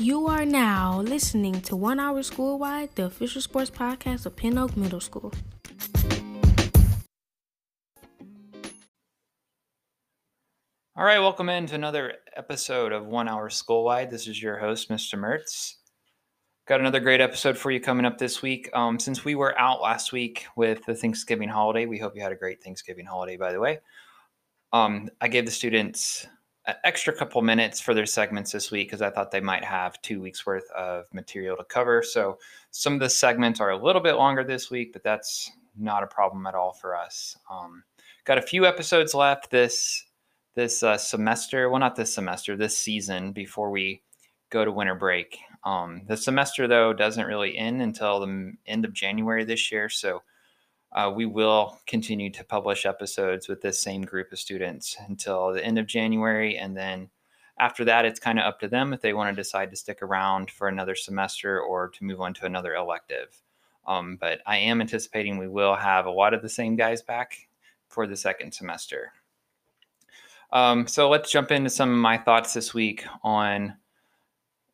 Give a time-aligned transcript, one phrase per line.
[0.00, 4.76] You are now listening to One Hour Schoolwide, the official sports podcast of Pin Oak
[4.76, 5.32] Middle School.
[10.94, 14.08] All right, welcome into another episode of One Hour Schoolwide.
[14.08, 15.18] This is your host, Mr.
[15.18, 15.74] Mertz.
[16.68, 18.70] Got another great episode for you coming up this week.
[18.74, 22.30] Um, since we were out last week with the Thanksgiving holiday, we hope you had
[22.30, 23.80] a great Thanksgiving holiday, by the way.
[24.72, 26.24] Um, I gave the students
[26.84, 30.20] extra couple minutes for their segments this week because I thought they might have two
[30.20, 32.02] weeks worth of material to cover.
[32.02, 32.38] So
[32.70, 36.08] some of the segments are a little bit longer this week, but that's not a
[36.08, 37.36] problem at all for us.
[37.50, 37.84] Um,
[38.24, 40.04] got a few episodes left this
[40.54, 41.70] this uh, semester.
[41.70, 44.02] Well, not this semester, this season before we
[44.50, 45.38] go to winter break.
[45.64, 50.22] Um, the semester though doesn't really end until the end of January this year, so
[50.92, 55.64] uh, we will continue to publish episodes with this same group of students until the
[55.64, 56.56] end of January.
[56.56, 57.10] And then
[57.58, 60.02] after that, it's kind of up to them if they want to decide to stick
[60.02, 63.42] around for another semester or to move on to another elective.
[63.86, 67.48] Um, but I am anticipating we will have a lot of the same guys back
[67.88, 69.12] for the second semester.
[70.52, 73.74] Um, so let's jump into some of my thoughts this week on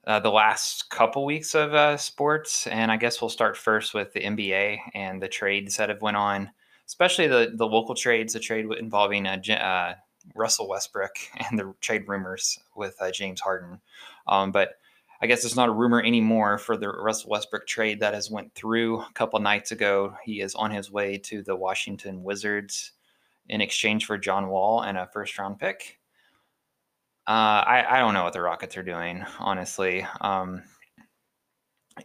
[0.07, 4.13] uh, the last couple weeks of uh, sports, and I guess we'll start first with
[4.13, 6.51] the NBA and the trades that have went on,
[6.87, 9.95] especially the the local trades, the trade involving uh, uh
[10.35, 11.15] Russell Westbrook
[11.51, 13.81] and the trade rumors with uh, James Harden.
[14.27, 14.77] Um, but
[15.21, 18.55] I guess it's not a rumor anymore for the Russell Westbrook trade that has went
[18.55, 20.15] through a couple nights ago.
[20.25, 22.93] He is on his way to the Washington Wizards
[23.49, 25.99] in exchange for John Wall and a first round pick.
[27.27, 30.07] Uh, I, I don't know what the Rockets are doing, honestly.
[30.21, 30.63] Um,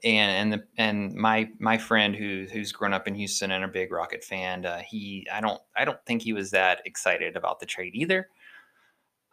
[0.04, 3.68] and and the and my my friend who who's grown up in Houston and a
[3.68, 7.60] big Rocket fan, uh, he I don't I don't think he was that excited about
[7.60, 8.30] the trade either.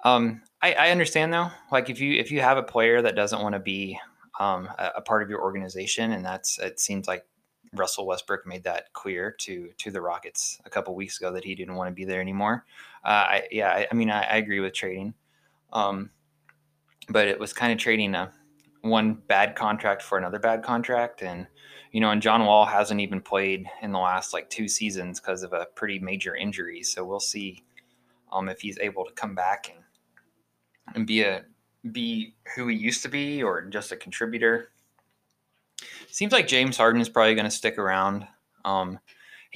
[0.04, 3.42] Um, I, I understand though, like if you if you have a player that doesn't
[3.42, 3.98] want to be
[4.38, 7.24] um, a, a, part of your organization, and that's it seems like
[7.72, 11.54] Russell Westbrook made that clear to to the Rockets a couple weeks ago that he
[11.54, 12.64] didn't want to be there anymore.
[13.04, 15.14] Uh, I, yeah, I, I mean I, I agree with trading.
[15.76, 16.10] Um,
[17.10, 18.32] but it was kind of trading a
[18.80, 21.22] one bad contract for another bad contract.
[21.22, 21.46] And,
[21.92, 25.42] you know, and John Wall hasn't even played in the last like two seasons because
[25.42, 26.82] of a pretty major injury.
[26.82, 27.62] So we'll see
[28.32, 29.84] um, if he's able to come back and,
[30.94, 31.44] and be a,
[31.92, 34.70] be who he used to be or just a contributor.
[36.10, 38.26] Seems like James Harden is probably going to stick around.
[38.64, 38.98] Um,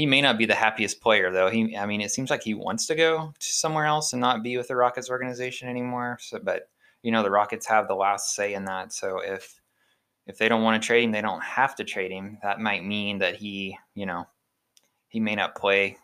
[0.01, 1.51] he may not be the happiest player though.
[1.51, 4.43] He, I mean, it seems like he wants to go to somewhere else and not
[4.43, 6.17] be with the Rockets organization anymore.
[6.23, 6.71] So, but
[7.03, 8.95] you know, the Rockets have the last say in that.
[8.95, 9.61] So if
[10.27, 12.39] if they don't want to trade him, they don't have to trade him.
[12.43, 14.25] That might mean that he, you know,
[15.09, 15.99] he may not play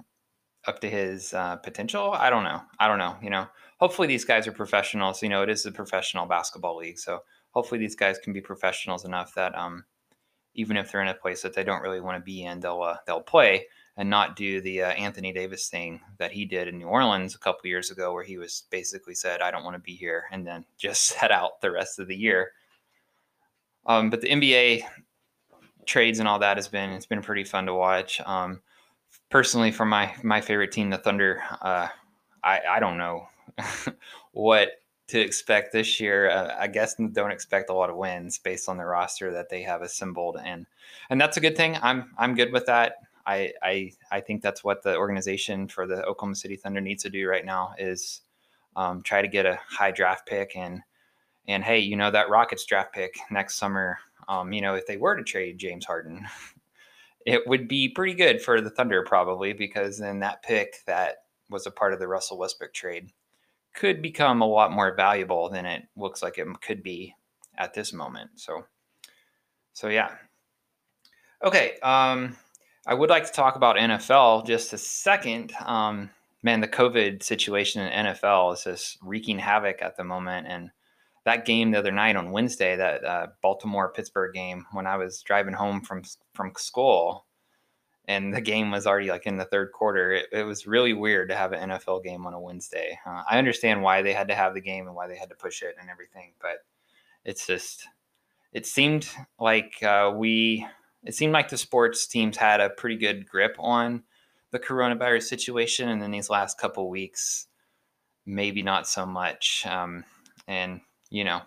[0.67, 2.13] up to his uh, potential.
[2.13, 2.61] I don't know.
[2.79, 3.17] I don't know.
[3.23, 3.47] You know,
[3.81, 5.23] hopefully these guys are professionals.
[5.23, 7.21] You know, it is a professional basketball league, so
[7.53, 9.87] hopefully these guys can be professionals enough that um,
[10.55, 12.83] even if they're in a place that they don't really want to be in, they'll
[12.83, 13.65] uh, they'll play
[13.97, 17.39] and not do the uh, Anthony Davis thing that he did in New Orleans a
[17.39, 20.47] couple years ago, where he was basically said, "I don't want to be here," and
[20.47, 22.53] then just sat out the rest of the year.
[23.87, 24.83] Um, but the NBA
[25.87, 28.21] trades and all that has been it's been pretty fun to watch.
[28.27, 28.61] Um,
[29.31, 31.89] personally, for my my favorite team, the Thunder, uh,
[32.43, 33.29] I I don't know
[34.33, 34.71] what
[35.09, 36.31] to expect this year.
[36.31, 39.63] Uh, I guess don't expect a lot of wins based on the roster that they
[39.63, 40.67] have assembled, and
[41.09, 41.79] and that's a good thing.
[41.81, 42.97] I'm I'm good with that.
[43.27, 47.11] I, I I think that's what the organization for the Oklahoma City Thunder needs to
[47.11, 48.23] do right now is
[48.77, 50.83] um, try to get a high draft pick and
[51.49, 53.99] and hey, you know that Rockets draft pick next summer.
[54.29, 56.27] Um, you know if they were to trade James Harden,
[57.27, 61.67] it would be pretty good for the Thunder probably because then that pick that was
[61.67, 63.13] a part of the Russell Westbrook trade
[63.75, 67.15] could become a lot more valuable than it looks like it could be
[67.59, 68.31] at this moment.
[68.37, 68.65] So
[69.73, 70.15] so yeah.
[71.45, 71.79] Okay.
[71.83, 72.37] Um,
[72.87, 75.53] I would like to talk about NFL just a second.
[75.65, 76.11] Um,
[76.43, 80.47] man, the COVID situation in NFL is just wreaking havoc at the moment.
[80.47, 80.71] And
[81.25, 85.21] that game the other night on Wednesday, that uh, Baltimore Pittsburgh game, when I was
[85.23, 86.03] driving home from
[86.33, 87.27] from school,
[88.07, 91.29] and the game was already like in the third quarter, it, it was really weird
[91.31, 92.97] to have an NFL game on a Wednesday.
[93.05, 95.35] Uh, I understand why they had to have the game and why they had to
[95.35, 96.65] push it and everything, but
[97.25, 97.89] it's just
[98.53, 99.09] it seemed
[99.41, 100.65] like uh, we
[101.07, 104.03] it seemed like the sports teams had a pretty good grip on
[104.51, 107.47] the coronavirus situation, and then these last couple weeks,
[108.25, 109.65] maybe not so much.
[109.67, 110.05] Um,
[110.47, 110.81] and
[111.11, 111.43] you know,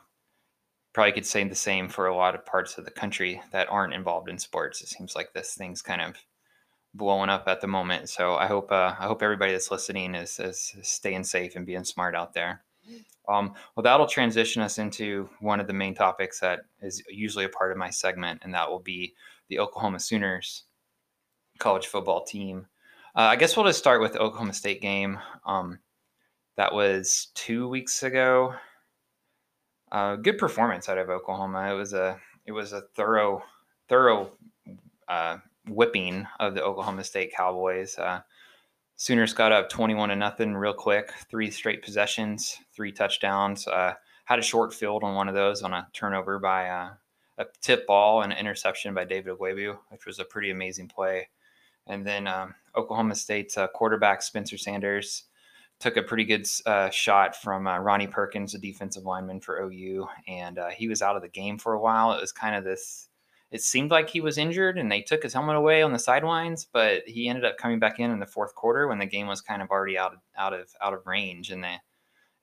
[0.94, 3.94] probably could say the same for a lot of parts of the country that aren't
[3.94, 4.81] involved in sports.
[4.81, 6.15] It seems like this thing's kind of
[6.94, 8.09] blowing up at the moment.
[8.09, 11.83] So I hope uh, I hope everybody that's listening is, is staying safe and being
[11.83, 12.63] smart out there.
[13.27, 17.50] Um, well, that'll transition us into one of the main topics that is usually a
[17.50, 19.13] part of my segment, and that will be
[19.50, 20.63] the Oklahoma Sooners
[21.60, 22.68] college football team.
[23.16, 25.19] Uh, I guess we'll just start with the Oklahoma State game.
[25.46, 25.80] Um,
[26.57, 28.54] that was two weeks ago.
[29.92, 31.72] Uh, good performance out of Oklahoma.
[31.72, 33.44] It was a it was a thorough
[33.88, 34.31] thorough
[35.07, 35.38] uh,
[35.68, 37.98] whipping of the Oklahoma State Cowboys.
[37.98, 38.22] Uh,
[38.98, 43.66] Sooners got up 21 to nothing real quick, three straight possessions, three touchdowns.
[43.66, 43.94] Uh,
[44.25, 46.90] had a short field on one of those on a turnover by uh,
[47.39, 51.30] a tip ball and an interception by David Ugwoegbu, which was a pretty amazing play.
[51.88, 55.24] And then um, Oklahoma State's uh, quarterback Spencer Sanders
[55.80, 60.07] took a pretty good uh, shot from uh, Ronnie Perkins, a defensive lineman for OU,
[60.27, 62.12] and uh, he was out of the game for a while.
[62.12, 63.09] It was kind of this
[63.51, 66.68] it seemed like he was injured and they took his helmet away on the sidelines,
[66.71, 69.42] but he ended up coming back in in the fourth quarter when the game was
[69.42, 71.50] kind of already out of, out of out of range.
[71.50, 71.77] And the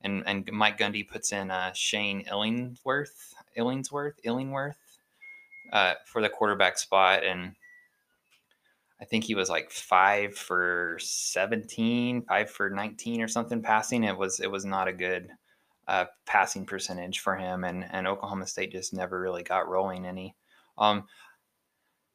[0.01, 4.77] and and Mike Gundy puts in uh, Shane Illingworth, Illingsworth, Illingworth
[5.73, 7.55] uh, for the quarterback spot, and
[9.01, 14.05] I think he was like five for 17, five for 19 or something passing.
[14.05, 15.31] It was it was not a good
[15.89, 20.35] uh, passing percentage for him, and and Oklahoma State just never really got rolling any.
[20.79, 21.05] Um,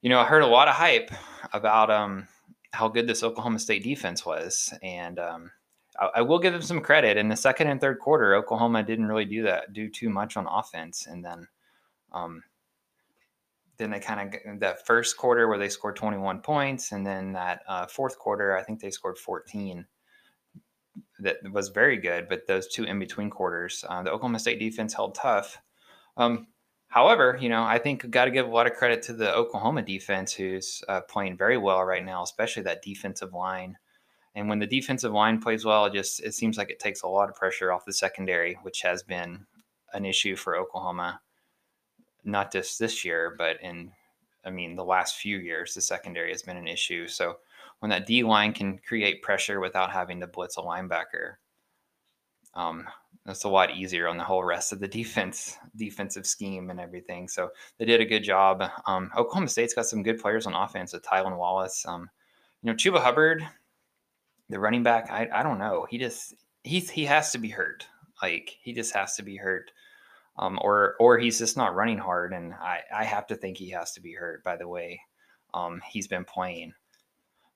[0.01, 1.11] you know, I heard a lot of hype
[1.53, 2.27] about um,
[2.73, 5.51] how good this Oklahoma State defense was, and um,
[5.99, 7.17] I, I, will give them some credit.
[7.17, 10.47] In the second and third quarter, Oklahoma didn't really do that, do too much on
[10.47, 11.47] offense, and then,
[12.11, 12.43] um,
[13.81, 17.61] then they kind of that first quarter where they scored 21 points, and then that
[17.67, 19.85] uh, fourth quarter, I think they scored 14.
[21.19, 24.93] That was very good, but those two in between quarters, uh, the Oklahoma State defense
[24.93, 25.57] held tough.
[26.17, 26.47] Um,
[26.91, 29.81] However, you know, I think got to give a lot of credit to the Oklahoma
[29.81, 33.77] defense, who's uh, playing very well right now, especially that defensive line.
[34.35, 37.07] And when the defensive line plays well, it just it seems like it takes a
[37.07, 39.45] lot of pressure off the secondary, which has been
[39.93, 41.21] an issue for Oklahoma,
[42.23, 43.91] not just this year, but in
[44.45, 47.07] I mean the last few years, the secondary has been an issue.
[47.07, 47.37] So
[47.79, 51.35] when that D line can create pressure without having to blitz a linebacker,
[52.53, 52.87] um,
[53.25, 57.27] that's a lot easier on the whole rest of the defense defensive scheme and everything.
[57.27, 58.63] So they did a good job.
[58.85, 61.85] Um, Oklahoma State's got some good players on offense with Tylan Wallace.
[61.87, 62.09] Um,
[62.61, 63.45] you know, Chuba Hubbard,
[64.49, 65.09] the running back.
[65.09, 65.87] I, I don't know.
[65.89, 67.85] He just he's he has to be hurt.
[68.21, 69.71] Like he just has to be hurt.
[70.37, 73.69] Um, or or he's just not running hard, and I, I have to think he
[73.71, 74.43] has to be hurt.
[74.43, 75.01] By the way,
[75.53, 76.73] um, he's been playing.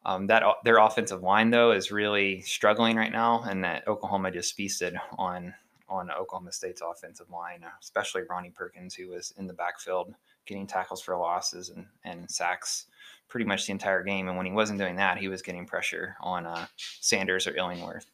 [0.06, 4.56] Um, that their offensive line though is really struggling right now, and that Oklahoma just
[4.56, 5.54] feasted on
[5.88, 10.14] on Oklahoma State's offensive line, especially Ronnie Perkins, who was in the backfield
[10.46, 12.88] getting tackles for losses and, and sacks
[13.28, 14.28] pretty much the entire game.
[14.28, 18.06] And when he wasn't doing that, he was getting pressure on uh, Sanders or Illingworth.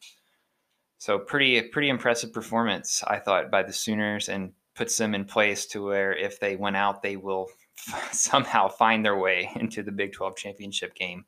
[1.02, 5.66] So pretty pretty impressive performance, I thought, by the Sooners, and puts them in place
[5.66, 7.48] to where if they went out, they will
[8.12, 11.24] somehow find their way into the Big 12 championship game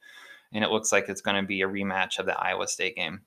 [0.55, 3.23] and it looks like it's going to be a rematch of the Iowa State game.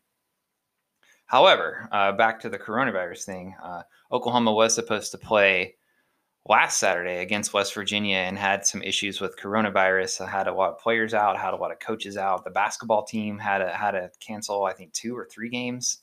[1.26, 5.76] However, uh, back to the coronavirus thing, uh, Oklahoma was supposed to play
[6.48, 10.22] last Saturday against West Virginia and had some issues with coronavirus.
[10.22, 12.46] I had a lot of players out, had a lot of coaches out.
[12.46, 16.00] The basketball team had a, had to cancel, I think, two or three games.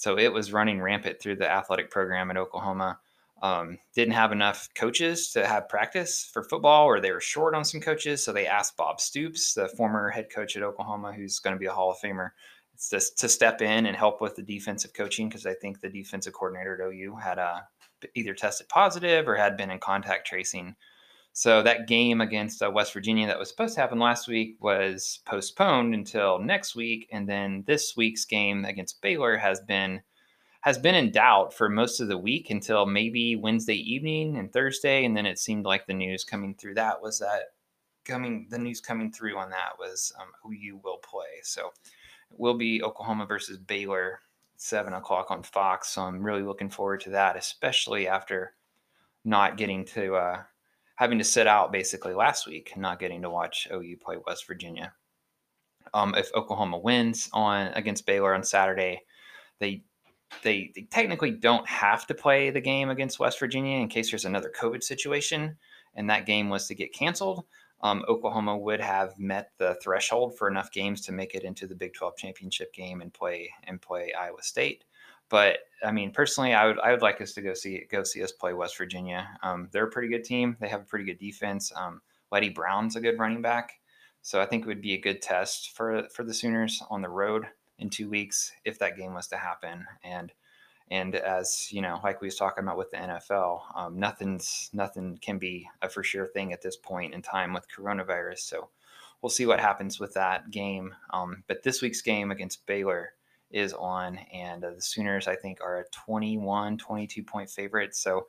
[0.00, 2.98] So it was running rampant through the athletic program at Oklahoma
[3.42, 7.66] um, didn't have enough coaches to have practice for football, or they were short on
[7.66, 8.24] some coaches.
[8.24, 11.66] So they asked Bob Stoops, the former head coach at Oklahoma, who's going to be
[11.66, 12.30] a Hall of Famer,
[12.88, 16.80] to step in and help with the defensive coaching because I think the defensive coordinator
[16.80, 17.60] at OU had uh,
[18.14, 20.76] either tested positive or had been in contact tracing.
[21.32, 25.20] So that game against uh, West Virginia that was supposed to happen last week was
[25.24, 30.02] postponed until next week, and then this week's game against Baylor has been
[30.62, 35.06] has been in doubt for most of the week until maybe Wednesday evening and Thursday,
[35.06, 37.54] and then it seemed like the news coming through that was that
[38.04, 41.40] coming the news coming through on that was um, who you will play.
[41.42, 41.68] So
[42.30, 44.20] it will be Oklahoma versus Baylor,
[44.56, 45.90] seven o'clock on Fox.
[45.90, 48.54] So I'm really looking forward to that, especially after
[49.24, 50.42] not getting to uh,
[51.00, 54.46] having to sit out basically last week, and not getting to watch OU play West
[54.46, 54.92] Virginia.
[55.94, 59.00] Um, if Oklahoma wins on against Baylor on Saturday,
[59.60, 59.82] they
[60.42, 64.26] they, they technically don't have to play the game against West Virginia in case there's
[64.26, 65.56] another COVID situation
[65.96, 67.44] and that game was to get canceled.
[67.82, 71.74] Um, Oklahoma would have met the threshold for enough games to make it into the
[71.74, 74.84] Big 12 championship game and play and play Iowa State.
[75.30, 78.22] But I mean, personally, I would I would like us to go see go see
[78.22, 79.28] us play West Virginia.
[79.42, 80.56] Um, they're a pretty good team.
[80.60, 81.72] They have a pretty good defense.
[81.74, 83.80] Um, Leddie Brown's a good running back,
[84.22, 87.08] so I think it would be a good test for for the Sooners on the
[87.08, 87.46] road
[87.78, 89.86] in two weeks if that game was to happen.
[90.04, 90.32] And
[90.90, 95.18] And as you know, like we was talking about with the NFL, um, nothing's nothing
[95.22, 98.40] can be a for sure thing at this point in time with coronavirus.
[98.40, 98.70] So
[99.22, 100.94] we'll see what happens with that game.
[101.10, 103.12] Um, but this week's game against Baylor
[103.50, 107.94] is on, and uh, the Sooners I think are a 21, 22 point favorite.
[107.94, 108.26] So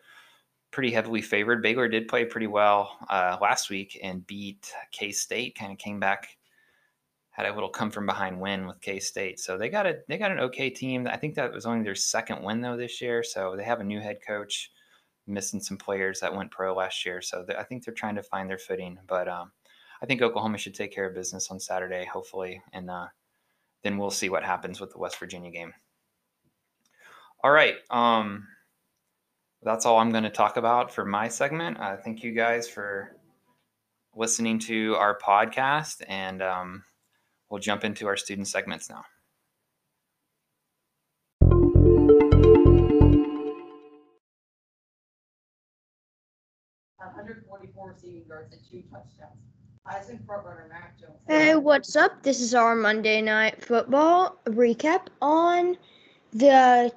[0.71, 1.61] pretty heavily favored.
[1.61, 5.55] Baylor did play pretty well uh, last week and beat K State.
[5.55, 6.37] Kind of came back
[7.31, 9.39] had a little come from behind win with K State.
[9.39, 11.07] So they got a they got an okay team.
[11.07, 13.23] I think that was only their second win though this year.
[13.23, 14.71] So they have a new head coach,
[15.27, 17.21] missing some players that went pro last year.
[17.21, 18.97] So I think they're trying to find their footing.
[19.07, 19.51] But um,
[20.01, 23.07] I think Oklahoma should take care of business on Saturday, hopefully, and uh,
[23.83, 25.73] then we'll see what happens with the West Virginia game.
[27.43, 27.75] All right.
[27.89, 28.47] Um,
[29.63, 31.79] that's all I'm going to talk about for my segment.
[31.79, 33.15] Uh, thank you guys for
[34.15, 36.41] listening to our podcast and.
[36.41, 36.83] Um,
[37.51, 39.03] we'll jump into our student segments now.
[46.97, 49.60] 144 receiving yards and two touchdowns.
[49.87, 51.13] Heisman frontrunner Mac Jones.
[51.27, 52.21] Hey, what's up?
[52.21, 55.75] This is our Monday Night Football recap on
[56.31, 56.93] the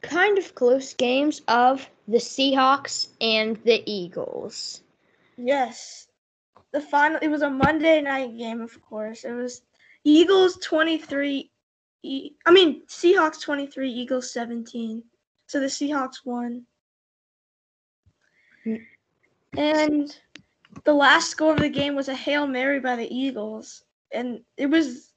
[0.00, 4.82] kind of close games of the Seahawks and the Eagles.
[5.36, 6.06] Yes.
[6.72, 9.24] The final it was a Monday night game, of course.
[9.24, 9.62] It was
[10.04, 11.50] Eagles 23
[12.04, 15.02] e- I mean Seahawks 23, Eagles 17.
[15.48, 16.64] So the Seahawks won.
[18.64, 18.82] Mm.
[19.56, 20.16] And
[20.84, 23.84] the last score of the game was a Hail Mary by the Eagles.
[24.12, 25.12] And it was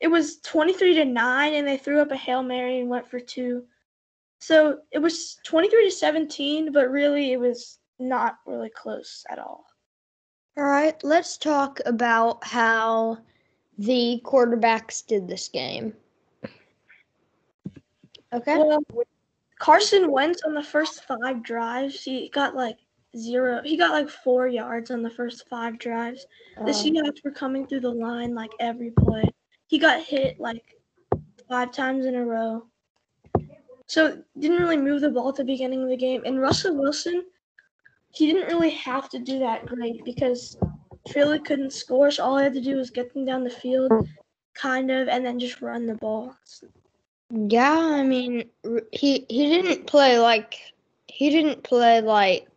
[0.00, 3.20] it was 23 to 9 and they threw up a Hail Mary and went for
[3.20, 3.64] two.
[4.40, 9.64] So it was 23 to 17, but really it was not really close at all.
[10.58, 13.18] All right, let's talk about how
[13.78, 15.94] the quarterbacks did this game.
[18.32, 18.58] Okay.
[18.58, 18.82] Well,
[19.58, 22.76] Carson Wentz on the first five drives, he got like
[23.16, 23.60] zero.
[23.64, 26.26] He got like four yards on the first five drives.
[26.56, 29.24] The Um, Seahawks were coming through the line like every play.
[29.66, 30.76] He got hit like
[31.48, 32.66] five times in a row.
[33.86, 36.22] So didn't really move the ball at the beginning of the game.
[36.24, 37.24] And Russell Wilson,
[38.10, 40.56] he didn't really have to do that great because
[41.08, 42.10] Philly couldn't score.
[42.10, 43.92] So all he had to do was get them down the field,
[44.54, 46.34] kind of, and then just run the ball.
[47.30, 48.48] Yeah, I mean,
[48.92, 50.58] he he didn't play like
[51.08, 52.51] he didn't play like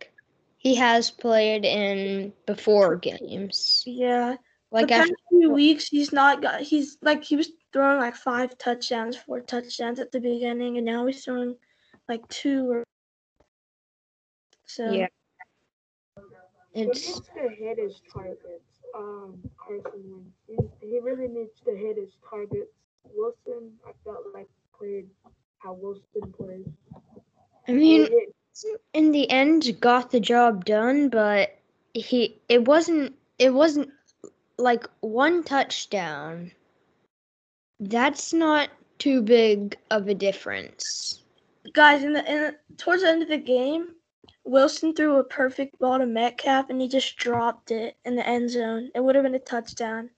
[0.66, 3.84] he has played in before games.
[3.86, 4.38] Yeah.
[4.72, 6.62] Like the after past few weeks, he's not got.
[6.62, 11.06] He's like he was throwing like five touchdowns, four touchdowns at the beginning, and now
[11.06, 11.56] he's throwing
[12.10, 12.84] like two or
[14.66, 14.90] so.
[14.92, 15.06] Yeah.
[16.74, 18.82] He it's needs to hit his targets.
[18.98, 20.72] Um, Carson Wentz.
[20.82, 22.74] He, he really needs to hit his targets.
[23.14, 25.06] Wilson, I felt like played
[25.60, 26.66] how Wilson plays.
[27.68, 28.36] I mean, hit
[28.94, 31.58] in the end got the job done, but
[31.94, 33.90] he it wasn't it wasn't
[34.58, 36.52] like one touchdown.
[37.80, 38.70] That's not
[39.00, 41.22] too big of a difference.
[41.74, 43.96] Guys, in the, in towards the end of the game,
[44.46, 48.50] Wilson threw a perfect ball to Metcalf, and he just dropped it in the end
[48.50, 48.92] zone.
[48.96, 50.12] It would have been a touchdown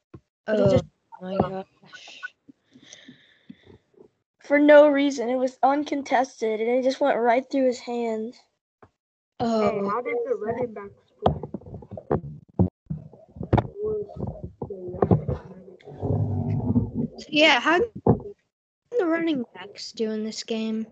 [0.49, 0.79] Oh
[1.21, 2.19] my gosh.
[4.47, 5.29] For no reason.
[5.29, 8.37] It was uncontested, and it just went right through his hands.
[9.39, 11.33] Hey, Oh, how did the running backs play?
[17.29, 17.91] Yeah, how did
[18.97, 20.87] the running backs do in this game?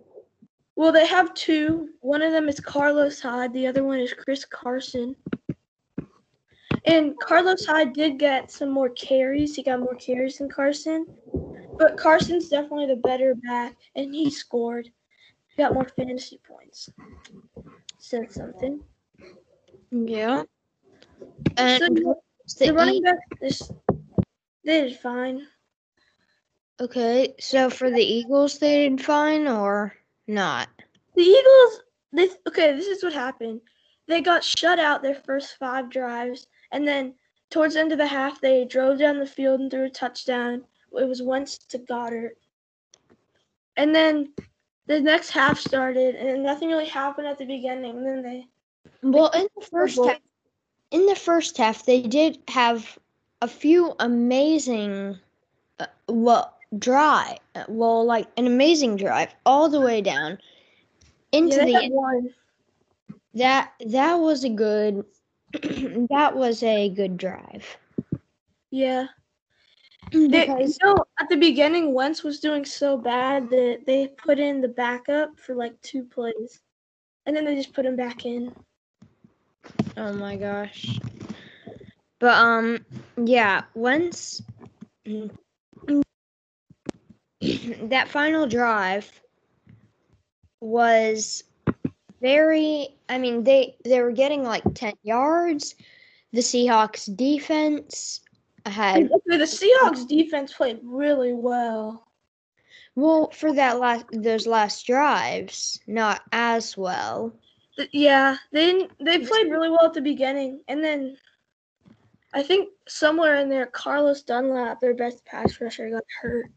[0.75, 1.89] Well, they have two.
[2.01, 3.53] One of them is Carlos Hyde.
[3.53, 5.15] The other one is Chris Carson.
[6.85, 9.55] And Carlos Hyde did get some more carries.
[9.55, 11.07] He got more carries than Carson.
[11.77, 14.89] But Carson's definitely the better back, and he scored.
[15.47, 16.89] He got more fantasy points.
[17.99, 18.81] Said something.
[19.91, 20.43] Yeah.
[21.57, 23.71] And So the, the running back, is,
[24.63, 25.47] they did fine.
[26.79, 29.93] okay, so for the Eagles they did fine or
[30.27, 30.69] not?
[31.15, 32.75] The Eagles, they okay.
[32.75, 33.61] This is what happened.
[34.07, 37.15] They got shut out their first five drives, and then
[37.49, 40.63] towards the end of the half, they drove down the field and threw a touchdown.
[40.97, 42.37] It was Wentz to Goedert,
[43.77, 44.33] and then
[44.87, 47.97] the next half started, and nothing really happened at the beginning.
[47.97, 48.47] And then they,
[49.01, 50.19] Well, in the first half,
[50.91, 52.97] in the first half, they did have
[53.41, 55.17] a few amazing,
[55.79, 60.37] uh, well, drive, well, like an amazing drive all the way down
[61.31, 61.93] into yeah, the end.
[61.93, 62.33] one.
[63.33, 65.03] That that was a good,
[66.09, 67.65] that was a good drive.
[68.71, 69.07] Yeah,
[70.29, 74.61] They, because no, at the beginning, Wentz was doing so bad that they put in
[74.61, 76.61] the backup for like two plays,
[77.25, 78.53] and then they just put him back in.
[79.97, 80.99] oh my gosh.
[82.19, 82.85] But um
[83.17, 84.41] yeah, once
[87.41, 89.21] that final drive
[90.61, 91.43] was
[92.21, 95.75] very I mean they they were getting like 10 yards.
[96.31, 98.21] The Seahawks defense
[98.71, 102.07] had okay, the Seahawks defense played really well.
[102.95, 107.33] well for that last those last drives, not as well.
[107.91, 111.17] Yeah, they they played really well at the beginning, and then
[112.33, 116.47] I think somewhere in there, Carlos Dunlap, their best pass rusher, got hurt.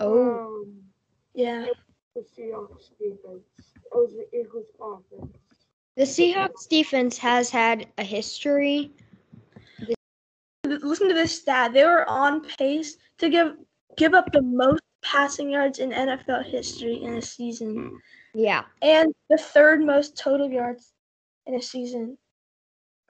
[0.00, 0.82] Oh, Um,
[1.34, 1.66] Yeah,
[2.14, 3.42] the Seahawks defense.
[3.58, 5.36] It was the Eagles offense.
[5.96, 8.92] the Seahawks defense has had a history.
[10.78, 13.56] Listen to this stat: they were on pace to give
[13.96, 18.00] give up the most passing yards in NFL history in a season,
[18.34, 18.64] Yeah.
[18.82, 20.92] and the third most total yards
[21.46, 22.16] in a season.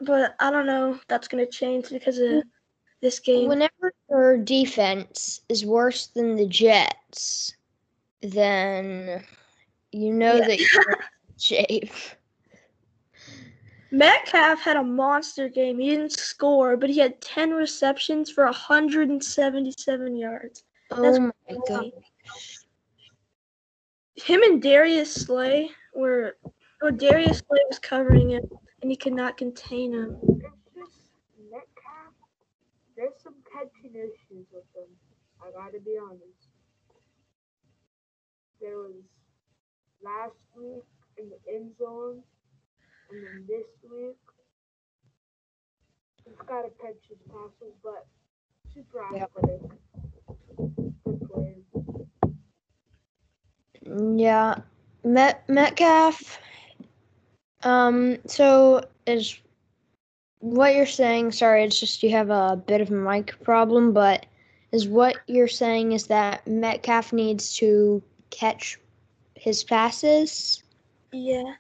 [0.01, 2.43] But I don't know if that's gonna change because of
[3.03, 3.49] this game.
[3.49, 7.55] Whenever your defense is worse than the Jets,
[8.23, 9.23] then
[9.93, 10.47] you know Yeah.
[10.47, 10.99] that you're in
[11.39, 11.93] shape.
[13.93, 15.79] Metcalf had a monster game.
[15.79, 20.65] He didn't score, but he had 10 receptions for 177 yards.
[20.93, 21.91] Oh That's Oh my god.
[24.17, 26.37] Him and Darius Slay were,
[26.83, 28.43] or Darius Slay was covering him,
[28.83, 30.17] and he could not contain him.
[30.23, 31.01] It's just
[31.51, 32.15] Metcalf.
[32.97, 34.89] There's some catching issues with him.
[35.43, 36.49] I gotta be honest.
[38.61, 39.03] There was
[40.03, 40.85] last week
[41.17, 42.23] in the end zone,
[43.11, 44.17] and then this week.
[46.25, 48.07] He's gotta catch his passes, but
[48.73, 49.31] super Yep.
[49.37, 49.71] athletic.
[51.05, 51.57] Good player.
[54.17, 54.57] Yeah.
[55.03, 56.39] Met Metcalf.
[57.63, 59.39] Um, so is
[60.41, 64.27] what you're saying, sorry, it's just you have a bit of a mic problem, but
[64.73, 68.79] is what you're saying is that Metcalf needs to catch
[69.35, 70.63] his passes?
[71.13, 71.55] Yeah.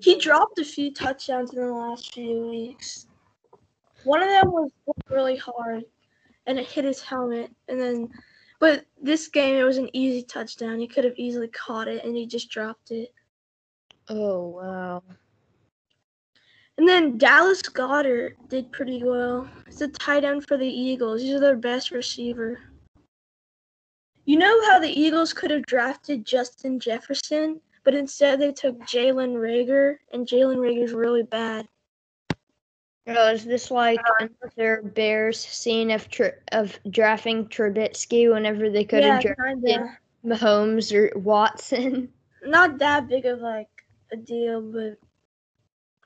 [0.00, 3.06] He dropped a few touchdowns in the last few weeks.
[4.04, 4.70] One of them was
[5.08, 5.84] really hard,
[6.46, 7.50] and it hit his helmet.
[7.68, 8.10] And then,
[8.58, 10.78] but this game, it was an easy touchdown.
[10.78, 13.12] He could have easily caught it, and he just dropped it.
[14.08, 15.02] Oh wow.
[16.76, 19.48] And then Dallas Goedert did pretty well.
[19.66, 21.22] He's a tight end for the Eagles.
[21.22, 22.58] He's their best receiver.
[24.26, 29.34] You know how the Eagles could have drafted Justin Jefferson, but instead they took Jalen
[29.34, 31.68] Reagor, and Jalen Reagor's really bad.
[33.06, 39.04] Oh, is this like another Bears scene of tri- of drafting Trubisky whenever they could
[39.04, 39.98] yeah, have drafted kinda.
[40.24, 42.10] Mahomes or Watson?
[42.42, 43.68] Not that big of like
[44.10, 44.96] a deal, but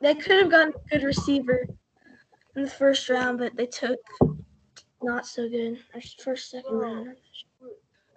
[0.01, 1.67] they could have gotten a good receiver
[2.57, 3.99] in the first round, but they took
[5.03, 5.79] not so good.
[6.21, 7.17] First, second round.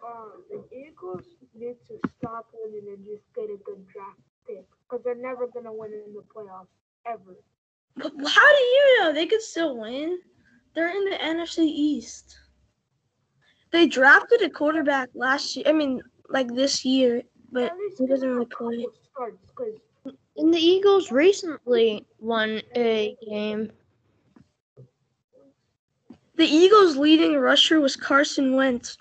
[0.04, 5.04] Um, the Eagles need to stop winning and just get a good draft pick because
[5.04, 6.68] they're never gonna win in the playoffs
[7.06, 7.36] ever.
[7.96, 10.20] But how do you know they could still win?
[10.74, 12.38] They're in the NFC East.
[13.72, 15.66] They drafted a quarterback last year.
[15.68, 18.86] I mean, like this year, but At least he doesn't give really play.
[18.86, 19.82] couple starts
[20.38, 23.72] And the Eagles recently won a game.
[26.36, 28.98] The Eagles' leading rusher was Carson Wentz.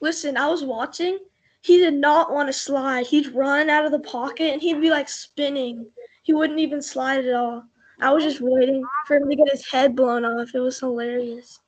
[0.00, 1.18] Listen, I was watching.
[1.64, 3.06] He did not want to slide.
[3.06, 5.86] He'd run out of the pocket and he'd be like spinning.
[6.22, 7.64] He wouldn't even slide at all.
[8.02, 10.54] I was just waiting for him to get his head blown off.
[10.54, 11.58] It was hilarious.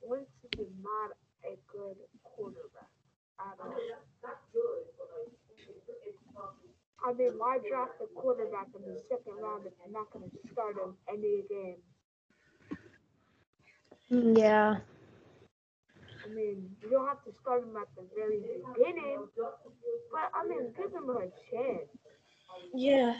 [0.00, 1.10] Wentz is not
[1.44, 2.88] a good quarterback
[3.38, 3.74] at all.
[7.04, 10.52] I mean, why draft a quarterback in the second round if you're not going to
[10.52, 11.76] start him any game?
[14.34, 14.78] Yeah.
[16.28, 20.72] I mean, you don't have to start him at the very beginning, but I mean,
[20.76, 21.88] give him a chance.
[22.74, 23.14] Yeah.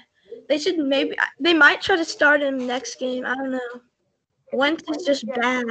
[0.49, 3.25] They should maybe they might try to start him next game.
[3.25, 3.81] I don't know.
[4.53, 5.67] Wentz is just bad.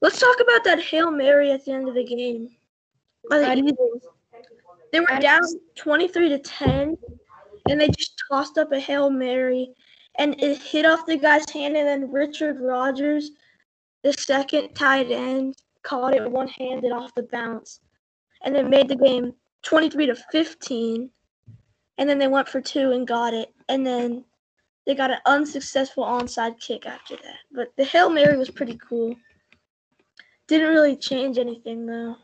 [0.00, 2.50] Let's talk about that Hail Mary at the end of the game.
[3.28, 4.02] By the I- Eagles.
[4.92, 5.42] They were down
[5.76, 6.96] 23 to 10,
[7.68, 9.74] and they just tossed up a Hail Mary,
[10.14, 13.32] and it hit off the guy's hand, and then Richard Rodgers,
[14.02, 17.80] the second tight end, caught it one handed off the bounce,
[18.44, 19.32] and it made the game
[19.62, 21.10] 23 to 15.
[21.98, 24.24] And then they went for two and got it, and then
[24.86, 27.36] they got an unsuccessful onside kick after that.
[27.52, 29.16] But the Hail Mary was pretty cool.
[30.46, 32.16] Didn't really change anything though.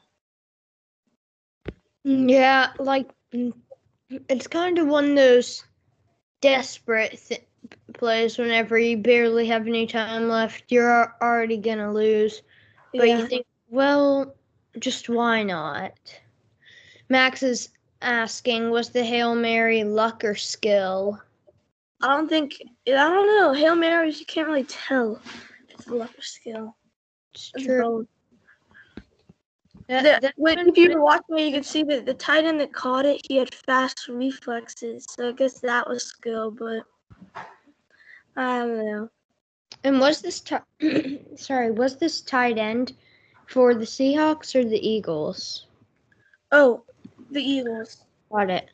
[2.05, 3.53] Yeah, like mm,
[4.29, 5.65] it's kind of one of those
[6.41, 7.47] desperate th-
[7.95, 10.65] plays whenever you barely have any time left.
[10.69, 12.43] You're already gonna lose,
[12.93, 13.19] but yeah.
[13.19, 14.35] you think, well,
[14.79, 15.93] just why not?
[17.09, 17.71] Max is
[18.03, 21.21] asking, was the hail mary luck or skill?
[22.03, 23.53] I don't think I don't know.
[23.53, 26.77] Hail Marys, you can't really tell if it's luck or skill.
[27.33, 28.07] It's true.
[29.89, 32.61] That- The- when, if you were watching it, you could see that the tight end
[32.61, 35.07] that caught it, he had fast reflexes.
[35.11, 36.85] So I guess that was skill, but
[38.37, 39.09] I don't know.
[39.85, 42.95] And was this ti- sorry, was this tight end
[43.47, 45.67] for the Seahawks or the Eagles?
[46.53, 46.85] Oh,
[47.31, 48.05] the Eagles.
[48.31, 48.71] Got it.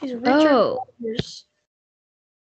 [0.00, 1.46] He's Richard Oh, Rodgers.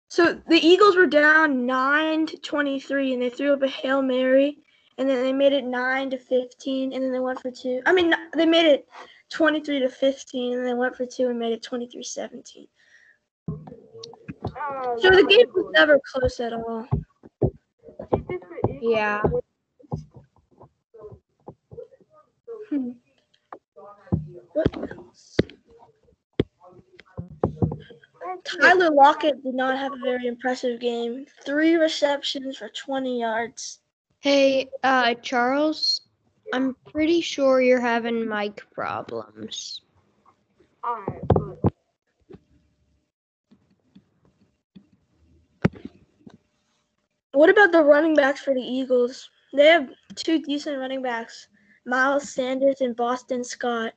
[0.09, 4.57] So the Eagles were down nine to twenty-three, and they threw up a hail mary,
[4.97, 7.81] and then they made it nine to fifteen, and then they went for two.
[7.85, 8.87] I mean, they made it
[9.29, 12.67] twenty-three to fifteen, and they went for two and made it 23-17.
[14.99, 16.87] So the game was never close at all.
[18.11, 19.21] defense for Eagles Yeah.
[22.69, 22.91] Hmm.
[24.53, 25.37] What else?
[28.59, 31.25] Tyler Lockett did not have a very impressive game.
[31.45, 33.79] Three receptions for 20 yards.
[34.19, 36.01] hey, uh, Charles,
[36.53, 39.81] I'm pretty sure you're having mic problems.
[40.85, 41.30] Alright, but
[47.33, 49.29] What about the running backs for the Eagles?
[49.53, 51.47] They have two decent running backs,
[51.85, 53.93] Miles Sanders and Boston Scott.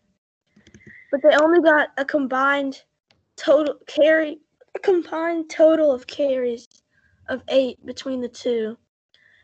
[1.10, 2.82] But they only got a combined
[3.36, 4.38] total carry
[4.74, 6.66] a combined total of carries
[7.28, 8.76] of 8 between the two.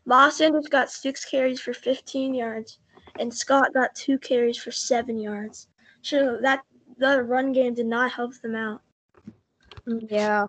[0.05, 2.79] Miles Sanders got 6 carries for 15 yards
[3.19, 5.69] and Scott got 2 carries for 7 yards.
[6.03, 6.61] So that
[6.99, 8.83] the run game did not help them out.
[9.87, 10.47] Yeah.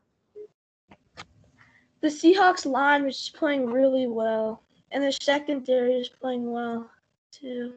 [2.01, 4.61] The Seahawks line was playing really well,
[4.91, 6.89] and their secondary is playing well
[7.31, 7.73] too.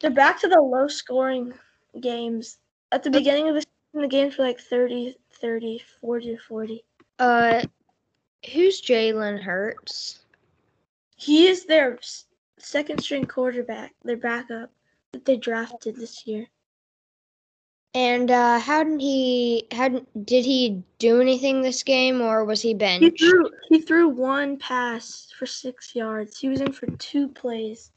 [0.00, 1.52] They're back to the low scoring
[2.00, 2.58] games.
[2.92, 6.84] At the beginning of the season, the games were like 30, 30, 40 40.
[7.18, 7.62] Uh,
[8.52, 10.20] who's Jalen Hurts?
[11.16, 11.98] He is their
[12.58, 14.70] second string quarterback, their backup
[15.12, 16.46] that they drafted this year.
[17.94, 19.66] And uh, how did he?
[19.72, 23.20] How did he do anything this game, or was he benched?
[23.20, 26.38] He threw he threw one pass for six yards.
[26.38, 27.90] He was in for two plays.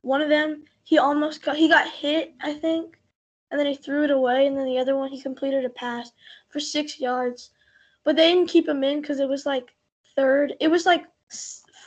[0.00, 2.98] One of them he almost got he got hit, I think,
[3.50, 4.46] and then he threw it away.
[4.46, 6.12] And then the other one he completed a pass
[6.48, 7.50] for six yards,
[8.04, 9.68] but they didn't keep him in because it was like
[10.16, 10.54] third.
[10.60, 11.04] It was like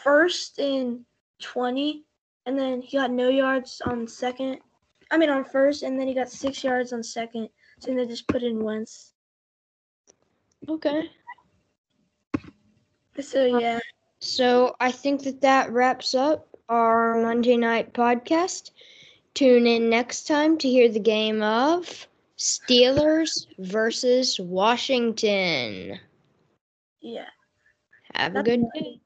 [0.03, 1.03] first in
[1.41, 2.03] twenty,
[2.45, 4.59] and then he got no yards on second.
[5.13, 7.47] I mean on first, and then he got six yards on second.
[7.77, 9.13] So they just put in Wentz.
[10.67, 11.11] Okay.
[13.21, 13.79] So um, yeah.
[14.17, 18.71] So I think that that wraps up our Monday night podcast.
[19.35, 22.07] Tune in next time to hear the game of
[22.39, 25.99] Steelers versus Washington.
[27.01, 27.29] Yeah.
[28.15, 28.99] Have a good day.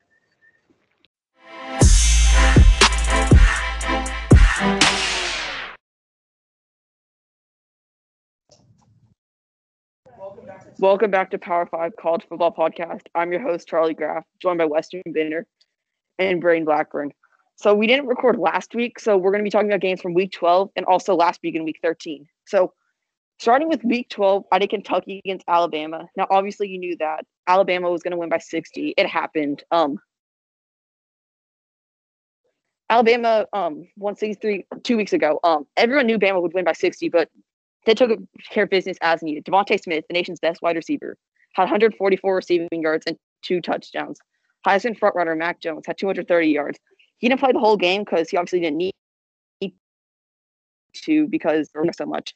[10.80, 13.02] Welcome back to Power Five College Football Podcast.
[13.16, 15.48] I'm your host, Charlie Graff, joined by Weston Binder
[16.20, 17.14] and Braden Blackburn.
[17.56, 20.14] So we didn't record last week, so we're going to be talking about games from
[20.14, 22.28] Week 12 and also last week in Week 13.
[22.46, 22.74] So
[23.40, 26.10] starting with Week 12, I did Kentucky against Alabama.
[26.16, 28.94] Now, obviously, you knew that Alabama was going to win by 60.
[28.96, 29.64] It happened.
[29.72, 29.98] Um,
[32.88, 35.40] Alabama um, won 63 two weeks ago.
[35.44, 37.30] Um, everyone knew Bama would win by 60, but
[37.88, 38.20] they took
[38.52, 39.46] care of business as needed.
[39.46, 41.18] DeVonta Smith, the nation's best wide receiver,
[41.54, 44.20] had 144 receiving yards and two touchdowns.
[44.68, 46.78] Heisman frontrunner Mac Jones had 230 yards.
[47.18, 48.94] He didn't play the whole game because he obviously didn't need
[50.96, 52.36] to because they're so much.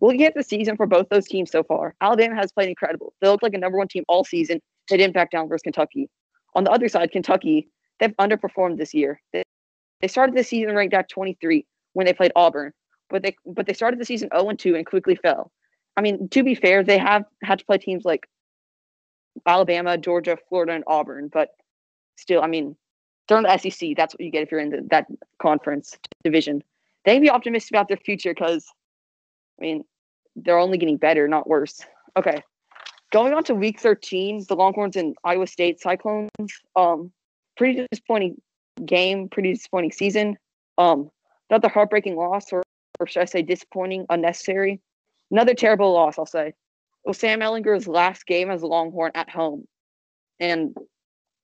[0.00, 3.12] Looking at the season for both those teams so far, Alabama has played incredible.
[3.20, 4.60] They look like a number one team all season.
[4.88, 6.08] They didn't back down versus Kentucky.
[6.54, 9.20] On the other side, Kentucky, they've underperformed this year.
[9.32, 9.42] They,
[10.00, 12.72] they started the season ranked at 23 when they played Auburn
[13.12, 15.52] but they but they started the season 0 and 2 and quickly fell.
[15.96, 18.26] I mean, to be fair, they have had to play teams like
[19.46, 21.50] Alabama, Georgia, Florida, and Auburn, but
[22.16, 22.76] still, I mean,
[23.28, 23.90] they're in the SEC.
[23.96, 25.06] That's what you get if you're in the, that
[25.40, 26.62] conference division.
[27.04, 28.66] They can be optimistic about their future because,
[29.60, 29.84] I mean,
[30.36, 31.80] they're only getting better, not worse.
[32.16, 32.42] Okay,
[33.12, 36.30] going on to Week 13, the Longhorns and Iowa State Cyclones.
[36.74, 37.12] Um,
[37.56, 38.40] pretty disappointing
[38.84, 40.38] game, pretty disappointing season.
[40.78, 41.10] Um,
[41.50, 42.62] another heartbreaking loss, or,
[43.02, 44.80] or should I say disappointing, unnecessary.
[45.30, 46.48] Another terrible loss, I'll say.
[46.48, 46.54] It
[47.04, 49.66] was Sam Ehlinger's last game as a Longhorn at home.
[50.38, 50.76] And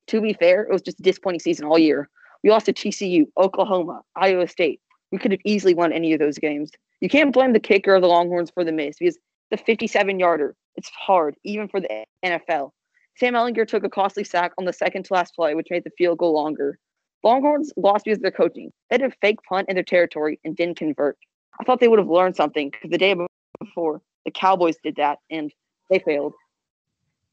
[0.06, 2.08] to be fair, it was just a disappointing season all year.
[2.44, 4.80] We lost to TCU, Oklahoma, Iowa State.
[5.10, 6.70] We could have easily won any of those games.
[7.00, 9.18] You can't blame the kicker of the Longhorns for the miss because
[9.50, 12.70] the 57 yarder, it's hard, even for the NFL.
[13.16, 15.90] Sam Ehlinger took a costly sack on the second to last play, which made the
[15.98, 16.78] field goal longer.
[17.24, 18.70] Longhorns lost because of their coaching.
[18.90, 21.16] They had a fake punt in their territory and didn't convert.
[21.60, 23.14] I thought they would have learned something because the day
[23.60, 25.52] before, the Cowboys did that and
[25.90, 26.34] they failed.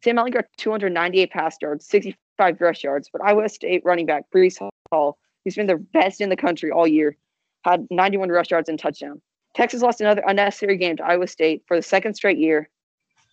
[0.04, 4.58] Sam Ehlinger had 298 pass yards, 65 rush yards, but Iowa State running back Breece
[4.92, 7.18] Hall, who's been the best in the country all year,
[7.64, 9.22] had 91 rush yards and touchdown.
[9.56, 12.70] Texas lost another unnecessary game to Iowa State for the second straight year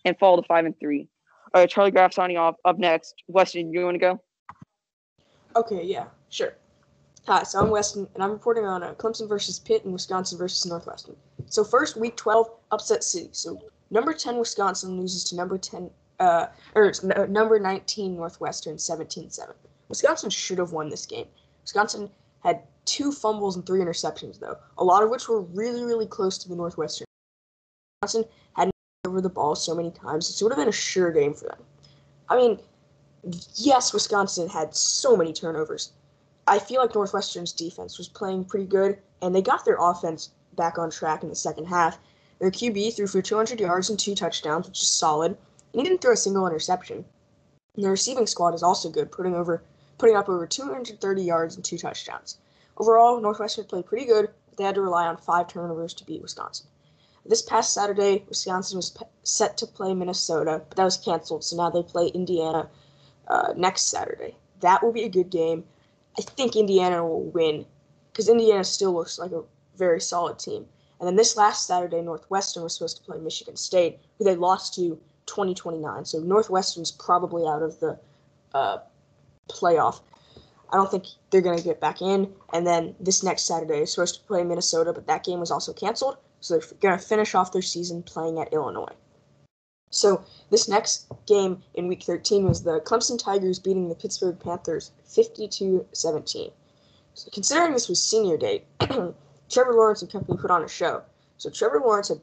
[0.05, 1.07] and fall to five and three.
[1.53, 2.55] All right, Charlie Graff signing off.
[2.65, 4.21] Up next, Weston, you want to go?
[5.55, 6.55] Okay, yeah, sure.
[7.25, 10.69] Hi, so I'm Weston, and I'm reporting on uh, Clemson versus Pitt and Wisconsin versus
[10.69, 11.15] Northwestern.
[11.45, 13.29] So first, Week 12, upset city.
[13.31, 19.53] So number 10 Wisconsin loses to number 10, uh, or no, number 19 Northwestern, 17-7.
[19.87, 21.25] Wisconsin should have won this game.
[21.61, 22.09] Wisconsin
[22.41, 26.37] had two fumbles and three interceptions, though, a lot of which were really, really close
[26.39, 27.05] to the Northwestern.
[28.01, 28.73] Wisconsin hadn't
[29.05, 31.59] over the ball so many times, it would have been a sure game for them.
[32.27, 32.59] I mean,
[33.55, 35.93] yes, Wisconsin had so many turnovers.
[36.47, 40.77] I feel like Northwestern's defense was playing pretty good, and they got their offense back
[40.77, 41.97] on track in the second half.
[42.39, 45.37] Their QB threw for 200 yards and two touchdowns, which is solid,
[45.71, 47.05] and he didn't throw a single interception.
[47.75, 49.63] And the receiving squad is also good, putting over
[49.97, 52.37] putting up over 230 yards and two touchdowns.
[52.77, 56.21] Overall, Northwestern played pretty good, but they had to rely on five turnovers to beat
[56.21, 56.67] Wisconsin.
[57.25, 61.55] This past Saturday, Wisconsin was pe- set to play Minnesota, but that was canceled, so
[61.55, 62.69] now they play Indiana
[63.29, 64.35] uh, next Saturday.
[64.59, 65.63] That will be a good game.
[66.17, 67.65] I think Indiana will win
[68.11, 69.43] because Indiana still looks like a
[69.75, 70.65] very solid team.
[70.99, 74.75] And then this last Saturday, Northwestern was supposed to play Michigan State, who they lost
[74.75, 76.05] to 2029.
[76.05, 77.99] So Northwestern's probably out of the
[78.53, 78.77] uh,
[79.49, 80.01] playoff.
[80.71, 82.31] I don't think they're going to get back in.
[82.53, 85.73] And then this next Saturday is supposed to play Minnesota, but that game was also
[85.73, 86.17] canceled.
[86.39, 88.93] So they're going to finish off their season playing at Illinois.
[89.93, 94.89] So this next game in Week 13 was the Clemson Tigers beating the Pittsburgh Panthers
[95.07, 96.51] 52-17.
[97.13, 98.63] So considering this was senior day,
[99.51, 101.03] Trevor Lawrence and company put on a show.
[101.37, 102.21] So Trevor Lawrence had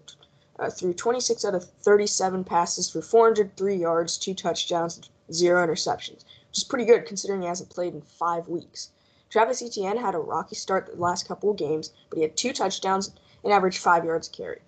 [0.58, 6.58] uh, threw 26 out of 37 passes for 403 yards, two touchdowns, zero interceptions, which
[6.58, 8.90] is pretty good considering he hasn't played in five weeks.
[9.28, 12.52] Travis Etienne had a rocky start the last couple of games, but he had two
[12.52, 13.12] touchdowns
[13.44, 14.60] and averaged five yards carry.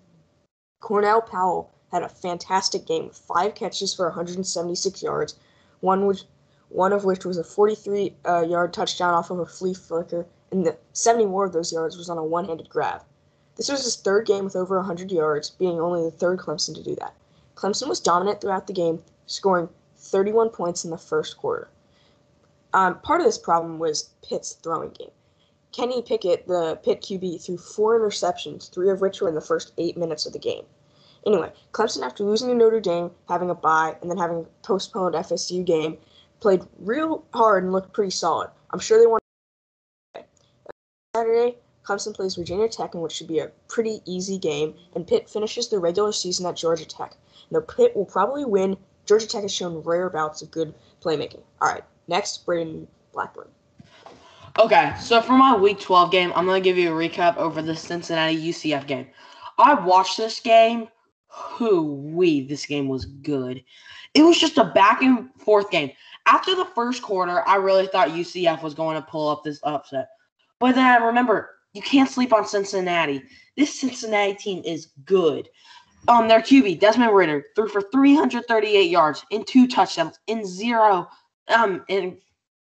[0.79, 5.35] Cornell Powell had a fantastic game five catches for 176 yards,
[5.79, 6.23] one which
[6.69, 10.65] one of which was a 43 uh, yard touchdown off of a flea flicker, and
[10.65, 13.03] the 70 more of those yards was on a one handed grab.
[13.57, 16.81] This was his third game with over 100 yards, being only the third Clemson to
[16.81, 17.13] do that.
[17.55, 21.69] Clemson was dominant throughout the game, scoring 31 points in the first quarter.
[22.73, 25.11] Um, part of this problem was Pitt's throwing game.
[25.71, 29.73] Kenny Pickett, the Pitt QB, threw four interceptions, three of which were in the first
[29.77, 30.65] eight minutes of the game.
[31.25, 35.15] Anyway, Clemson, after losing to Notre Dame, having a bye, and then having a postponed
[35.15, 35.97] FSU game,
[36.39, 38.49] played real hard and looked pretty solid.
[38.71, 39.19] I'm sure they won.
[41.15, 45.29] Saturday, Clemson plays Virginia Tech in which should be a pretty easy game, and Pitt
[45.29, 47.15] finishes the regular season at Georgia Tech.
[47.51, 48.75] Now, Pitt will probably win.
[49.05, 51.43] Georgia Tech has shown rare bouts of good playmaking.
[51.61, 53.47] All right, next, Braden Blackburn.
[54.59, 57.61] Okay, so for my Week 12 game, I'm going to give you a recap over
[57.61, 59.07] the Cincinnati UCF game.
[59.57, 60.87] I watched this game.
[61.33, 63.63] Who we this game was good.
[64.13, 65.91] It was just a back and forth game.
[66.25, 70.09] After the first quarter, I really thought UCF was going to pull up this upset.
[70.59, 73.23] But then I remember you can't sleep on Cincinnati.
[73.57, 75.49] This Cincinnati team is good.
[76.07, 81.07] Um, their QB Desmond Ridder threw for 338 yards and two touchdowns in zero
[81.47, 82.17] um in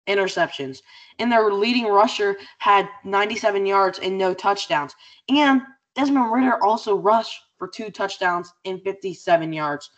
[0.08, 0.82] interceptions.
[1.20, 4.96] And their leading rusher had 97 yards and no touchdowns.
[5.30, 5.62] And
[5.96, 9.92] Desmond Ridder also rushed for two touchdowns and 57 yards.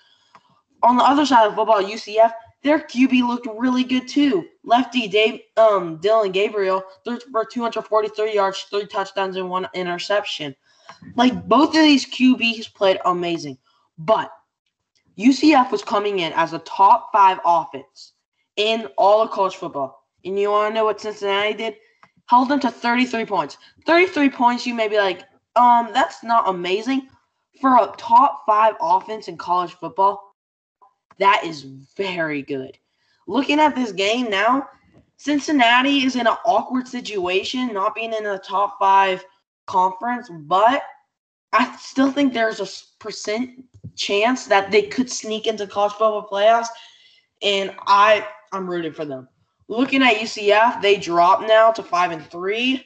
[0.81, 4.45] On the other side of football, UCF, their QB looked really good too.
[4.65, 10.53] Lefty Dave, um, Dillon Gabriel threw for 243 yards, three touchdowns, and one interception.
[11.15, 13.57] Like both of these QBs played amazing,
[13.97, 14.29] but
[15.17, 18.11] UCF was coming in as a top five offense
[18.57, 20.03] in all of college football.
[20.25, 21.75] And you want to know what Cincinnati did?
[22.25, 23.57] Held them to 33 points.
[23.85, 25.23] 33 points, you may be like,
[25.55, 27.07] um, that's not amazing.
[27.61, 30.35] For a top five offense in college football,
[31.19, 31.63] that is
[31.95, 32.77] very good.
[33.27, 34.67] Looking at this game now,
[35.17, 39.23] Cincinnati is in an awkward situation, not being in a top five
[39.65, 40.83] conference, but
[41.53, 42.67] I still think there's a
[42.99, 43.63] percent
[43.95, 46.67] chance that they could sneak into college football playoffs,
[47.41, 49.29] and I I'm rooting for them.
[49.67, 52.83] Looking at UCF, they dropped now to five and three.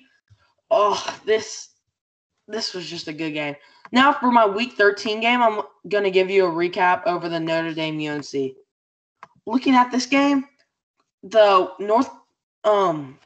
[0.69, 1.69] Oh, this
[2.47, 3.55] this was just a good game.
[3.91, 7.73] Now for my week 13 game, I'm gonna give you a recap over the Notre
[7.73, 8.53] Dame UNC.
[9.45, 10.45] Looking at this game,
[11.23, 12.09] the North
[12.63, 13.17] um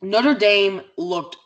[0.00, 1.36] Notre Dame looked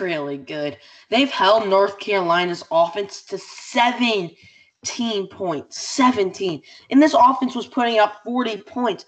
[0.00, 0.78] really good.
[1.10, 5.78] They've held North Carolina's offense to 17 points.
[5.80, 6.62] 17.
[6.90, 9.04] And this offense was putting up 40 points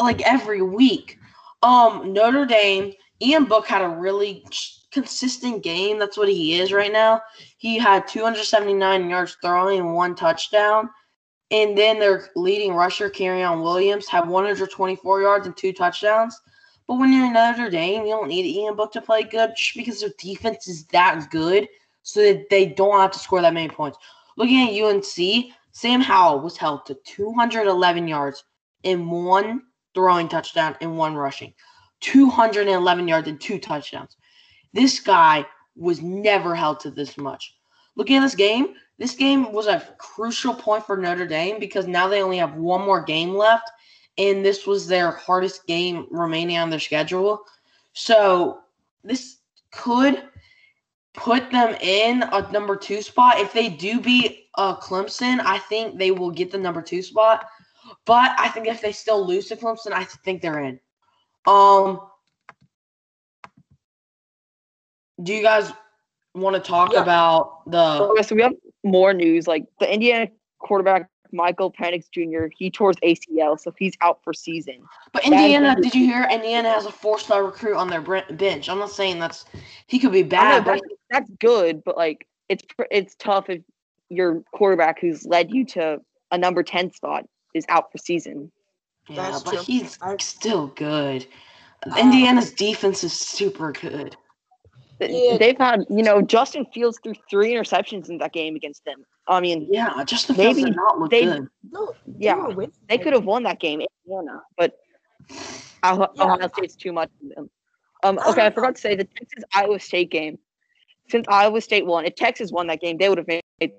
[0.00, 1.18] like every week.
[1.62, 4.44] Um Notre Dame, Ian Book had a really
[4.96, 5.98] consistent game.
[5.98, 7.20] That's what he is right now.
[7.58, 10.88] He had 279 yards throwing and one touchdown.
[11.50, 16.40] And then their leading rusher, Kyren Williams, had 124 yards and two touchdowns.
[16.88, 19.76] But when you're in Notre Dame, you don't need Ian Book to play good just
[19.76, 21.68] because their defense is that good
[22.02, 23.98] so that they don't have to score that many points.
[24.38, 28.44] Looking at UNC, Sam Howell was held to 211 yards
[28.82, 29.62] and one
[29.94, 31.52] throwing touchdown and one rushing.
[32.00, 34.16] 211 yards and two touchdowns.
[34.76, 37.56] This guy was never held to this much.
[37.94, 42.08] Looking at this game, this game was a crucial point for Notre Dame because now
[42.08, 43.70] they only have one more game left,
[44.18, 47.42] and this was their hardest game remaining on their schedule.
[47.94, 48.60] So
[49.02, 49.38] this
[49.72, 50.24] could
[51.14, 53.40] put them in a number two spot.
[53.40, 57.46] If they do beat uh, Clemson, I think they will get the number two spot.
[58.04, 60.78] But I think if they still lose to Clemson, I think they're in.
[61.46, 62.00] Um,
[65.22, 65.72] do you guys
[66.34, 67.02] want to talk Yeah.
[67.02, 67.78] about the?
[68.02, 69.46] Okay, so we have more news.
[69.46, 72.46] Like the Indiana quarterback Michael Penix Jr.
[72.56, 74.76] He tore his ACL, so he's out for season.
[75.12, 75.82] But Indiana, injury.
[75.82, 76.28] did you hear?
[76.30, 78.68] Indiana has a four-star recruit on their bench.
[78.68, 79.44] I'm not saying that's
[79.86, 83.48] he could be I know bad, but that's, that's good, but like it's it's tough
[83.48, 83.62] if
[84.08, 86.00] your quarterback who's led you to
[86.30, 87.24] a number ten spot
[87.54, 88.52] is out for season.
[89.08, 89.62] yeah, That's but true.
[89.62, 91.26] he's still good.
[91.98, 94.16] Indiana's defense is super good.
[95.00, 95.36] Th- Yeah.
[95.38, 99.04] They've had you know Justin Fields threw three interceptions in that game against them.
[99.28, 101.48] I mean, Yeah, just the Fields Maybe did not look they- good.
[101.70, 104.76] No, they yeah, were they could have won that game, Indiana, but
[105.84, 106.22] Ohio, Yeah.
[106.24, 107.50] Ohio State's too much for them.
[108.02, 110.38] Um, okay, I don't forgot to say the Texas Iowa State game.
[111.08, 113.70] Since Iowa State won, if Texas won that game, they would have made the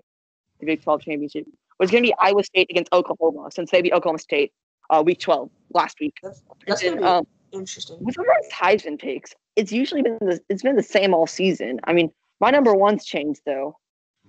[0.66, 1.46] Big 12 championship.
[1.48, 4.52] It was going to be Iowa State against Oklahoma, since they beat Oklahoma State
[4.90, 6.14] uh, week 12 last week.
[6.24, 7.98] That's, that's And, gonna be um, interesting.
[8.02, 11.80] with everyone's Heisman picks, it's usually been the, it's been the same all season.
[11.86, 13.78] I mean, my number one's changed though.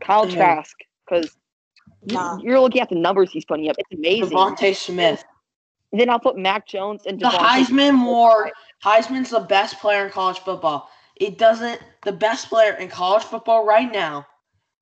[0.00, 0.36] Kyle Yeah.
[0.36, 0.76] Trask,
[1.08, 1.36] because
[2.04, 2.38] Nah.
[2.40, 3.76] you're looking at the numbers he's putting up.
[3.78, 4.36] It's amazing.
[4.36, 5.24] DeVonta Smith,
[5.92, 8.52] Then I'll put Mac Jones and the Heisman War.
[8.84, 10.88] Heisman's the best player in college football.
[11.16, 11.80] It doesn't.
[12.04, 14.26] The best player in college football right now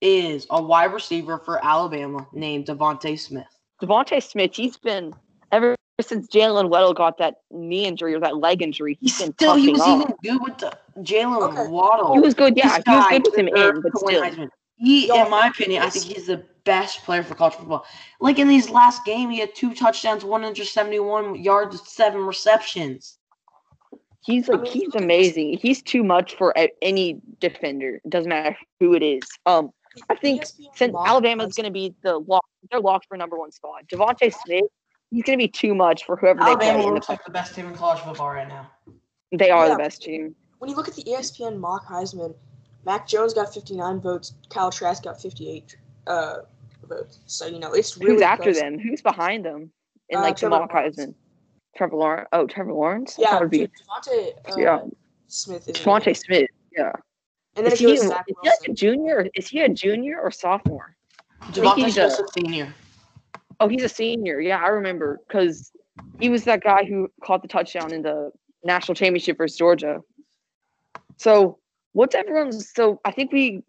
[0.02, 3.46] is a wide receiver for Alabama named DeVonta Smith.
[3.82, 5.14] DeVonta Smith, he's been
[5.52, 9.32] ever since Jaylen Waddle got that knee injury or that leg injury, He's he's been
[9.34, 10.16] still he pumping was up.
[10.22, 11.70] even good with the Jaylen Okay.
[11.70, 12.14] Waddle.
[12.14, 12.78] He was good, yeah.
[12.78, 14.22] This He was good with him in, but still.
[14.22, 14.48] Heisman.
[14.78, 17.86] He, in my opinion, I think he's the best player for college football.
[18.20, 23.18] Like in these last game, he had two touchdowns, 171 yards, seven receptions.
[24.20, 25.02] He's like he's look at this.
[25.02, 25.58] amazing.
[25.62, 28.00] He's too much for any defender.
[28.04, 29.22] It doesn't matter who it is.
[29.46, 29.70] Um,
[30.10, 33.52] I think since mock Alabama's going to be the lock, they're locked for number one
[33.52, 33.84] spot.
[33.90, 34.64] DeVonta Smith,
[35.16, 36.86] he's going to be too much for whoever they Alabama play.
[36.88, 38.70] In looks the, like the best team in college football right now.
[39.32, 39.72] they are Yeah.
[39.72, 40.34] the best team.
[40.58, 42.34] when you look at the ESPN mock Heisman,
[42.84, 45.76] Mac Jones got 59 votes, Kyle Trask got 58
[46.06, 46.36] uh,
[46.86, 47.20] votes.
[47.26, 48.60] So you know it's really Who's after close.
[48.60, 48.78] them?
[48.78, 49.70] Who's behind them
[50.10, 50.96] in Uh, like the Trevor mock Lawrence.
[50.98, 51.14] Heisman?
[51.76, 52.28] Trevor Lawrence.
[52.32, 53.16] Oh, Trevor Lawrence.
[53.18, 54.80] Yeah, thought it'd be dude, DeVonta uh, yeah.
[55.28, 55.76] Smith is.
[55.76, 56.48] DeVonta Smith.
[56.76, 56.92] Yeah.
[57.56, 58.24] And then Is it he, is he like
[58.68, 59.16] a junior?
[59.16, 60.94] or- Is he a junior or sophomore?
[61.52, 62.74] DeVonta he's Smith's a- a senior.
[63.60, 64.40] Oh, he's a senior.
[64.40, 65.72] Yeah, I remember because
[66.20, 68.30] he was that guy who caught the touchdown in the
[68.64, 70.00] national championship versus Georgia.
[71.16, 71.58] So,
[71.92, 72.70] what's everyone's?
[72.74, 73.62] So, I think we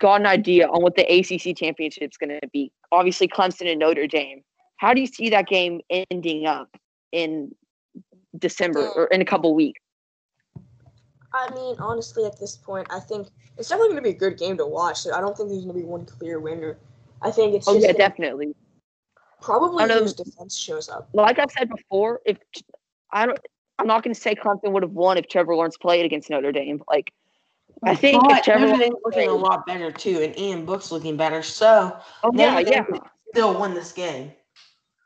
[0.00, 2.72] got an idea on what the ACC championship is going to be.
[2.92, 4.42] Obviously, Clemson and Notre Dame.
[4.78, 5.80] How do you see that game
[6.10, 6.74] ending up
[7.12, 7.54] in
[8.38, 9.80] December or in a couple weeks?
[11.32, 13.28] I mean, honestly, at this point, I think
[13.58, 15.00] it's definitely going to be a good game to watch.
[15.00, 16.78] So I don't think there's going to be one clear winner.
[17.22, 18.54] I think it's Oh just yeah, gonna- definitely.
[19.44, 21.08] Probably I know- whose defense shows up.
[21.12, 22.38] Like I've said before, if
[23.12, 23.38] I don't,
[23.78, 26.52] I'm not going to say Clemson would have won if Trevor Lawrence played against Notre
[26.52, 26.82] Dame.
[26.88, 27.12] Like,
[27.82, 30.90] I think if Trevor Notre Lawrence Dame's looking a lot better too, and Ian Book's
[30.90, 31.42] looking better.
[31.42, 32.98] So Oh yeah, Notre yeah.
[33.30, 34.32] Still win this game.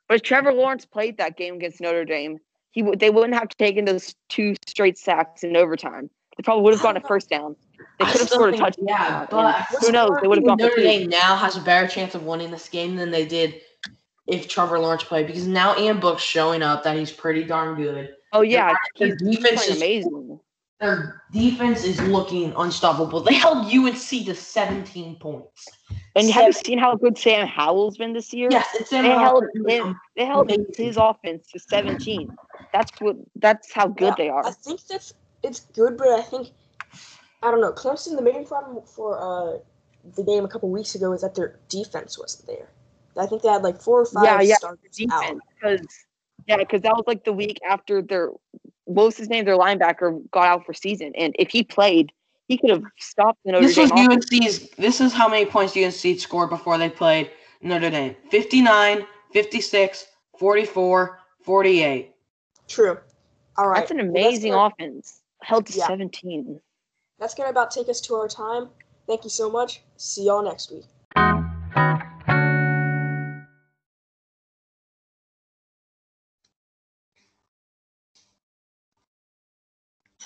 [0.06, 2.38] But if Trevor Lawrence played that game against Notre Dame,
[2.70, 6.10] he would they wouldn't have taken those two straight sacks in overtime.
[6.36, 7.56] They probably would have gotten a first down.
[7.98, 8.86] They could have still scored a touchdown.
[8.86, 10.10] Yeah, but who knows?
[10.22, 10.76] They would have gone Notre.
[10.76, 13.60] Dame now has a better chance of winning this game than they did
[14.28, 18.10] if Trevor Lawrence played because now Ian Book's showing up that he's pretty darn good.
[18.32, 20.40] Oh yeah, Their he's defense playing is amazing.
[20.80, 23.20] their defense is looking unstoppable.
[23.22, 25.66] They held UNC to 17 points.
[26.14, 28.48] And have you seen how good Sam Howell's been this year?
[28.50, 30.66] Yes, it's They in held him, they held Amazing.
[30.76, 32.28] his offense to 17.
[32.72, 34.46] That's what that's how good Yeah, they are.
[34.46, 36.50] I think that's it's good, but I think
[37.42, 37.72] I don't know.
[37.72, 39.58] Clemson, the main problem for uh,
[40.16, 42.68] the game a couple weeks ago is that their defense wasn't there.
[43.18, 45.22] I think they had like four or five Yeah, yeah, starters out.
[45.22, 45.88] defense because
[46.46, 48.30] yeah, because that was like the week after their
[48.84, 52.10] what was his name, their linebacker got out for season, and if he played,
[52.48, 53.90] he could have stopped the Notre This Dame.
[53.90, 54.26] was offense.
[54.32, 54.70] UNC's.
[54.76, 57.30] This is how many points UNC scored before they played
[57.62, 60.06] Notre Dame 59, 56,
[60.38, 62.14] 44, 48.
[62.66, 62.98] True.
[63.56, 63.80] All right.
[63.80, 65.20] That's an amazing gonna, offense.
[65.42, 65.86] Held to Yeah.
[65.86, 66.60] 17.
[67.18, 68.70] That's gonna about take us to our time.
[69.06, 69.82] Thank you so much.
[69.96, 70.84] See y'all next week.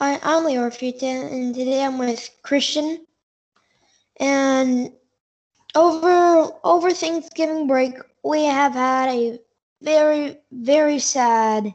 [0.03, 3.07] Hi, I'm Leo Rafita, and today I'm with Christian.
[4.19, 4.91] And
[5.77, 7.95] over over Thanksgiving break,
[8.25, 9.39] we have had a
[9.81, 11.73] very very sad,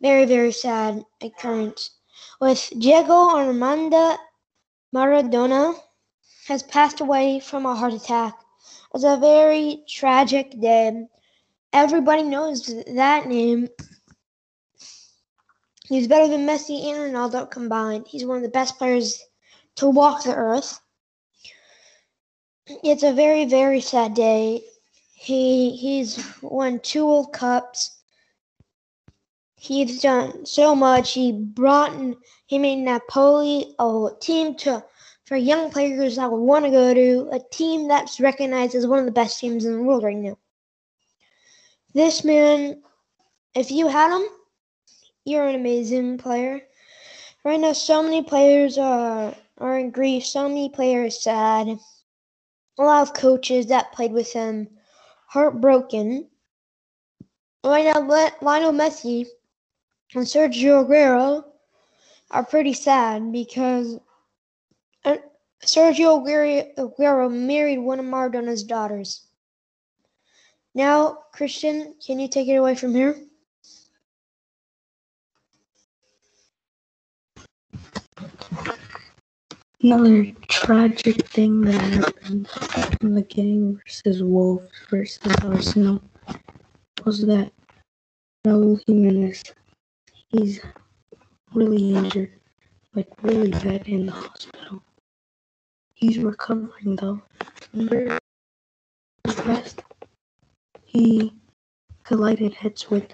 [0.00, 1.90] very very sad occurrence
[2.40, 4.16] with Diego Armando
[4.92, 5.78] Maradona
[6.48, 8.34] has passed away from a heart attack.
[8.34, 11.06] It was a very tragic day.
[11.72, 12.66] Everybody knows
[12.96, 13.68] that name.
[15.88, 18.06] He's better than Messi and Ronaldo combined.
[18.06, 19.22] He's one of the best players
[19.76, 20.80] to walk the earth.
[22.84, 24.62] It's a very, very sad day.
[25.14, 28.02] He he's won two World Cups.
[29.56, 31.14] He's done so much.
[31.14, 32.16] He brought in,
[32.46, 34.84] he made Napoli a team to
[35.24, 38.98] for young players that would want to go to a team that's recognized as one
[38.98, 40.38] of the best teams in the world right now.
[41.94, 42.82] This man,
[43.54, 44.28] if you had him,
[45.28, 46.62] you're an amazing player.
[47.44, 50.24] Right now, so many players are are in grief.
[50.26, 51.68] So many players sad.
[52.78, 54.68] A lot of coaches that played with him
[55.26, 56.28] heartbroken.
[57.62, 58.00] Right now,
[58.40, 59.26] Lionel Messi
[60.14, 61.44] and Sergio Aguero
[62.30, 63.98] are pretty sad because
[65.04, 65.16] uh,
[65.64, 66.24] Sergio
[66.78, 69.26] Aguero married one of Maradona's daughters.
[70.74, 73.16] Now, Christian, can you take it away from here?
[79.80, 82.48] Another tragic thing that happened
[83.00, 86.02] in the game versus Wolves versus Arsenal
[87.04, 87.52] was that
[88.46, 89.42] Raul Jimenez,
[90.28, 90.60] he's
[91.54, 92.32] really injured,
[92.94, 94.82] like really bad in the hospital.
[95.94, 97.22] He's recovering though.
[97.72, 98.18] Very
[99.28, 99.82] fast.
[100.84, 101.32] He
[102.04, 103.12] collided heads with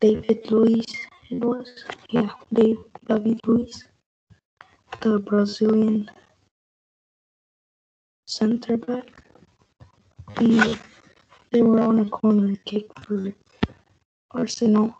[0.00, 0.86] David Luiz.
[1.30, 3.84] It was yeah, Dave David Luiz
[5.00, 6.10] the Brazilian
[8.26, 9.06] center back.
[10.38, 10.76] He,
[11.52, 13.32] they were on a corner kick for
[14.32, 14.94] Arsenal.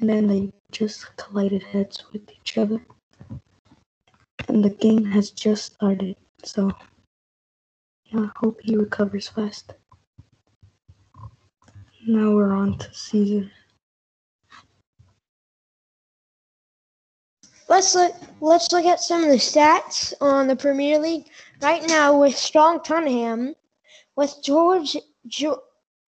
[0.00, 2.80] And then they just collided heads with each other.
[4.48, 6.16] And the game has just started.
[6.44, 6.70] So,
[8.06, 9.74] yeah, I hope he recovers fast.
[12.06, 13.50] Now we're on to Caesar.
[17.74, 18.14] Let's look.
[18.40, 21.26] Let's look at some of the stats on the Premier League
[21.60, 23.56] right now with strong Tottenham,
[24.14, 24.96] with George
[25.26, 25.58] Gio-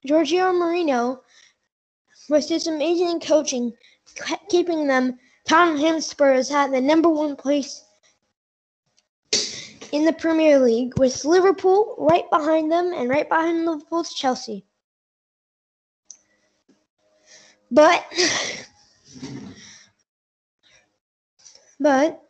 [0.07, 1.19] Giorgio Mourinho,
[2.29, 3.73] with his amazing coaching,
[4.49, 7.85] keeping them Tottenham Spurs at the number one place
[9.91, 14.65] in the Premier League, with Liverpool right behind them, and right behind Liverpool's Chelsea.
[17.73, 18.07] But
[21.79, 22.23] But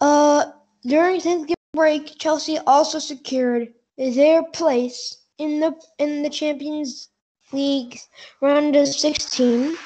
[0.00, 0.52] uh,
[0.82, 7.08] during Thanksgiving break, Chelsea also secured their place in the in the Champions
[7.52, 7.98] League
[8.40, 9.76] round of 16.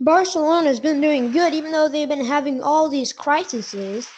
[0.00, 4.08] Barcelona has been doing good, even though they've been having all these crises.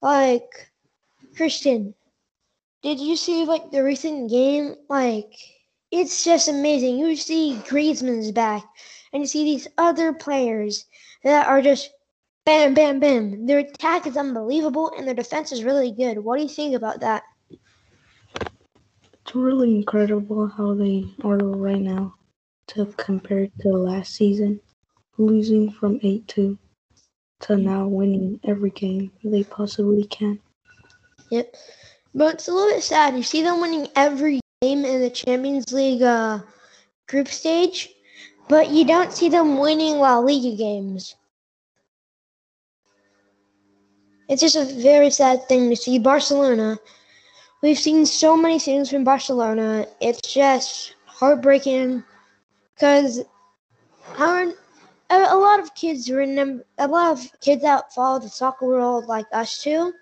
[0.00, 0.70] Like
[1.36, 1.94] Christian,
[2.82, 4.76] did you see like the recent game?
[4.88, 5.32] Like
[5.90, 6.98] it's just amazing.
[6.98, 8.64] You see Griezmann's back,
[9.14, 10.84] and you see these other players
[11.22, 11.90] that are just
[12.44, 13.46] bam, bam, bam.
[13.46, 16.18] Their attack is unbelievable and their defense is really good.
[16.18, 17.22] What do you think about that?
[19.24, 22.14] it's really incredible how they are right now
[22.66, 24.60] to compare to last season,
[25.16, 26.58] losing from 8 2
[27.40, 30.38] to now winning every game they possibly can.
[31.30, 31.54] Yep.
[32.14, 33.16] But it's a little bit sad.
[33.16, 36.40] You see them winning every game in the Champions League uh,
[37.08, 37.90] group stage,
[38.48, 41.16] but you don't see them winning La Liga games.
[44.28, 46.78] It's just a very sad thing to see Barcelona.
[47.62, 49.86] We've seen so many things from Barcelona.
[50.00, 52.04] It's just heartbreaking
[52.74, 53.24] because
[54.18, 59.26] a lot of kids remember a lot of kids that follow the soccer world like
[59.32, 59.92] us too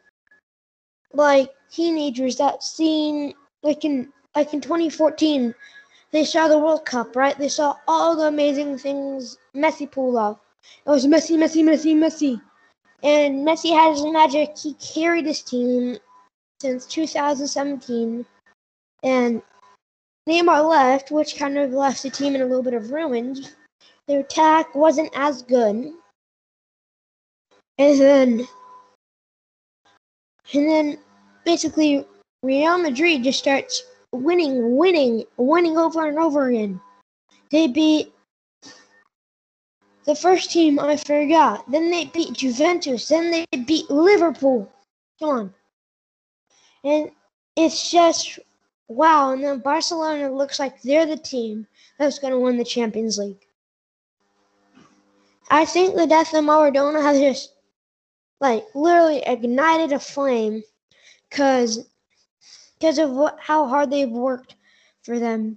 [1.13, 5.55] like teenagers that seen like in like in 2014
[6.13, 7.37] they saw the world cup right?
[7.39, 10.39] They saw all the amazing things messi pulled off.
[10.87, 12.41] It was messi messi messi messi.
[13.03, 14.57] And messi had his magic.
[14.57, 15.99] He carried his team
[16.61, 18.25] since 2017
[19.03, 19.43] and
[20.29, 23.57] neymar left which kind of left the team in a little bit of ruins
[24.07, 25.93] their attack wasn't as good.
[27.79, 28.49] And then
[30.53, 30.99] and then
[31.45, 32.07] basically
[32.43, 36.81] Real Madrid just starts winning, winning, winning over and over again.
[37.51, 38.13] They beat
[40.05, 41.71] the first team I forgot.
[41.71, 43.09] Then they beat Juventus.
[43.09, 44.71] Then they beat Liverpool.
[45.19, 45.55] Come on.
[46.85, 47.11] And
[47.57, 48.39] it's just
[48.89, 49.33] wow.
[49.33, 51.67] And then Barcelona looks like they're the team
[51.99, 53.47] that's going to win the Champions League.
[55.51, 57.55] I think the death of Maradona has just
[58.41, 60.63] like literally ignited a flame
[61.31, 61.87] because
[62.83, 64.57] because of what, how hard they've worked
[65.05, 65.57] for them.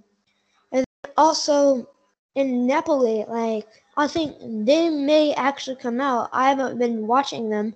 [0.70, 0.84] And
[1.16, 1.88] also
[2.36, 3.66] in Napoli, like
[3.96, 6.30] I think they may actually come out.
[6.32, 7.74] I haven't been watching them,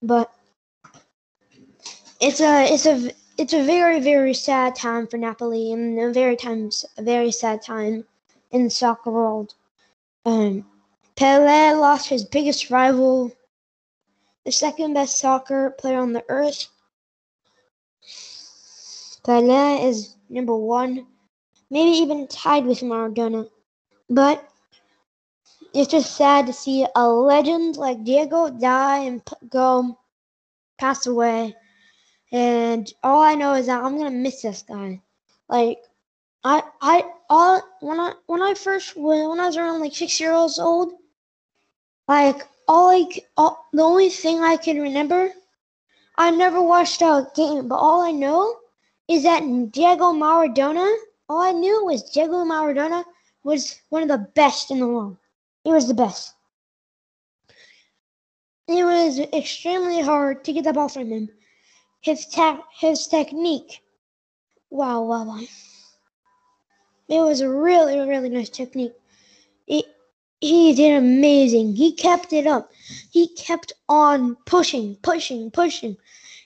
[0.00, 0.32] but
[2.20, 6.36] it's a it's a it's a very very sad time for Napoli and a very
[6.36, 8.04] times a very sad time
[8.52, 9.54] in the soccer world.
[10.24, 10.64] Um,
[11.16, 13.32] Pele lost his biggest rival,
[14.44, 16.68] the second best soccer player on the earth.
[19.28, 21.06] Pele is number one,
[21.70, 23.46] maybe even tied with Maradona.
[24.08, 24.42] But
[25.74, 29.20] it's just sad to see a legend like Diego die and
[29.50, 29.98] go
[30.78, 31.54] pass away.
[32.32, 35.02] And all I know is that I'm gonna miss this guy.
[35.46, 35.76] Like
[36.42, 40.58] I I all when I when I first when I was around like six years
[40.58, 40.94] old,
[42.08, 45.30] like all like all, the only thing I can remember,
[46.16, 48.56] I never watched a game, but all I know
[49.08, 49.42] is that
[49.72, 50.94] Diego Maradona.
[51.28, 53.04] All I knew was Diego Maradona
[53.42, 55.16] was one of the best in the world.
[55.64, 56.34] He was the best.
[58.68, 61.30] It was extremely hard to get the ball from him.
[62.00, 63.82] His ta- his technique.
[64.70, 65.40] Wow, wow, wow.
[67.08, 68.92] It was a really, really nice technique.
[69.66, 69.86] It,
[70.40, 71.74] he did amazing.
[71.76, 72.70] He kept it up.
[73.10, 75.96] He kept on pushing, pushing, pushing.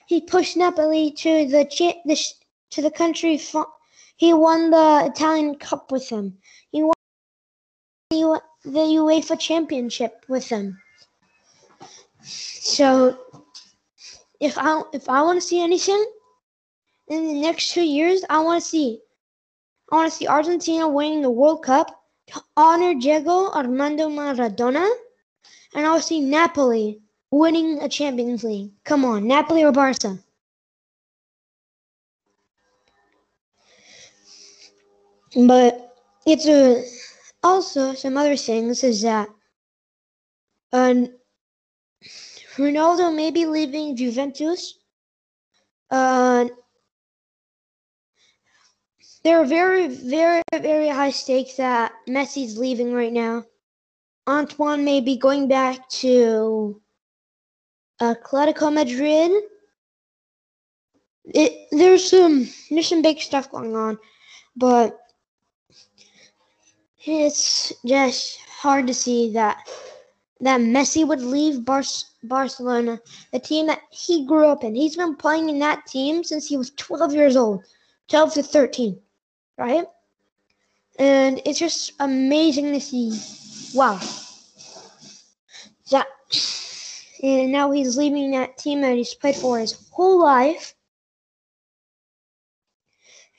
[0.07, 1.65] He pushed Napoli to the,
[2.05, 2.15] the
[2.73, 3.39] to the country.
[4.17, 6.37] He won the Italian Cup with them.
[6.71, 6.93] He won
[8.63, 10.79] the UEFA Championship with them.
[12.23, 13.17] So,
[14.39, 16.03] if I if I want to see anything
[17.07, 19.01] in the next two years, I want to see
[19.91, 21.87] I want to see Argentina winning the World Cup
[22.27, 24.89] to honor Diego Armando Maradona,
[25.75, 27.01] and I'll see Napoli
[27.31, 28.71] winning a Champions League.
[28.85, 30.17] Come on, Napoli or Barca?
[35.35, 36.85] But it's a
[37.43, 39.29] also some other things is that
[40.71, 41.07] um,
[42.55, 44.77] Ronaldo may be leaving Juventus.
[45.89, 46.45] Uh,
[49.23, 53.45] there are very, very, very high stakes that Messi's leaving right now.
[54.27, 56.81] Antoine may be going back to
[58.01, 59.31] Atletico Madrid.
[61.25, 63.97] It, there's some there's some big stuff going on,
[64.55, 64.99] but
[67.05, 69.67] it's just hard to see that
[70.41, 71.83] that Messi would leave Bar-
[72.23, 72.99] Barcelona,
[73.31, 74.75] the team that he grew up in.
[74.75, 77.63] He's been playing in that team since he was 12 years old,
[78.09, 78.99] 12 to 13
[79.57, 79.85] right?
[80.99, 83.11] And it's just amazing to see.
[83.77, 83.99] Wow.
[85.91, 86.07] That.
[87.21, 90.75] And now he's leaving that team that he's played for his whole life.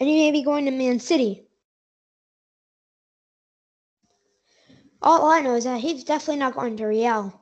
[0.00, 1.43] And he may be going to Man City.
[5.05, 7.38] All I know is that he's definitely not going to Real.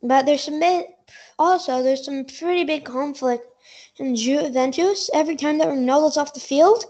[0.00, 0.86] But there's some bit,
[1.40, 3.44] also there's some pretty big conflict
[3.98, 6.84] in Juventus every time that Ronaldo's off the field.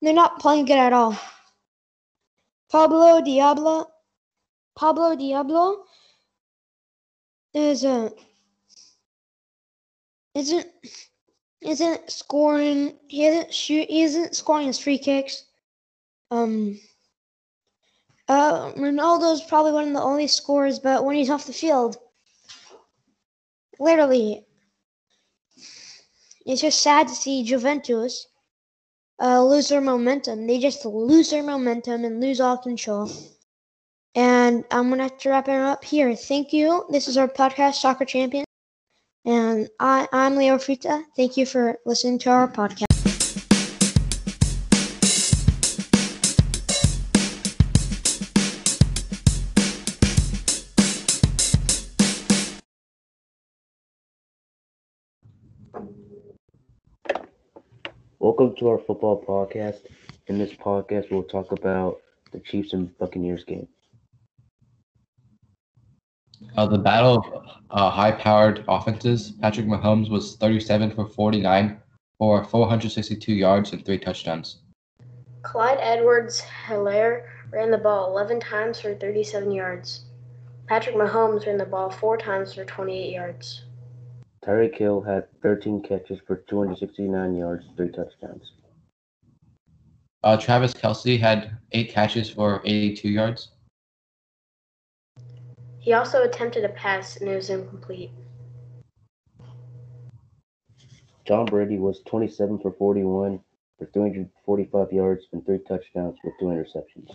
[0.00, 1.18] They're not playing good at all.
[2.70, 3.88] Pablo Diablo,
[4.76, 5.84] Pablo Diablo
[7.52, 8.12] is a
[10.36, 10.68] isn't
[11.60, 12.96] isn't scoring.
[13.08, 13.90] He isn't shoot.
[13.90, 15.44] He isn't scoring his free kicks.
[16.30, 16.78] Um.
[18.32, 21.98] Uh, Ronaldo's probably one of the only scorers, but when he's off the field,
[23.78, 24.46] literally,
[26.46, 28.26] it's just sad to see Juventus
[29.20, 30.46] uh, lose their momentum.
[30.46, 33.10] They just lose their momentum and lose all control.
[34.14, 36.16] And I'm gonna have to wrap it up here.
[36.16, 36.86] Thank you.
[36.88, 38.46] This is our podcast, Soccer Champion.
[39.26, 41.04] And I, I'm Leo Frita.
[41.16, 42.91] Thank you for listening to our podcast.
[58.42, 59.82] Welcome to our football podcast.
[60.26, 61.98] In this podcast, we'll talk about
[62.32, 63.68] the Chiefs and Buccaneers game.
[66.56, 69.30] Uh, the battle of uh, high-powered offenses.
[69.40, 71.80] Patrick Mahomes was 37 for 49
[72.18, 74.62] for 462 yards and three touchdowns.
[75.42, 80.06] Clyde Edwards Helaire ran the ball 11 times for 37 yards.
[80.66, 83.62] Patrick Mahomes ran the ball four times for 28 yards.
[84.44, 88.52] Tyreek Hill had 13 catches for 269 yards, three touchdowns.
[90.24, 93.48] Uh, Travis Kelce had eight catches for 82 yards.
[95.78, 98.10] He also attempted a pass and it was incomplete.
[101.24, 103.40] Tom Brady was 27 for 41
[103.78, 107.10] for 345 yards and three touchdowns with two interceptions.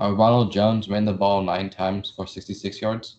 [0.00, 3.16] Uh, Ronald Jones ran the ball nine times for 66 yards.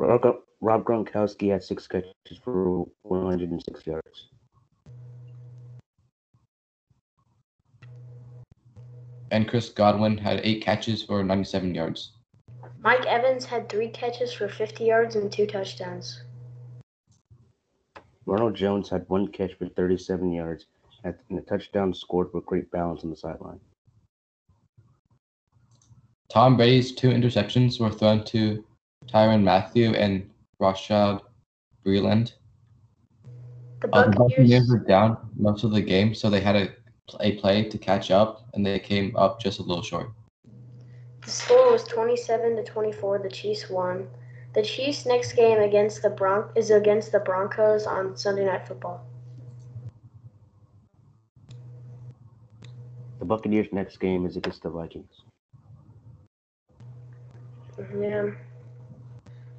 [0.00, 4.28] Rob, Rob Gronkowski had six catches for 106 yards.
[9.30, 12.12] And Chris Godwin had eight catches for 97 yards.
[12.80, 16.22] Mike Evans had three catches for 50 yards and two touchdowns.
[18.24, 20.64] Ronald Jones had one catch for 37 yards
[21.04, 23.60] and a touchdown scored with great balance on the sideline.
[26.30, 28.64] Tom Brady's two interceptions were thrown to
[29.12, 30.28] Tyrann Mathieu, and
[30.60, 31.20] Bashaud
[31.84, 32.32] Breeland.
[33.80, 36.68] The Uh, the Buccaneers, Buccaneers were down most of the game, so they had a,
[37.20, 40.10] a play to catch up, and they came up just a little short.
[41.24, 43.18] the score was 27 to 24.
[43.18, 44.08] The Chiefs won.
[44.52, 49.06] The Chiefs' next game against the Bron- is against the Broncos on Sunday Night Football.
[53.20, 55.22] The Buccaneers' next game is against the Vikings.
[57.96, 58.30] Yeah.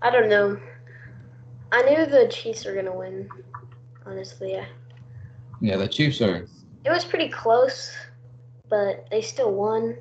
[0.02, 0.60] I don't know.
[1.72, 3.30] I knew the Chiefs were gonna win.
[4.06, 4.66] Honestly, yeah.
[5.62, 6.48] Yeah, the Chiefs are
[6.84, 7.96] It was pretty close,
[8.68, 9.96] but they still won.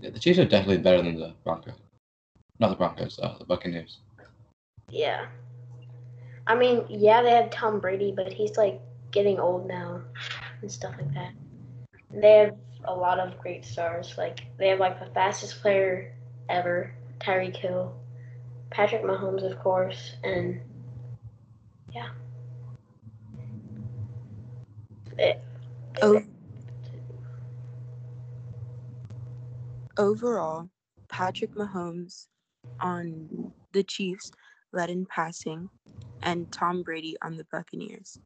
[0.00, 1.74] yeah, the Chiefs are definitely better than the Broncos.
[2.60, 3.98] Not the Broncos, uh, the Buccaneers.
[4.90, 5.26] Yeah.
[6.46, 8.80] I mean, yeah, they have Tom Brady, but he's like
[9.10, 10.02] getting old now
[10.60, 11.32] and stuff like that.
[12.10, 14.14] They have a lot of great stars.
[14.18, 16.14] Like they have like the fastest player
[16.48, 17.94] ever, Tyreek Hill,
[18.70, 20.60] Patrick Mahomes, of course, and
[21.92, 22.08] yeah.
[25.16, 25.42] It,
[26.00, 26.22] Oh.
[29.96, 30.68] Overall,
[31.08, 32.28] Patrick Mahomes
[32.78, 34.30] on the Chiefs
[34.72, 35.68] led in passing,
[36.22, 38.20] and Tom Brady on the Buccaneers.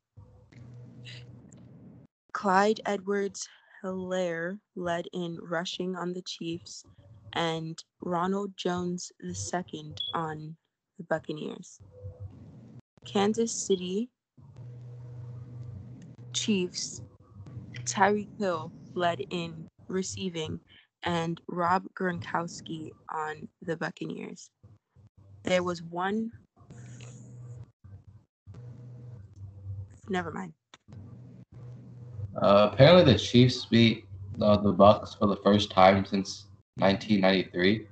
[2.32, 3.48] Clyde Edwards
[3.82, 6.84] Helaire led in rushing on the Chiefs,
[7.32, 10.56] and Ronald Jones II on
[10.98, 11.80] the Buccaneers.
[13.04, 14.10] Kansas City
[16.32, 17.02] Chiefs
[17.84, 20.60] Tyreek Hill led in receiving,
[21.02, 24.50] and Rob Gronkowski on the Buccaneers.
[25.44, 26.30] There was one.
[30.08, 30.52] Never mind.
[32.40, 34.06] Uh, apparently, the Chiefs beat
[34.40, 36.46] uh, the Bucks for the first time since
[36.76, 37.86] 1993.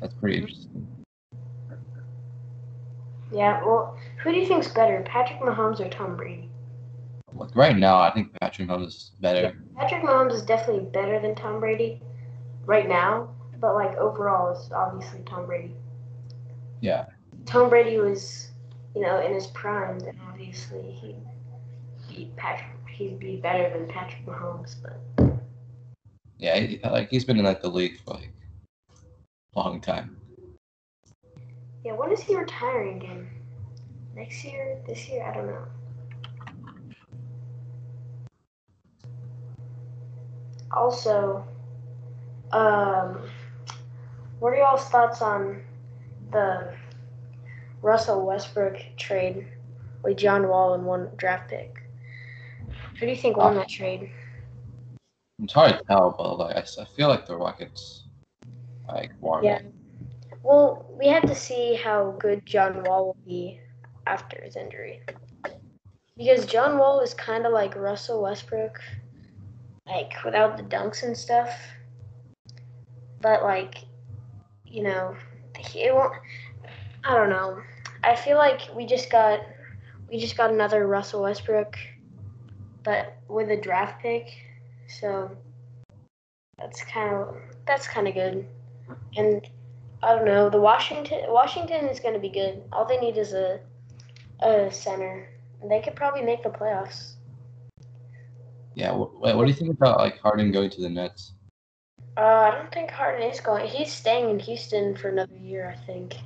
[0.00, 0.86] That's pretty interesting.
[3.32, 3.64] yeah.
[3.64, 6.50] Well, who do you think's better, Patrick Mahomes or Tom Brady?
[7.34, 9.56] Like right now, I think Patrick Mahomes is better.
[9.76, 12.00] Patrick Mahomes is definitely better than Tom Brady
[12.64, 13.28] right now,
[13.60, 15.74] but like overall, it's obviously Tom Brady.
[16.80, 17.06] Yeah,
[17.46, 18.50] Tom Brady was,
[18.94, 21.16] you know, in his prime, then obviously he
[22.08, 22.70] beat Patrick.
[22.88, 25.25] He'd be better than Patrick Mahomes, but
[26.38, 28.32] yeah, he, like he's been in like the league for like
[29.54, 30.16] long time.
[31.84, 33.28] Yeah, when is he retiring again?
[34.14, 34.78] Next year?
[34.86, 35.22] This year?
[35.22, 35.66] I don't know.
[40.72, 41.46] Also,
[42.52, 43.22] um,
[44.40, 45.62] what are y'all's thoughts on
[46.32, 46.74] the
[47.82, 49.46] Russell Westbrook trade
[50.02, 51.82] with John Wall and one draft pick?
[52.98, 54.10] Who do you think won that trade?
[55.42, 58.04] It's hard to tell, but like I, I feel like the Rockets
[58.88, 59.44] like won.
[59.44, 59.60] Yeah.
[60.42, 63.60] Well, we have to see how good John Wall will be
[64.06, 65.02] after his injury.
[66.16, 68.80] Because John Wall is kind of like Russell Westbrook,
[69.86, 71.50] like without the dunks and stuff.
[73.20, 73.84] But like,
[74.64, 75.16] you know,
[75.58, 76.14] he it won't.
[77.04, 77.60] I don't know.
[78.02, 79.40] I feel like we just got
[80.08, 81.76] we just got another Russell Westbrook,
[82.82, 84.28] but with a draft pick.
[84.88, 85.30] So
[86.58, 88.46] that's kind of that's kind of good.
[89.16, 89.46] And
[90.02, 90.48] I don't know.
[90.48, 92.62] The Washington Washington is going to be good.
[92.72, 93.60] All they need is a
[94.40, 95.28] a center.
[95.68, 97.14] They could probably make the playoffs.
[98.74, 98.92] Yeah.
[98.92, 101.32] What, what do you think about like Harden going to the Nets?
[102.16, 103.66] Uh, I don't think Harden is going.
[103.66, 106.16] He's staying in Houston for another year, I think.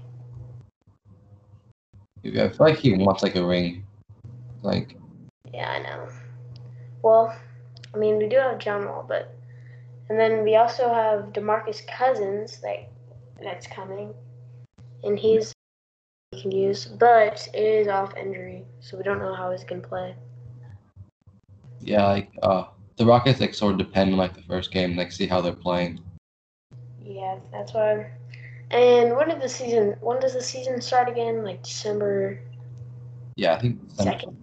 [2.24, 3.84] I feel like he wants like a ring.
[4.62, 4.96] Like
[5.52, 6.08] Yeah, I know.
[7.02, 7.34] Well,
[7.95, 9.34] I mean, we do have John Wall, but
[10.09, 12.88] and then we also have DeMarcus Cousins that
[13.43, 14.14] that's coming,
[15.05, 15.53] and he's
[16.32, 19.80] he can use, but it is off injury, so we don't know how he's gonna
[19.80, 20.14] play.
[21.80, 22.64] yeah, like uh
[22.97, 25.53] the Rockets like sort of depend on like the first game, like see how they're
[25.53, 26.01] playing.
[27.03, 28.11] Yeah, that's why.
[28.70, 29.97] And when did the season?
[30.01, 31.43] When does the season start again?
[31.43, 32.38] Like December
[33.36, 34.36] Yeah, I think second,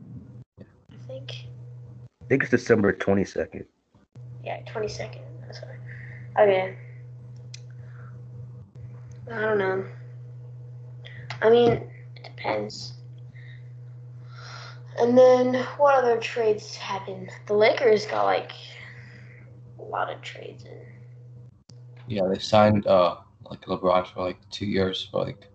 [0.60, 1.47] I think.
[2.28, 3.64] I think it's December 22nd.
[4.44, 5.22] Yeah, twenty second.
[5.40, 6.44] That's right.
[6.44, 6.76] Okay.
[9.32, 9.86] I don't know.
[11.42, 12.96] I mean, it depends.
[15.00, 17.30] And then what other trades happened?
[17.46, 18.52] The Lakers got like
[19.80, 20.82] a lot of trades in.
[22.08, 23.16] Yeah, they signed uh
[23.50, 25.48] like LeBron for like two years for like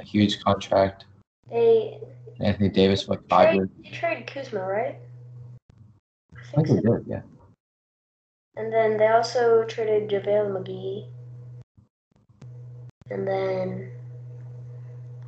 [0.00, 1.04] a huge contract.
[1.50, 2.00] They
[2.40, 3.68] Anthony Davis for like five years.
[3.68, 4.98] trade, they traded Kuzma, right?
[6.56, 7.22] I think they did, yeah.
[8.56, 11.06] And then they also traded JaVale McGee.
[13.10, 13.90] And then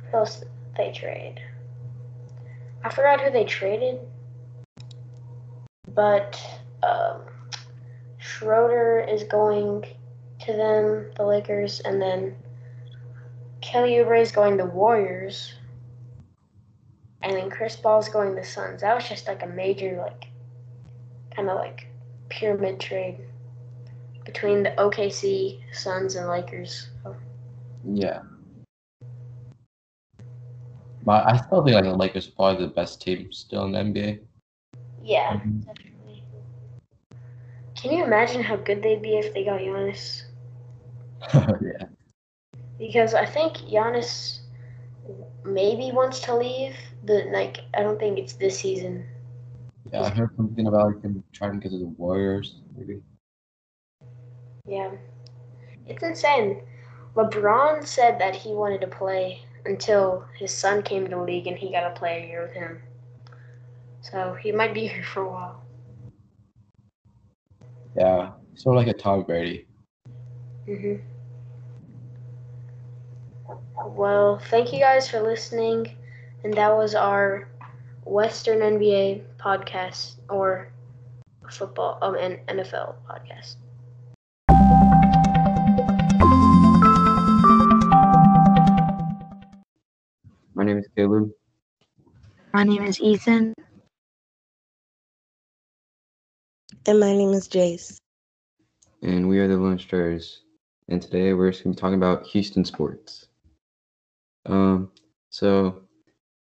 [0.09, 1.41] who else did they trade?
[2.83, 3.99] I forgot who they traded.
[5.87, 6.41] But
[6.83, 7.21] um,
[8.17, 9.85] Schroeder is going
[10.41, 12.35] to them, the Lakers, and then
[13.61, 15.53] Kelly Oubre is going to Warriors.
[17.21, 18.81] And then Chris Paul's going to Suns.
[18.81, 20.30] That was just like a major like
[21.35, 21.87] kind of like
[22.29, 23.17] pyramid trade
[24.25, 26.89] between the OKC, Suns, and Lakers.
[27.03, 27.15] So,
[27.83, 28.21] Yeah.
[31.03, 33.79] But I still think like the Lakers are probably the best team still in the
[33.79, 34.19] NBA.
[35.03, 36.23] yeah, definitely.
[37.75, 40.23] Can you imagine how good they'd be if they got Giannis?
[41.33, 41.87] yeah.
[42.77, 44.41] Because I think Giannis
[45.43, 49.05] maybe wants to leave, but like I don't think it's this season.
[49.85, 53.01] Yeah, I heard something about him trying to get to the Warriors, maybe.
[54.65, 54.91] Yeah,
[55.85, 56.61] it's insane.
[57.15, 61.57] LeBron said that he wanted to play until his son came to the league and
[61.57, 62.81] he got to play a year with him.
[64.01, 65.63] So he might be here for a while.
[67.95, 68.31] Yeah.
[68.55, 69.67] Sort of like a Tom Brady.
[70.65, 70.95] hmm
[73.85, 75.95] Well, thank you guys for listening,
[76.43, 77.49] and that was our
[78.05, 80.71] Western NBA podcast or
[81.49, 83.55] football um and NFL podcast.
[90.53, 91.31] My name is Caleb.
[92.53, 93.53] My name is Ethan.
[96.85, 97.97] And my name is Jace.
[99.03, 100.41] and we are the Lone Stars.
[100.89, 103.27] And today we're just going to be talking about Houston sports.
[104.45, 104.91] Um,
[105.29, 105.81] so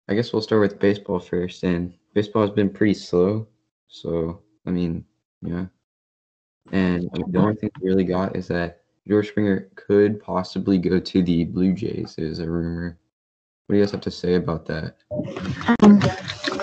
[0.09, 1.63] I guess we'll start with baseball first.
[1.65, 3.47] And baseball has been pretty slow.
[3.87, 5.05] So, I mean,
[5.41, 5.67] yeah.
[6.73, 11.23] And the only thing we really got is that George Springer could possibly go to
[11.23, 12.99] the Blue Jays, is a rumor.
[13.67, 14.97] What do you guys have to say about that?
[15.81, 16.01] Um,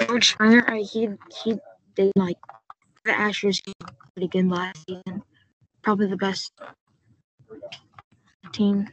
[0.08, 1.08] George Springer, uh, he
[1.41, 1.58] he
[1.95, 2.38] did like
[3.06, 3.62] the Astros
[4.14, 5.24] pretty good last season.
[5.84, 6.51] Probably the best
[8.51, 8.89] team.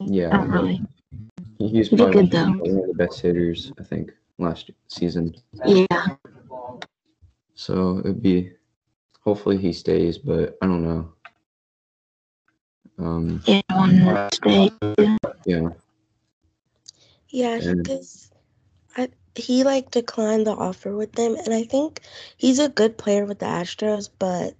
[0.00, 0.82] Yeah, Not really.
[1.58, 2.50] he, he was He did good, though.
[2.52, 5.34] one of the best hitters, I think, last season.
[5.66, 6.16] Yeah.
[7.54, 8.52] So it'd be
[9.20, 11.12] hopefully he stays, but I don't know.
[12.98, 14.70] Um, Yeah, on Wednesday.
[15.46, 15.68] yeah,
[17.28, 18.30] Yeah, because
[18.96, 22.00] I he like declined the offer with them, and I think
[22.36, 24.54] he's a good player with the Astros, but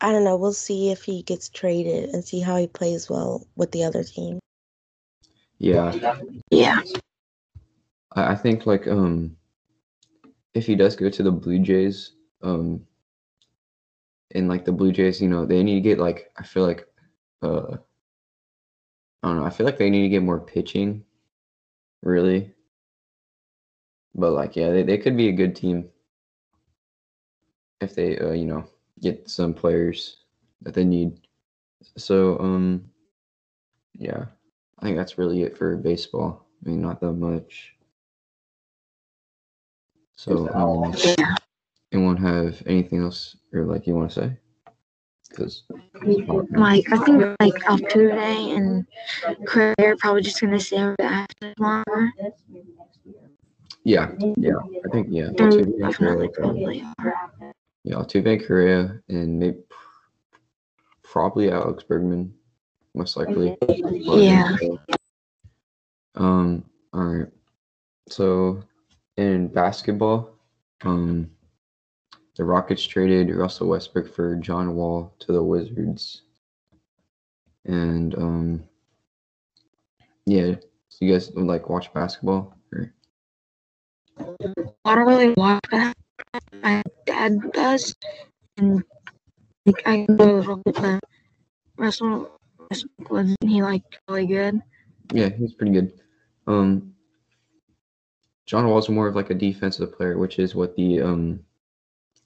[0.00, 0.36] I don't know.
[0.36, 4.04] We'll see if he gets traded and see how he plays well with the other
[4.04, 4.38] team.
[5.58, 5.92] yeah.
[6.50, 6.80] Yeah.
[8.14, 9.36] I, I think like um,
[10.54, 12.86] if he does go to the Blue Jays, um,
[14.34, 16.86] and like the Blue Jays, you know, they need to get like I feel like,
[17.42, 17.76] uh,
[19.22, 19.44] I don't know.
[19.44, 21.04] I feel like they need to get more pitching,
[22.02, 22.52] really.
[24.14, 25.88] But like, yeah, they, they could be a good team
[27.80, 28.64] if they, uh, you know,
[29.00, 30.18] get some players
[30.62, 31.20] that they need.
[31.96, 32.90] So, um,
[33.94, 34.26] yeah,
[34.78, 36.46] I think that's really it for baseball.
[36.64, 37.71] I mean, not that much.
[40.16, 40.94] So, um,
[41.92, 44.36] anyone have anything else or like you want to say?
[45.28, 45.62] Because
[46.52, 48.86] Like I think like after today and
[49.46, 52.12] Correa are probably just gonna stay with the Astros longer.
[53.84, 54.52] yeah, yeah,
[54.84, 56.84] I think yeah, They're Altuve and Correa, like, um, probably
[57.84, 59.58] yeah, Altuve and Correa, and maybe
[61.02, 62.30] probably Alex Bregman,
[62.94, 63.56] most likely.
[64.06, 64.56] Yeah.
[66.14, 66.64] Um.
[66.92, 67.28] All right.
[68.08, 68.62] So,
[69.16, 70.30] in basketball,
[70.84, 71.30] um,
[72.36, 76.22] the Rockets traded Russell Westbrook for John Wall to the Wizards,
[77.64, 78.64] and um,
[80.26, 80.54] yeah.
[80.88, 82.54] So you guys like watch basketball?
[82.72, 82.92] Or?
[84.84, 85.94] I don't really watch that.
[86.62, 87.94] My dad does,
[88.56, 88.82] and
[89.66, 91.00] like I know a little bit, but
[91.76, 92.38] Russell
[92.70, 94.60] Westbrook wasn't he like really good?
[95.12, 95.92] Yeah, he's pretty good.
[96.46, 96.91] Um,
[98.52, 101.40] John Wall's more of like a defensive player, which is what the um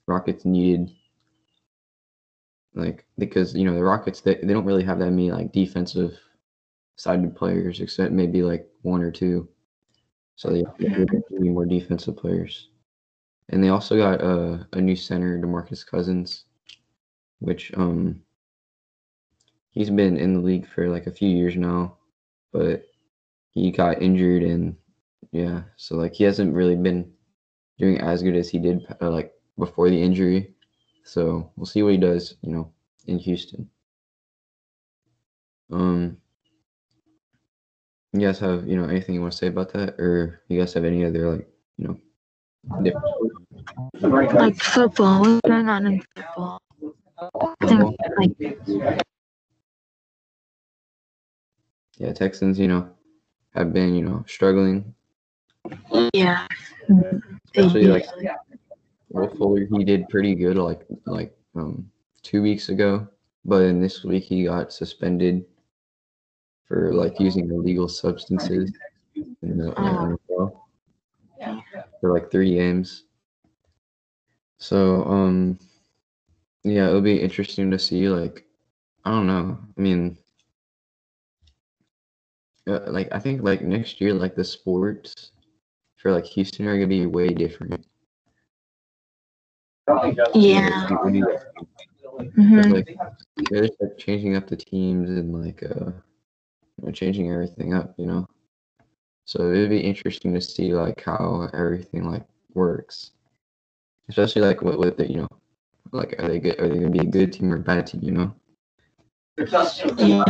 [0.07, 0.91] Rockets needed.
[2.73, 6.19] Like because you know the Rockets they, they don't really have that many like defensive
[6.97, 9.47] sided players except maybe like one or two.
[10.35, 10.65] So they
[11.31, 12.71] need more defensive players.
[13.47, 16.43] And they also got uh, a new center, DeMarcus Cousins,
[17.39, 18.21] which um
[19.69, 21.95] he's been in the league for like a few years now,
[22.51, 22.83] but
[23.51, 24.75] he got injured and
[25.31, 27.11] yeah, so like he hasn't really been
[27.77, 30.53] doing as good as he did uh, like before the injury.
[31.03, 32.71] So we'll see what he does, you know,
[33.05, 33.69] in Houston.
[35.71, 36.17] Um,
[38.13, 40.73] you guys have you know anything you want to say about that, or you guys
[40.73, 41.47] have any other like
[41.77, 46.61] you know different Like football, what's going on in football?
[47.61, 49.01] I think like
[51.97, 52.89] yeah Texans you know
[53.53, 54.93] have been you know struggling,
[56.13, 56.47] yeah,
[56.87, 57.21] they
[57.55, 58.29] especially like usually
[59.09, 59.67] Will Fuller.
[59.71, 61.89] He did pretty good like like um
[62.21, 63.07] two weeks ago,
[63.45, 65.45] but in this week he got suspended
[66.65, 68.71] for like using illegal substances
[69.15, 70.17] in the Oh.
[70.29, 70.61] NFL
[72.01, 73.05] for like three games.
[74.57, 75.57] So um
[76.63, 78.45] yeah, it'll be interesting to see like
[79.05, 79.57] I don't know.
[79.77, 80.17] I mean
[82.67, 85.31] uh, like I think like next year like the sports
[85.97, 87.85] for like Houston are gonna be way different.
[90.33, 90.87] Yeah.
[90.89, 91.69] What do you guys think?
[92.17, 92.73] 'Cause, Mhm.
[92.73, 92.97] like
[93.49, 95.91] they're just like changing up the teams and like uh
[96.77, 98.27] you know, changing everything up, you know.
[99.25, 103.11] So it'd be interesting to see like how everything like works,
[104.09, 105.27] especially like with, with the you know,
[105.91, 106.59] like are they good?
[106.59, 108.01] Are they gonna be a good team or a bad team?
[108.03, 108.35] You know.
[109.97, 110.23] Yeah.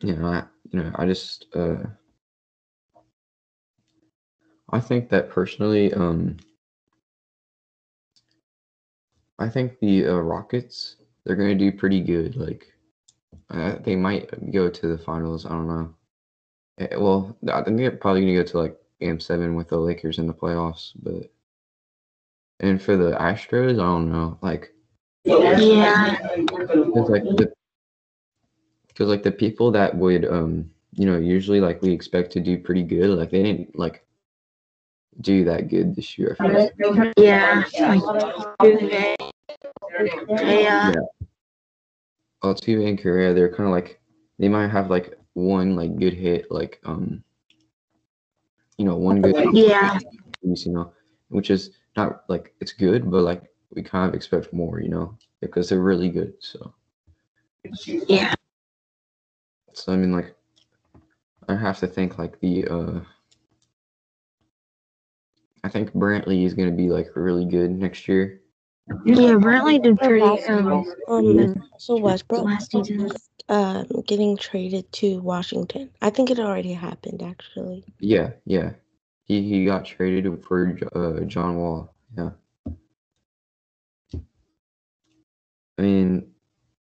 [0.00, 1.76] You know, I you know I just uh
[4.70, 6.36] I think that personally um
[9.38, 12.36] I think the uh, Rockets they're gonna do pretty good.
[12.36, 12.72] Like
[13.50, 15.44] uh, they might go to the finals.
[15.44, 15.94] I don't know.
[16.78, 20.18] Eh, Well, I think they're probably gonna go to like Game Seven with the Lakers
[20.18, 20.92] in the playoffs.
[21.02, 21.30] But
[22.60, 24.38] and for the Astros, I don't know.
[24.40, 24.72] Like
[25.24, 26.16] Yeah.
[26.36, 27.52] because like the
[28.88, 32.56] because like the people that would um you know usually like we expect to do
[32.56, 34.05] pretty good like they didn't like
[35.20, 36.36] do that good this year.
[36.40, 37.12] I feel.
[37.16, 37.64] Yeah.
[37.64, 39.16] Altuve,
[40.26, 40.92] Correa.
[40.94, 41.00] Yeah.
[42.44, 44.00] Altuve and Correa, they're kind of like
[44.38, 47.22] they might have like one like good hit, like um,
[48.76, 49.98] you know, one good Yeah.
[50.42, 50.92] piece, you know,
[51.28, 55.16] which is not like it's good, but like we kind of expect more, you know,
[55.40, 56.34] because they're really good.
[56.40, 56.74] So,
[57.84, 58.34] Yeah.
[59.72, 60.34] so I mean, like,
[61.48, 63.00] I have to think like the uh,
[65.66, 68.40] I think Brantley is gonna be like really good next year,
[69.04, 73.10] Yeah, Brantley did For pretty basketball, um um, so Westbrook last season.
[73.48, 75.90] um getting traded to Washington.
[76.00, 77.84] I think it already happened actually.
[77.98, 78.74] Yeah, yeah.
[79.24, 81.92] He he got traded for uh, John Wall.
[82.16, 82.30] Yeah.
[85.78, 86.30] I mean,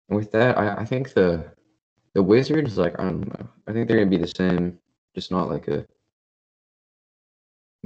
[0.10, 1.46] with that, I, I think the
[2.14, 3.48] the Wizards, like, I don't know.
[3.68, 4.78] I think they're gonna be the same,
[5.16, 5.86] just not like a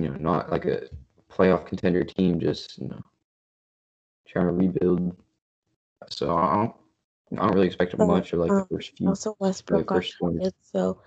[0.04, 0.89] you know, not like a
[1.32, 3.02] playoff contender team, just you know,
[4.28, 5.16] trying to rebuild.
[6.10, 6.76] So I don't,
[7.39, 9.36] I don't really expect But much of like the um, first few, also
[9.70, 10.39] like Westbrook got first twenty.
[10.39, 11.00] traded, so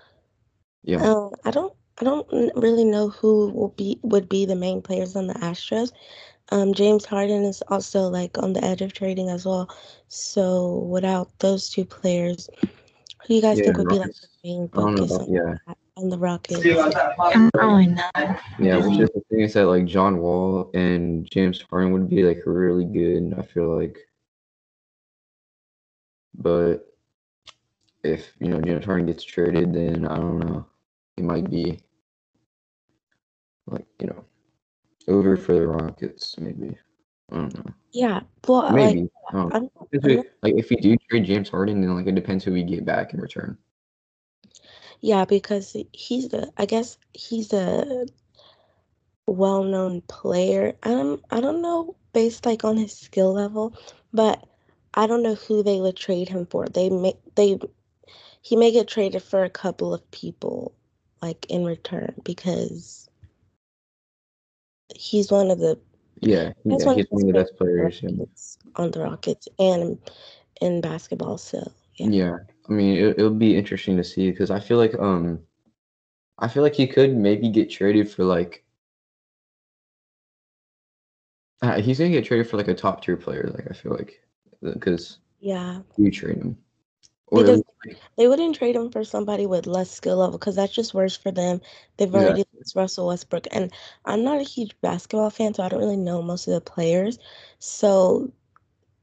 [0.83, 1.05] Yeah.
[1.05, 5.15] um I don't I don't really know who will be would be the main players
[5.15, 5.91] on the Astros.
[6.51, 9.69] Um, James Harden is also like on the edge of trading as well.
[10.07, 12.49] So without those two players,
[13.21, 15.13] who do you guys Yeah, think would be like the main I don't know focus
[15.15, 15.55] about on yeah.
[15.67, 16.59] that on the Rockets?
[16.65, 17.95] I don't really.
[18.59, 22.23] Yeah, which is the thing is that like John Wall and James Harden would be
[22.23, 23.97] like really good, I feel like.
[26.35, 26.87] But
[28.03, 30.65] if you know James Harden gets traded, then I don't know.
[31.15, 31.79] He might be
[33.67, 34.25] like, you know,
[35.07, 36.75] over for the Rockets, maybe.
[37.31, 37.73] I don't know.
[37.91, 39.09] Yeah, well, like Maybe.
[39.29, 39.55] I don't know.
[39.55, 42.15] I'm, Depends I'm who- not, like if we do trade James Harden, then like it
[42.15, 43.57] depends who we get back in return.
[45.03, 48.07] Yeah, because he's the I guess he's a
[49.27, 50.75] well-known player.
[50.83, 53.75] I don't I don't know based like on his skill level,
[54.13, 54.47] but
[54.93, 56.67] I don't know who they would trade him for.
[56.67, 57.59] They make they
[58.41, 60.73] he may get traded for a couple of people
[61.21, 63.09] like in return because
[64.95, 65.79] he's one of the
[66.21, 68.01] Yeah, he's yeah, one he's of one of the the best players.
[68.03, 68.09] Yeah.
[68.77, 69.99] On the Rockets and
[70.61, 71.37] in basketball.
[71.37, 72.11] So yeah.
[72.11, 72.37] Yeah,
[72.69, 75.39] I mean, it, it'll be interesting to see because I feel like um,
[76.37, 78.63] I feel like he could maybe get traded for like
[81.61, 83.49] uh, he's gonna get traded for like a top tier player.
[83.53, 84.21] Like I feel like
[84.61, 85.81] because Yeah.
[85.97, 86.57] you trade him
[87.27, 87.63] or Because
[88.17, 91.31] they wouldn't trade him for somebody with less skill level because that's just worse for
[91.31, 91.61] them.
[91.97, 92.59] They've already exactly.
[92.59, 93.71] lost Russell Westbrook, and
[94.05, 97.19] I'm not a huge basketball fan, so I don't really know most of the players.
[97.59, 98.31] So,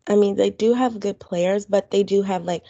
[0.09, 2.65] I mean, they do have good players, but they do have like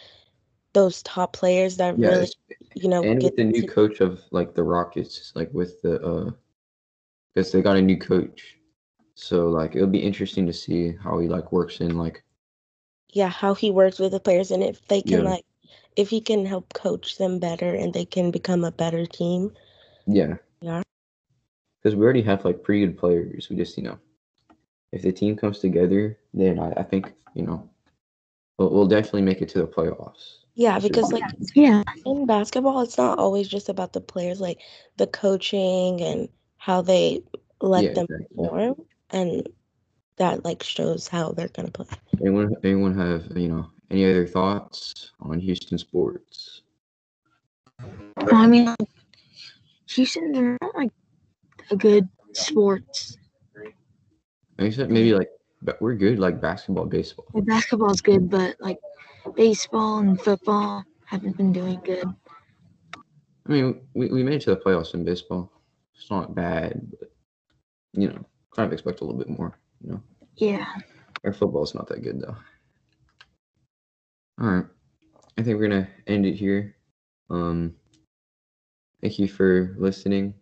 [0.73, 2.31] those top players that Yeah, really,
[2.75, 6.01] you know, and get with the new coach of like the Rockets, like with the
[6.01, 6.31] uh,
[7.33, 8.57] because they got a new coach,
[9.15, 12.23] so like it'll be interesting to see how he like works in like
[13.13, 15.45] yeah, how he works with the players and if they can yeah like
[15.95, 19.53] if he can help coach them better and they can become a better team.
[20.07, 20.83] yeah Yeah.
[21.81, 23.49] because we already have like pretty good players.
[23.49, 23.99] We just you know
[24.91, 27.69] if the team comes together, then I, I think you know
[28.57, 30.40] we'll, we'll definitely make it to the playoffs.
[30.55, 31.23] Yeah, because like
[31.55, 31.83] Yeah.
[32.05, 34.59] in basketball, it's not always just about the players, like
[34.97, 37.23] the coaching and how they
[37.61, 38.27] let yeah them exactly.
[38.35, 38.75] perform,
[39.11, 39.49] and
[40.17, 41.87] that like shows how they're gonna play.
[42.19, 46.61] Anyone anyone have you know any other thoughts on Houston sports?
[48.17, 48.75] I mean,
[49.89, 50.91] Houston's not like
[51.71, 53.17] a good sports.
[54.59, 55.29] Except maybe like
[55.61, 57.25] but we're good like basketball, baseball.
[57.33, 58.77] Like, basketball's good, but like
[59.35, 62.05] baseball and football haven't been doing good.
[63.47, 65.51] I mean, we, we made it to the playoffs in baseball.
[65.95, 67.11] It's not bad, but
[67.93, 68.23] you know,
[68.55, 69.57] kind of expect a little bit more.
[69.83, 70.03] You know,
[70.35, 70.65] Yeah.
[71.23, 72.35] our football's not that good though.
[74.39, 74.65] All right,
[75.37, 76.75] I think we're gonna end it here.
[77.29, 77.75] Um,
[79.01, 80.33] thank you for listening.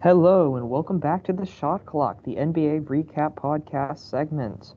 [0.00, 4.74] Hello, and welcome back to the Shot Clock, the NBA recap podcast segment.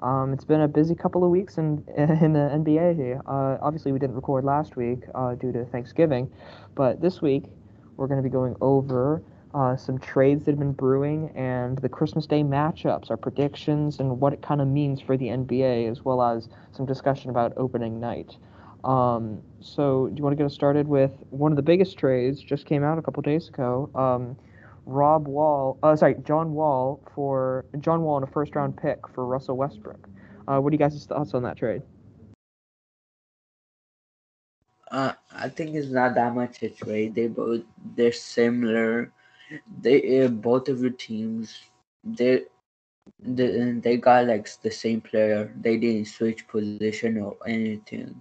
[0.00, 3.20] Um, it's been a busy couple of weeks in in the NBA.
[3.26, 6.32] Uh, obviously, we didn't record last week uh, due to Thanksgiving,
[6.74, 7.50] but this week
[7.98, 9.22] we're going to be going over
[9.52, 14.20] uh, some trades that have been brewing and the Christmas Day matchups, our predictions, and
[14.20, 18.00] what it kind of means for the NBA, as well as some discussion about opening
[18.00, 18.38] night.
[18.84, 22.40] Um, so, do you want to get us started with one of the biggest trades
[22.40, 23.90] just came out a couple days ago?
[23.94, 24.36] Um,
[24.86, 29.26] Rob Wall, uh, sorry, John Wall for John Wall and a first round pick for
[29.26, 30.08] Russell Westbrook.
[30.48, 31.82] Uh, what are you guys' thoughts on that trade?
[34.90, 37.14] Uh, I think it's not that much a trade.
[37.14, 37.62] They both
[37.94, 39.12] they're similar.
[39.80, 41.56] They uh, both of your teams
[42.02, 42.44] they
[43.20, 45.52] they, they got like the same player.
[45.60, 48.20] They didn't switch position or anything.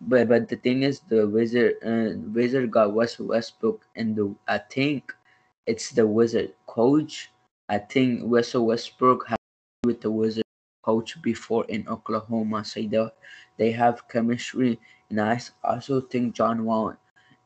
[0.00, 4.58] But but the thing is, the Wizard uh, Wizard got West Westbrook, and the I
[4.58, 5.14] think
[5.66, 7.30] it's the Wizard coach.
[7.68, 9.38] I think Russell Westbrook has
[9.84, 10.44] with the Wizard
[10.84, 13.08] coach before in Oklahoma, so they
[13.56, 14.80] they have chemistry.
[15.10, 16.96] And I also think John Wall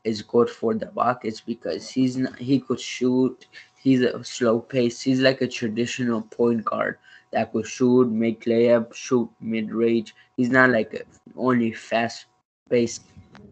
[0.05, 3.46] is good for the Rockets because he's not, he could shoot.
[3.76, 5.00] He's a slow pace.
[5.00, 6.98] He's like a traditional point guard
[7.32, 10.14] that could shoot, make layup, shoot mid range.
[10.36, 11.03] He's not like a
[11.36, 12.26] only fast
[12.72, 13.02] paced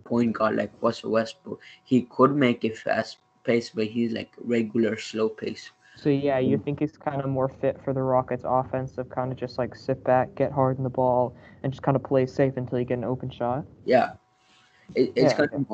[0.05, 1.61] point guard like Russell Westbrook.
[1.85, 5.73] He could make it fast paced, but he's like regular slow pace.
[5.95, 9.33] So yeah, you think he's kind of more fit for the Rockets' offense of kind
[9.33, 12.27] of just like sit back, get hard in the ball, and just kind of play
[12.27, 13.65] safe until you get an open shot.
[13.85, 14.15] Yeah,
[14.95, 15.65] it, it's Yeah, gonna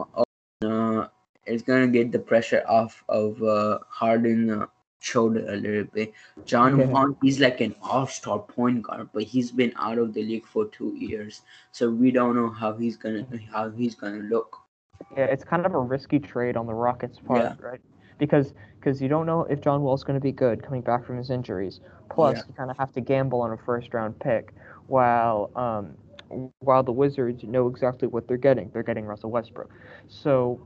[0.65, 1.09] uh,
[1.47, 4.67] it's gonna get the pressure off of uh, Harden uh,
[5.01, 6.13] shoulder a little bit.
[6.45, 6.87] John Yeah.
[6.87, 10.67] Wall, he's like an all-star point guard, but he's been out of the league for
[10.67, 11.43] two years,
[11.73, 14.57] so we don't know how he's gonna how he's gonna look.
[15.17, 17.55] Yeah, it's kind of a risky trade on the Rockets' part, Yeah.
[17.61, 17.81] right?
[18.19, 21.17] Because because you don't know if John Wall's going to be good coming back from
[21.17, 21.81] his injuries.
[22.09, 22.43] Plus, Yeah.
[22.47, 24.55] you kind of have to gamble on a first-round pick,
[24.87, 25.97] while um
[26.61, 28.71] while the Wizards know exactly what they're getting.
[28.73, 29.71] They're getting Russell Westbrook.
[30.09, 30.61] So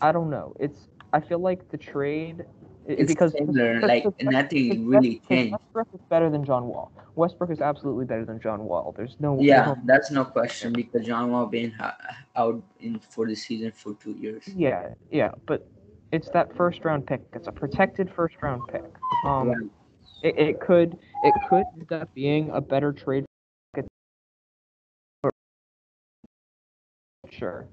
[0.00, 0.54] I- don't know.
[0.60, 2.44] It's I feel like the trade
[2.88, 5.52] It's because similar, like nothing really changed.
[5.52, 6.90] Westbrook is better than John Wall.
[7.16, 8.94] Westbrook is absolutely better than John Wall.
[8.96, 11.74] There's no there's Yeah, no- that's no question because John Wall been
[12.34, 14.48] out in for the season for two years.
[14.48, 15.68] Yeah, yeah, but
[16.12, 17.20] it's that first round pick.
[17.34, 18.84] It's a protected first round pick.
[19.26, 19.70] Um, Right.
[20.22, 23.26] it, it could it could end up being a better trade.
[25.22, 25.30] for-
[27.30, 27.66] Sure.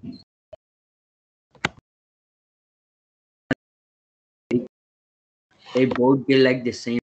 [5.76, 7.00] They both get like the same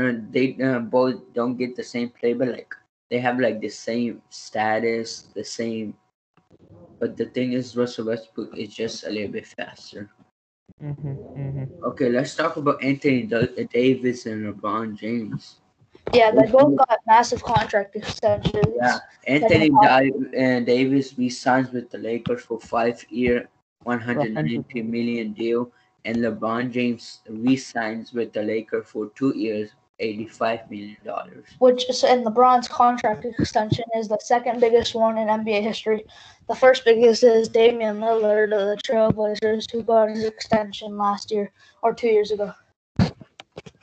[0.00, 2.74] uh, they uh, both don't get the same play but like
[3.10, 5.94] they have like the same status the same
[7.00, 10.10] but the thing is russell westbrook is just a little bit faster
[10.82, 11.08] Mm-hmm,
[11.38, 11.66] mm-hmm.
[11.84, 13.22] okay let's talk about anthony
[13.72, 15.60] davis and lebron james
[16.14, 18.74] Yeah, they both got massive contract extensions.
[18.80, 19.92] yeah anthony Second half.
[19.92, 23.48] Da- and davis re-signs with the lakers for five year
[23.84, 25.70] 190 million deal
[26.04, 32.02] and lebron james re-signs with the lakers for two years 85 million dollars which is
[32.02, 36.04] and LeBron's contract extension is the second biggest one in NBA history.
[36.48, 41.52] The first biggest is Damian Lillard of the Trailblazers, who got his extension last year
[41.82, 42.52] or two years ago.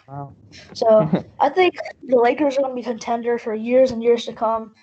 [0.08, 0.34] Wow.
[0.74, 1.10] So
[1.40, 1.76] I think
[2.08, 4.74] the Lakers are going to be contender for years and years to come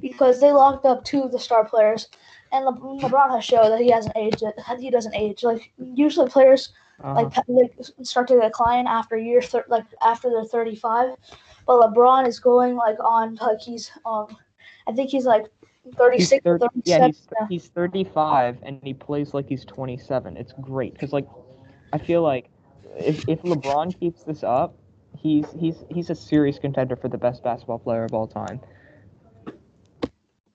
[0.00, 2.08] because they locked up two of the star players,
[2.50, 4.42] and Le- LeBron has shown that he hasn't aged.
[4.78, 5.44] He doesn't age.
[5.44, 7.42] Like usually players like Uh-huh.
[7.48, 7.72] like
[8.02, 11.16] start to decline after year thir- like after they're 35
[11.66, 14.36] but lebron is going like on like he's um
[14.86, 15.46] i think he's like
[15.96, 20.36] 36 He's or 30, yeah, 37 he's he's 35 and he plays like he's 27.
[20.36, 21.26] It's great because like
[21.92, 22.48] I feel like
[22.96, 24.74] if if LeBron keeps this up,
[25.16, 28.60] he's he's he's a serious contender for the best basketball player of all time.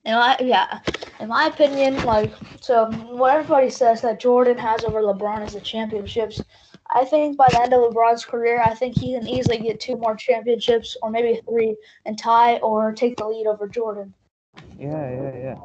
[0.08, 0.80] In my yeah
[1.20, 2.32] in my opinion like
[2.62, 2.90] so
[3.20, 6.42] what everybody says that jordan has over lebron is the championships
[6.92, 9.98] i think by the end of lebron's career i think he can easily get two
[9.98, 14.14] more championships or maybe three and tie or take the lead over jordan
[14.80, 15.56] Yeah, yeah, yeah.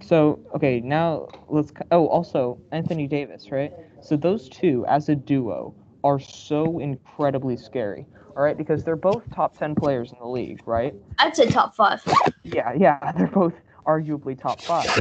[0.00, 1.72] So, okay, now let's.
[1.90, 3.72] Oh, also Anthony Davis, right?
[4.02, 5.74] So those two as a duo
[6.04, 8.06] are so incredibly scary.
[8.36, 10.94] All right, because they're both top ten players in the league, right?
[11.18, 12.02] i'd say top five
[12.44, 13.54] Yeah, yeah, they're both
[13.88, 14.94] arguably top five.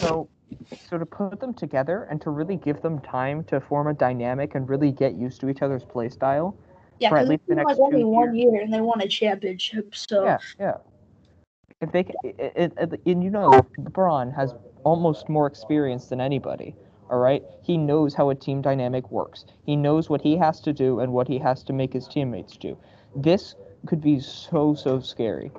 [0.00, 0.28] So,
[0.88, 4.54] so to put them together and to really give them time to form a dynamic
[4.54, 6.56] and really get used to each other's play style
[6.98, 8.36] yeah for at because least the it next was only one years.
[8.36, 10.76] year and they won a championship so Yeah, yeah.
[11.80, 16.20] If they, ca- it, it, it, and you know, LeBron has almost more experience than
[16.20, 16.74] anybody.
[17.10, 19.44] All right, he knows how a team dynamic works.
[19.64, 22.56] He knows what he has to do and what he has to make his teammates
[22.56, 22.76] do.
[23.14, 23.54] This
[23.86, 25.50] could be so so scary.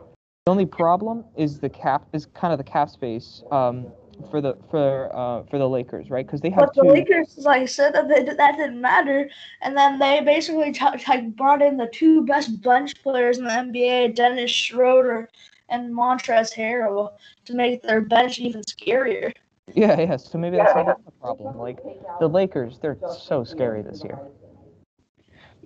[0.48, 3.86] The only problem is the cap is kind of the cap space um,
[4.32, 6.26] for the for uh, for the Lakers, right?
[6.26, 6.88] Because they have But the two.
[6.88, 9.30] Lakers, like I said, that they, that didn't matter,
[9.62, 13.52] and then they basically t- like brought in the two best bench players in the
[13.52, 15.30] NBA, Dennis Schroeder
[15.70, 17.12] and Montrezl Harrell,
[17.46, 19.32] to make their bench even scarier.
[19.76, 20.18] Yeah, yeah.
[20.18, 21.60] So maybe that's not the problem.
[21.60, 21.78] Like
[22.20, 24.18] the Lakers, they're so scary this year.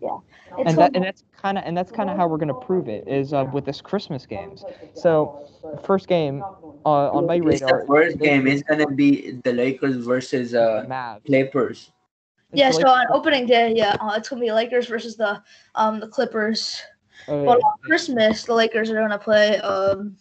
[0.01, 0.17] Yeah,
[0.57, 3.07] and that, and that's kind of and that's kind of how we're gonna prove it
[3.07, 4.63] is uh, with this Christmas games.
[4.93, 5.47] So
[5.83, 6.43] first game
[6.85, 7.81] uh, on my It's radar.
[7.81, 8.47] the first game.
[8.47, 10.85] is gonna be the Lakers versus uh
[11.25, 11.91] Clippers.
[12.53, 15.41] yeah, so on opening day, yeah, uh, it's gonna be Lakers versus the
[15.75, 16.81] um the Clippers.
[17.27, 20.17] Oh, But on Christmas, the Lakers are gonna play um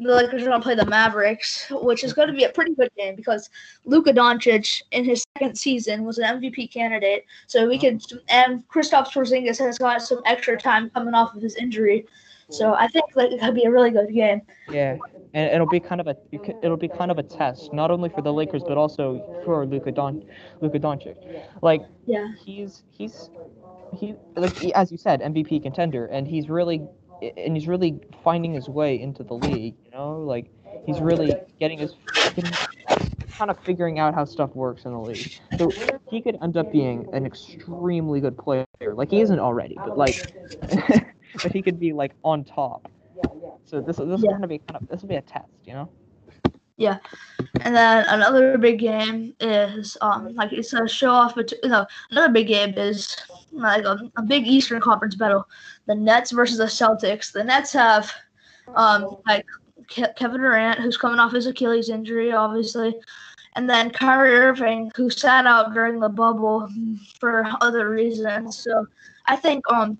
[0.00, 3.14] the Lakers are gonna play the Mavericks, which is gonna be a pretty good game
[3.14, 3.50] because
[3.84, 7.24] Luka Doncic in his second season was an MVP candidate.
[7.46, 11.54] So we could and Kristaps Porzingis has got some extra time coming off of his
[11.56, 12.06] injury.
[12.48, 14.42] So I think like it could be a really good game.
[14.68, 14.96] Yeah,
[15.34, 16.16] and it'll be kind of a
[16.62, 19.92] it'll be kind of a test, not only for the Lakers but also for Luka
[19.92, 20.24] Don
[20.60, 21.16] Luka Doncic.
[21.62, 22.26] Like Yeah.
[22.44, 23.30] he's he's
[23.94, 26.88] he like as you said MVP contender, and he's really
[27.22, 29.74] and he's really finding his way into the league.
[29.84, 30.50] You know, like
[30.86, 31.94] he's really getting his
[33.40, 35.40] kind of figuring out how stuff works in the league.
[35.58, 35.70] So
[36.10, 38.66] he could end up being an extremely good player.
[38.80, 40.34] Like he isn't already, but like
[41.42, 42.90] but he could be like on top.
[43.64, 45.88] So this this is gonna be kind of this will be a test, you know.
[46.80, 46.96] Yeah.
[47.60, 51.86] And then another big game is um like it's a show off but you know
[52.10, 53.14] another big game is
[53.52, 55.46] like a, a big Eastern Conference battle.
[55.86, 57.32] The Nets versus the Celtics.
[57.32, 58.10] The Nets have
[58.74, 59.44] um like
[59.88, 62.94] Ke- Kevin Durant who's coming off his Achilles injury obviously.
[63.56, 66.66] And then Kyrie Irving who sat out during the bubble
[67.18, 68.56] for other reasons.
[68.56, 68.86] So
[69.26, 69.98] I think um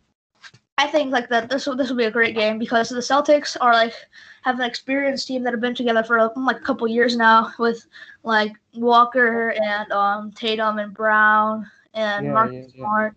[0.78, 3.54] I think like that this will this will be a great game because the Celtics
[3.60, 3.92] are like
[4.42, 7.86] have an experienced team that have been together for like a couple years now with
[8.22, 12.86] like Walker and um Tatum and Brown and Yeah, Marcus yeah, yeah.
[12.86, 13.14] Smart.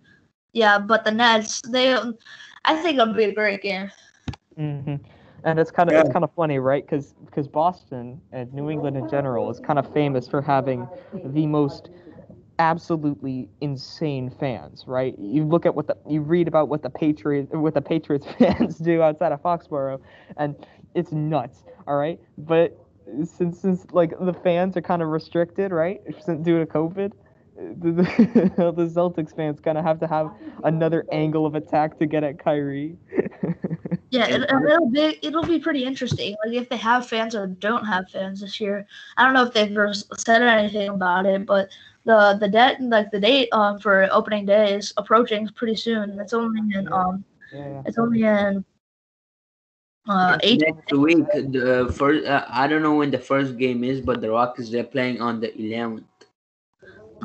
[0.53, 1.93] Yeah, but the Nets they
[2.65, 3.91] I think it'll be a great game.
[4.55, 4.95] hmm
[5.43, 6.85] And it's kind of it's kind of funny, right?
[6.85, 10.87] Because because Boston and New England in general is kind of famous for having
[11.23, 11.89] the most
[12.59, 15.17] absolutely insane fans, right?
[15.19, 18.77] You look at what the you read about what the Patriots what the Patriots fans
[18.77, 19.99] do outside of Foxborough,
[20.37, 20.55] and
[20.95, 21.64] it's nuts.
[21.88, 22.78] All right, but
[23.26, 26.02] since since like the fans are kind of restricted, right?
[26.26, 27.11] Since due to COVID,
[27.56, 28.03] the, the,
[28.76, 30.32] the Celtics fans kind of have to have
[30.64, 32.98] another angle of attack to get at Kyrie.
[34.14, 36.36] Yeah, it, it'll be it'll be pretty interesting.
[36.45, 38.86] Like if they have fans or don't have fans this year.
[39.18, 39.76] I don't know if they've
[40.20, 41.70] said anything about it, but
[42.06, 46.20] the the debt like the date um for opening day is approaching pretty soon.
[46.20, 48.64] It's only in um it's only in
[50.07, 54.01] uh eight Next week, the first uh, I don't know when the first game is,
[54.01, 56.03] but the Rockets they're playing on the 11th.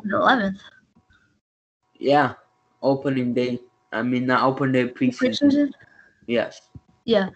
[0.05, 0.61] The eleventh.
[1.99, 2.35] Yeah,
[2.83, 3.59] opening day.
[3.93, 5.51] I mean, not open day preseason.
[5.51, 5.73] Preseason?
[6.27, 6.61] Yes.
[7.05, 7.31] Yeah.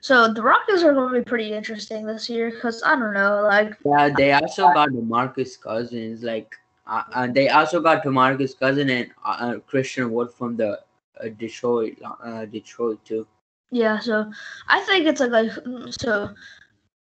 [0.00, 3.42] So the Rockets are going to be pretty interesting this year because I don't know,
[3.42, 6.22] like Yeah, they also got Demarcus Cousins.
[6.22, 6.54] Like,
[6.86, 10.80] uh, and they also got Demarcus Cousin and uh, uh, Christian Wood from the
[11.20, 13.26] uh, Detroit, uh, Detroit too.
[13.70, 14.30] Yeah, so
[14.68, 15.52] I think it's like, like
[16.00, 16.30] so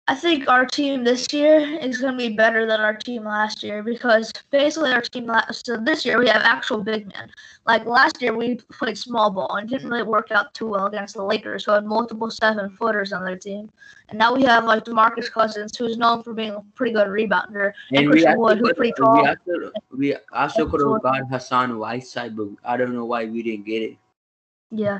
[0.06, 3.62] I think our team this year is going to be better than our team last
[3.62, 7.30] year because basically our team last so this year we have actual big men.
[7.64, 11.14] Like last year we played small ball and didn't really work out too well against
[11.14, 13.70] the Lakers who had multiple seven footers on their team.
[14.10, 17.72] And now we have like DeMarcus Cousins who's known for being a pretty good rebounder
[17.88, 19.26] and, And we Christian also, Wood who's could, pretty we tall.
[19.26, 23.64] also, we also could have got Hassan Whiteside, but I don't know why we didn't
[23.64, 23.96] get it.
[24.76, 24.98] Yeah,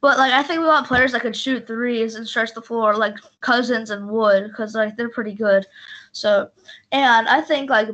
[0.00, 2.96] but like I think we want players that could shoot threes and stretch the floor,
[2.96, 5.66] like Cousins and Wood, because like they're pretty good.
[6.12, 6.50] So,
[6.92, 7.88] and I think like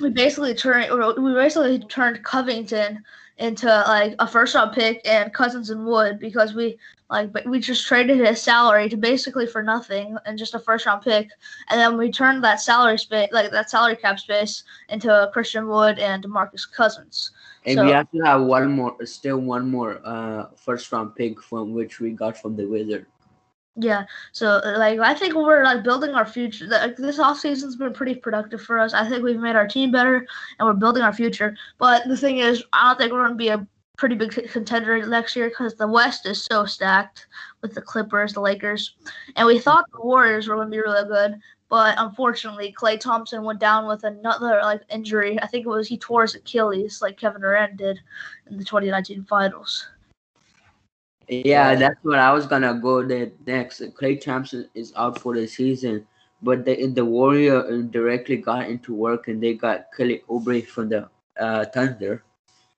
[0.00, 0.92] we basically turned
[1.22, 3.02] we basically turned Covington
[3.38, 6.78] into like a first round pick and Cousins and Wood because we
[7.10, 11.02] like we just traded his salary to basically for nothing and just a first round
[11.02, 11.30] pick,
[11.68, 15.98] and then we turned that salary space like that salary cap space into Christian Wood
[15.98, 17.32] and Demarcus Cousins.
[17.68, 21.74] And so, we also have one more, still one more uh, first round pick from
[21.74, 23.04] which we got from the Wizard.
[23.76, 26.66] Yeah, so uh, like I think we're like building our future.
[26.66, 28.94] Like this off season's been pretty productive for us.
[28.94, 30.26] I think we've made our team better
[30.58, 31.54] and we're building our future.
[31.78, 33.66] But the thing is, I don't think we're going to be a
[33.98, 37.26] pretty big contender next year because the West is so stacked
[37.62, 38.96] with the Clippers, the Lakers,
[39.36, 41.34] and we thought the Warriors were going to be really good.
[41.68, 45.38] But unfortunately, Klay Thompson went down with another like injury.
[45.42, 48.00] I think it was he tore his Achilles, like Kevin Durant did
[48.50, 49.86] in the 2019 Finals.
[51.28, 53.82] Yeah, that's what I was gonna go there next.
[53.82, 56.06] Klay Thompson is out for the season,
[56.40, 61.10] but the the Warrior directly got into work and they got Kelly Oubre from the
[61.38, 62.24] uh, Thunder.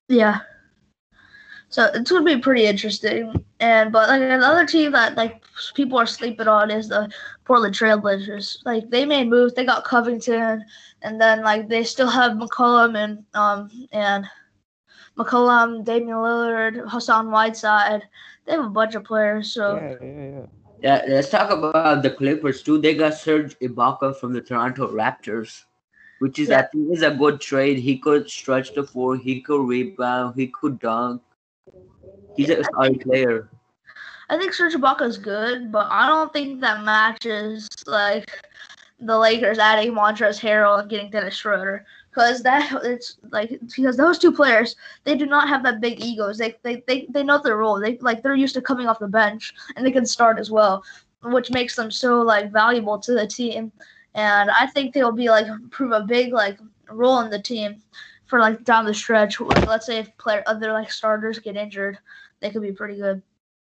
[0.09, 0.41] Yeah.
[1.71, 3.33] So it's gonna be pretty interesting.
[3.61, 5.43] And but like another team that like
[5.75, 7.09] people are sleeping on is the
[7.45, 8.59] Portland Trailblazers.
[8.67, 9.55] Like they made moves.
[9.55, 10.65] They got Covington,
[11.03, 14.27] and then like they still have McCollum and um and
[15.17, 18.03] McCollum, Damian Lillard, Hassan Whiteside.
[18.47, 19.53] They have a bunch of players.
[19.53, 20.47] So yeah, yeah, yeah.
[20.83, 22.79] Yeah, let's talk about the Clippers too.
[22.79, 25.65] They got Serge Ibaka from the Toronto Raptors,
[26.21, 27.79] which is I think is a good trade.
[27.79, 31.23] He could stretch the floor, he could rebound, he could dunk.
[32.37, 33.49] He's a solid player.
[34.29, 38.31] I think Serge is good, but I don't think that matches like
[39.01, 41.85] the Lakers adding Montrezl Harrell and getting Dennis Schroeder.
[42.11, 46.39] because that it's like because those two players they do not have that big egos.
[46.39, 47.81] They they they, they know their role.
[47.81, 50.85] They like they're used to coming off the bench and they can start as well,
[51.23, 53.73] which makes them so like valuable to the team.
[54.15, 56.59] And I think they'll be like prove a big like
[56.91, 57.83] role in the team
[58.31, 59.41] for like down the stretch.
[59.41, 61.99] Like let's say if player other like starters get injured,
[62.41, 63.21] they could be pretty good.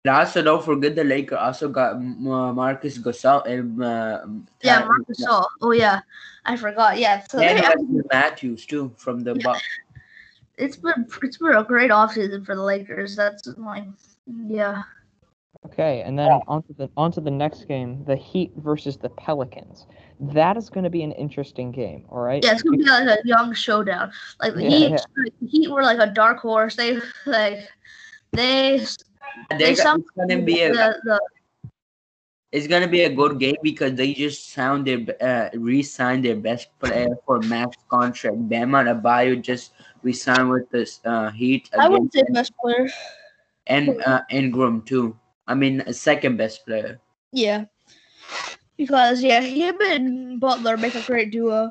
[0.04, 4.24] And also, don't forget the Lakers also got uh, Marcus Gasol and uh,
[4.62, 5.46] Yeah, Marcus Gasol.
[5.60, 6.00] Oh yeah,
[6.44, 6.98] I forgot.
[6.98, 9.62] Yeah, so and they, Matthews too from the Bucks.
[10.56, 13.16] it's been it's been a great offseason for the Lakers.
[13.16, 13.84] That's like
[14.46, 14.82] yeah.
[15.66, 19.86] Okay, and then onto the onto the next game, the Heat versus the Pelicans.
[20.20, 22.04] That is going to be an interesting game.
[22.10, 22.44] All right.
[22.44, 24.12] Yeah, it's gonna be like a young showdown.
[24.42, 24.96] Like the Yeah, Heat, yeah.
[25.16, 26.76] like, the Heat were like a dark horse.
[26.76, 27.68] They like
[28.32, 28.78] they
[29.50, 31.20] They're they go- sound it's gonna be a the, the
[32.52, 36.68] it's gonna be a good game because they just sound their uh, re-signed their best
[36.78, 38.36] player for max contract.
[38.48, 39.72] Bam Adebayo just
[40.02, 42.88] re-signed with the uh, Heat I would say best player.
[43.66, 45.16] and uh, Ingram too.
[45.46, 47.00] I mean, second best player.
[47.32, 47.64] Yeah,
[48.76, 51.70] because yeah, him and Butler make a great duo,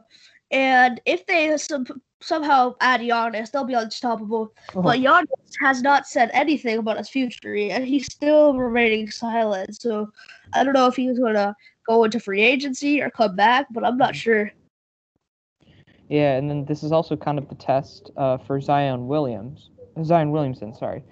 [0.52, 1.86] and if they some,
[2.22, 4.54] somehow add Giannis, they'll be unstoppable.
[4.74, 5.28] But Giannis
[5.62, 9.82] has not said anything about his future, and he's still remaining silent.
[9.82, 10.12] So
[10.54, 11.56] I don't know if he's gonna
[11.88, 14.52] go into free agency or come back, but I'm not sure.
[16.10, 19.72] Yeah, and then this is also kind of the test uh, for Zion Williams,
[20.04, 21.04] Zion Williamson, sorry,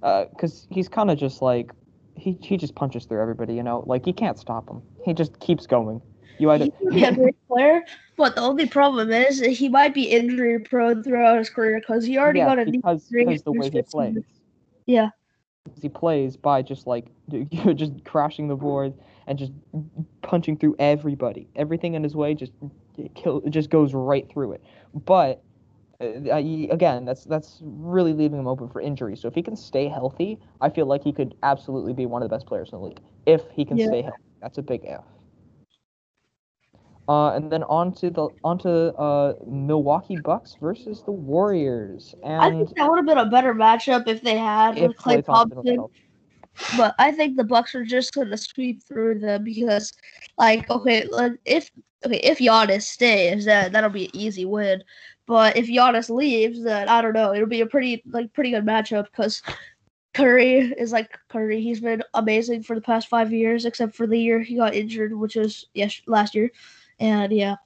[0.00, 1.70] because he's kind of just like
[2.18, 4.82] he he just punches through everybody, you know, like you can't stop him.
[5.04, 6.00] He just keeps going.
[6.38, 7.84] You either He's a great player,
[8.16, 12.16] but the only problem is he might be injury prone throughout his career because he
[12.16, 14.18] already yeah, got a knee because injury because the way he plays.
[14.86, 15.10] Yeah.
[15.80, 17.06] he plays by just like
[17.74, 18.94] just crashing the board
[19.26, 19.52] and just
[20.22, 21.48] punching through everybody.
[21.56, 22.52] Everything in his way just
[23.14, 24.62] kill just goes right through it.
[24.94, 25.42] But
[26.00, 29.16] again, that's that's really leaving him open for injury.
[29.16, 32.28] So if he can stay healthy, I feel like he could absolutely be one of
[32.28, 33.00] the best players in the league.
[33.26, 33.86] If he can Yeah.
[33.88, 35.00] stay healthy, that's a big if.
[37.08, 42.68] Uh, and then on to the onto uh Milwaukee Bucks versus the Warriors, I think
[42.76, 45.66] that would have been a better matchup if they had if with Klay Thompson was
[45.66, 45.76] Thompson.
[45.76, 45.94] healthy.
[46.76, 49.92] But I think the Bucks are just gonna sweep through them because,
[50.36, 51.06] like, okay,
[51.46, 51.70] if
[52.04, 54.82] okay, if Giannis stays, then that'll be an easy win.
[55.28, 57.34] But if Giannis leaves, then I don't know.
[57.34, 59.42] It'll be a pretty like pretty good matchup because
[60.14, 61.60] Curry is like Curry.
[61.60, 65.12] He's been amazing for the past five years, except for the year he got injured,
[65.14, 66.50] which was yes last year.
[66.98, 67.56] And yeah,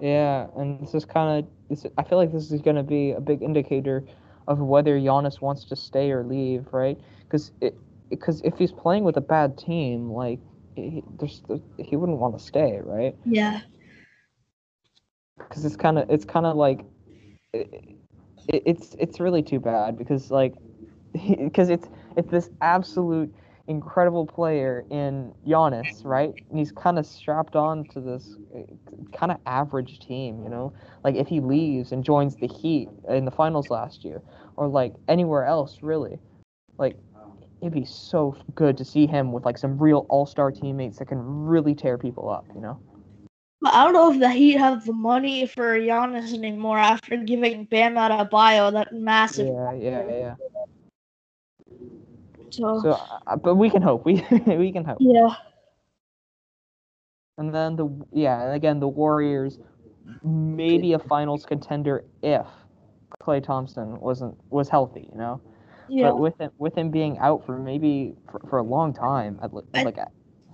[0.00, 1.84] Yeah, and this is kind of this.
[1.98, 4.04] I feel like this is going to be a big indicator
[4.46, 6.98] of whether Giannis wants to stay or leave, right?
[7.24, 7.76] Because it,
[8.08, 10.38] because if he's playing with a bad team, like
[10.76, 11.42] he, there's,
[11.76, 13.16] he wouldn't want to stay, right?
[13.26, 13.60] yeah,
[15.38, 16.84] Because it's kind of it's kind of like
[17.52, 17.96] it,
[18.48, 20.54] it, it's it's really too bad because like
[21.12, 23.32] because it's it's this absolute
[23.68, 26.34] incredible player in Giannis, right?
[26.48, 28.62] And he's kind of strapped on to this eh,
[29.14, 30.72] kind of average team, you know?
[31.04, 34.22] Like if he leaves and joins the Heat in the finals last year
[34.56, 36.18] or like anywhere else really.
[36.78, 36.96] Like
[37.60, 41.18] it'd be so good to see him with like some real all-star teammates that can
[41.18, 42.80] really tear people up, you know?
[43.60, 47.64] But I don't know if the Heat have the money for Giannis anymore after giving
[47.64, 49.48] Bam Adebayo that massive.
[49.48, 50.34] Yeah, yeah, yeah.
[52.50, 52.90] So, So,
[53.26, 54.04] uh, but we can hope.
[54.06, 54.98] We we can hope.
[55.00, 55.34] yeah.
[57.36, 59.58] And then the yeah, and again the Warriors
[60.22, 62.46] maybe a finals contender if
[63.20, 65.40] Klay Thompson wasn't was healthy, you know.
[65.88, 66.10] Yeah.
[66.10, 69.52] But with him with him being out for maybe for, for a long time, at,
[69.52, 69.98] li- I- like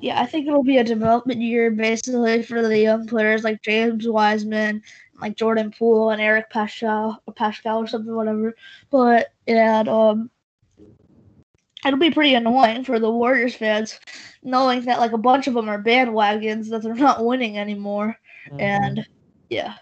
[0.00, 4.06] Yeah, I think it'll be a development year basically for the young players like James
[4.06, 4.82] Wiseman,
[5.20, 8.54] like Jordan Poole and Eric Pascal or Pascal or something, whatever.
[8.90, 10.30] But and um
[11.86, 13.98] it'll be pretty annoying for the Warriors fans
[14.42, 18.16] knowing that like a bunch of them are bandwagons that they're not winning anymore.
[18.58, 19.06] And
[19.48, 19.74] yeah.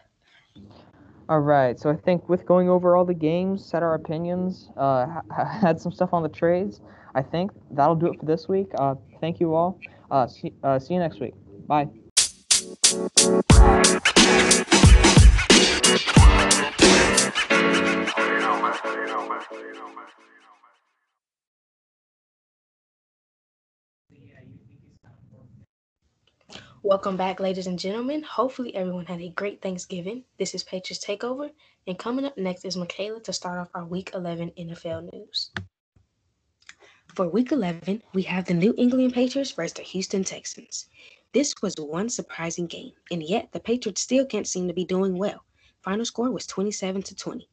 [1.28, 5.06] All right, so I think with going over all the games, set our opinions, uh,
[5.06, 6.80] ha- ha- had some stuff on the trades.
[7.14, 8.68] I think that'll do it for this week.
[8.74, 9.78] Uh, thank you all.
[10.12, 11.32] Uh, see, uh, see you next week.
[11.66, 11.88] Bye.
[26.82, 28.22] Welcome back, ladies and gentlemen.
[28.22, 30.24] Hopefully, everyone had a great Thanksgiving.
[30.38, 31.50] This is Patriots Takeover,
[31.86, 35.52] and coming up next is Michaela to start off our Week 11 NFL news.
[37.14, 40.86] For Week 11, we have the New England Patriots versus the Houston Texans.
[41.32, 45.18] This was one surprising game, and yet the Patriots still can't seem to be doing
[45.18, 45.44] well.
[45.82, 47.46] Final score was 27 to 20.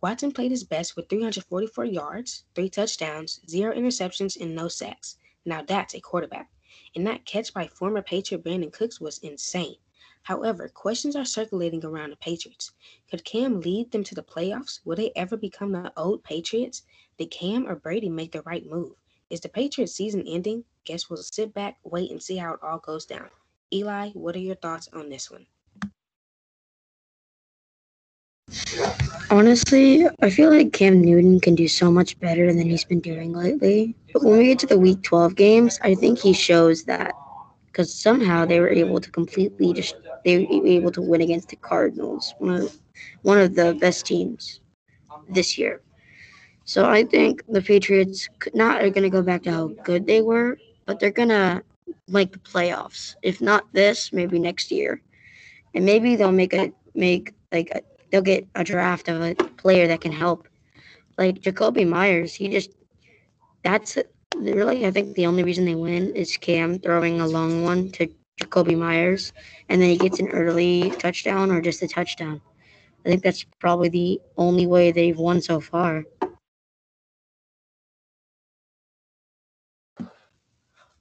[0.00, 5.16] Watson played his best with 344 yards, three touchdowns, zero interceptions, and no sacks.
[5.44, 6.50] Now that's a quarterback.
[6.96, 9.76] And that catch by former Patriot Brandin Cooks was insane.
[10.22, 12.72] However, questions are circulating around the Patriots.
[13.08, 14.80] Could Cam lead them to the playoffs?
[14.84, 16.82] Will they ever become the old Patriots?
[17.16, 18.96] Did Cam or Brady make the right move?
[19.34, 20.62] Is the Patriots season ending?
[20.84, 23.28] Guess we'll sit back, wait, and see how it all goes down.
[23.72, 25.44] Eli, what are your thoughts on this one?
[29.30, 33.32] Honestly, I feel like Cam Newton can do so much better than he's been doing
[33.32, 33.96] lately.
[34.12, 37.12] But when we get to the Week 12 games, I think he shows that
[37.66, 41.56] because somehow they were able to completely just they were able to win against the
[41.56, 42.78] Cardinals, one of
[43.22, 44.60] one of the best teams
[45.28, 45.80] this year.
[46.64, 50.22] So I think the Patriots not are going to go back to how good they
[50.22, 51.62] were, but they're going to
[52.08, 53.14] make the playoffs.
[53.22, 55.02] If not this, maybe next year,
[55.74, 59.86] and maybe they'll make a make like a, they'll get a draft of a player
[59.88, 60.48] that can help.
[61.18, 62.70] Like Jakobi Meyers, he just
[63.62, 63.98] that's
[64.36, 68.08] really I think the only reason they win is Cam throwing a long one to
[68.40, 69.32] Jakobi Meyers,
[69.68, 72.40] and then he gets an early touchdown or just a touchdown.
[73.04, 76.04] I think that's probably the only way they've won so far.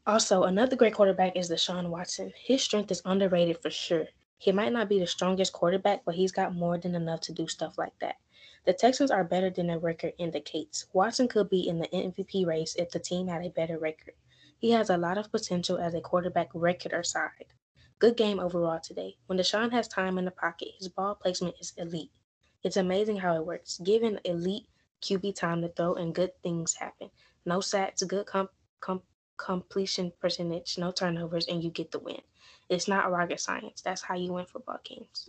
[0.06, 2.34] Also, another great quarterback is Deshaun Watson.
[2.36, 4.08] His strength is underrated for sure.
[4.38, 7.48] He might not be the strongest quarterback, but he's got more than enough to do
[7.48, 8.18] stuff like that.
[8.66, 10.88] The Texans are better than their record indicates.
[10.92, 14.16] Watson could be in the MVP race if the team had a better record.
[14.58, 17.46] He has a lot of potential as a quarterback record aside.
[18.00, 19.16] Good game overall today.
[19.28, 22.12] When Deshaun has time in the pocket, his ball placement is elite.
[22.62, 23.80] It's amazing how it works.
[23.80, 24.68] Given elite
[25.02, 27.10] QB time to throw and good things happen.
[27.46, 28.52] No sacks, good comp,
[28.82, 29.04] comp
[29.44, 32.22] completion percentage, no turnovers, and you get the win.
[32.70, 33.82] It's not rocket science.
[33.82, 35.28] That's how you win football games.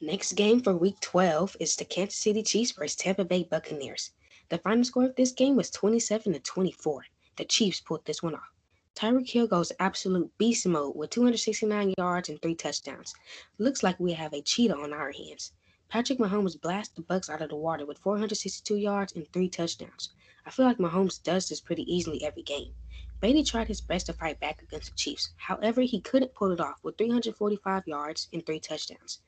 [0.00, 4.12] Next game for week 12 is the Kansas City Chiefs versus Tampa Bay Buccaneers.
[4.48, 7.04] The final score of this game was 27 to 24.
[7.36, 8.52] The Chiefs pulled this one off.
[8.94, 13.12] Tyreek Hill goes absolute beast mode with 269 yards and three touchdowns.
[13.58, 15.52] Looks like we have a cheetah on our hands.
[15.88, 20.10] Patrick Mahomes blasts the Bucks out of the water with 462 yards and three touchdowns.
[20.44, 22.74] I feel like Mahomes does this pretty easily every game.
[23.20, 25.32] Brady tried his best to fight back against the Chiefs.
[25.36, 29.20] However, he couldn't pull it off with 345 yards and three touchdowns.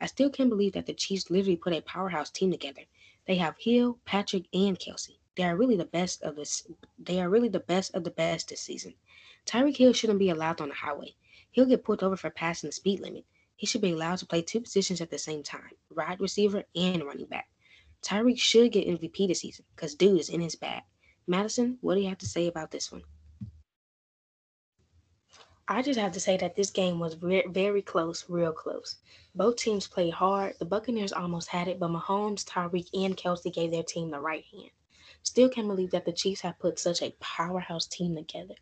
[0.00, 2.82] I still can't believe that the Chiefs literally put a powerhouse team together.
[3.26, 5.18] They have Hill, Patrick, and Kelce.
[5.36, 6.66] They are really the best of this.
[6.98, 8.94] They are really the best of the best this season.
[9.44, 11.14] Tyreek Hill shouldn't be allowed on the highway.
[11.50, 13.26] He'll get pulled over for passing the speed limit.
[13.56, 17.04] He should be allowed to play two positions at the same time: wide receiver and
[17.04, 17.48] running back.
[18.02, 20.82] Tyreek should get MVP this season because dude is in his bag.
[21.26, 23.02] Madison, what do you have to say about this one?
[25.68, 28.96] I just have to say that this game was re- very close, real close.
[29.34, 30.56] Both teams played hard.
[30.58, 34.44] The Buccaneers almost had it, but Mahomes, Tyreek, and Kelce gave their team the right
[34.52, 34.70] hand.
[35.22, 38.56] Still can't believe that the Chiefs have put such a powerhouse team together.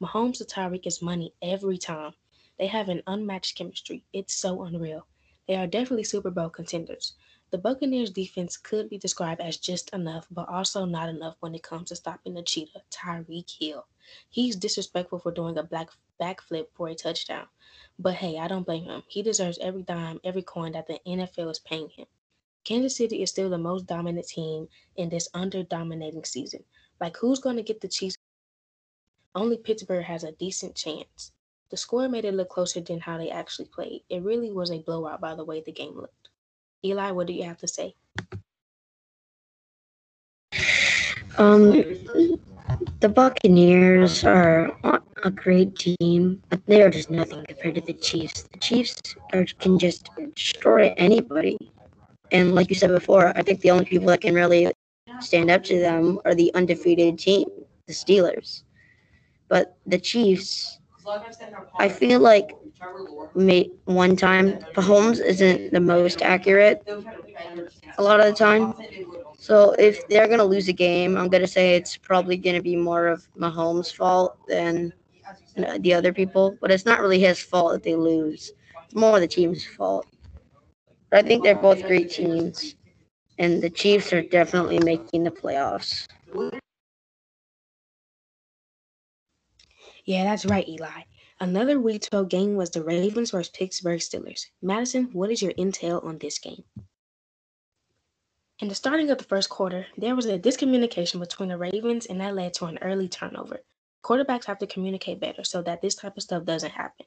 [0.00, 2.14] Mahomes to Tyreek is money every time.
[2.58, 4.04] They have an unmatched chemistry.
[4.12, 5.08] It's so unreal.
[5.48, 7.14] They are definitely Super Bowl contenders.
[7.54, 11.62] The Buccaneers defense could be described as just enough, but also not enough when it
[11.62, 13.86] comes to stopping the cheetah, Tyreek Hill.
[14.28, 15.90] He's disrespectful for doing a black
[16.20, 17.46] backflip for a touchdown.
[17.96, 19.04] But hey, I don't blame him.
[19.06, 22.08] He deserves every dime, every coin that the NFL is paying him.
[22.64, 24.66] Kansas City is still the most dominant team
[24.96, 26.64] in this under dominating season.
[27.00, 28.18] Like, who's going to get the Chiefs?
[29.36, 31.30] Only Pittsburgh has a decent chance.
[31.70, 34.02] The score made it look closer than how they actually played.
[34.08, 36.30] It really was a blowout by the way the game looked.
[36.84, 37.94] Eli, what do you have to say?
[41.38, 41.72] Um,
[43.00, 44.70] the Buccaneers are
[45.24, 48.42] a great team, but they are just nothing compared to the Chiefs.
[48.52, 48.96] The Chiefs
[49.32, 51.56] are, can just destroy anybody.
[52.30, 54.70] And like you said before, I think the only people that can really
[55.20, 57.46] stand up to them are the undefeated team,
[57.86, 58.62] the Steelers.
[59.48, 60.78] But the Chiefs,
[61.78, 62.56] I feel like
[63.34, 66.82] may, one time Mahomes isn't the most accurate
[67.98, 68.74] a lot of the time.
[69.38, 73.06] So if they're gonna lose a game, I'm gonna say it's probably gonna be more
[73.08, 74.92] of Mahomes' fault than
[75.80, 76.56] the other people.
[76.60, 78.52] But it's not really his fault that they lose.
[78.84, 80.06] It's more the team's fault.
[81.10, 82.74] But I think they're both great teams,
[83.38, 86.06] and the Chiefs are definitely making the playoffs.
[90.04, 91.04] Yeah, that's right, Eli.
[91.40, 94.46] Another Week 12 game was the Ravens versus Pittsburgh Steelers.
[94.60, 96.62] Madison, what is your intel on this game?
[98.60, 102.20] In the starting of the first quarter, there was a discommunication between the Ravens, and
[102.20, 103.64] that led to an early turnover.
[104.02, 107.06] Quarterbacks have to communicate better so that this type of stuff doesn't happen.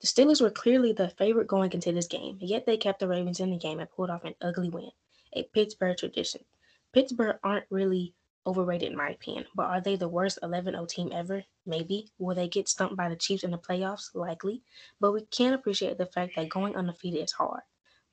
[0.00, 3.40] The Steelers were clearly the favorite going into this game, yet they kept the Ravens
[3.40, 4.90] in the game and pulled off an ugly win,
[5.32, 6.44] a Pittsburgh tradition.
[6.92, 8.14] Pittsburgh aren't really
[8.46, 11.44] overrated in my opinion, but are they the worst 11-0 team ever?
[11.66, 12.10] Maybe.
[12.18, 14.14] Will they get stumped by the Chiefs in the playoffs?
[14.14, 14.62] Likely.
[15.00, 17.62] But we can't appreciate the fact that going undefeated is hard.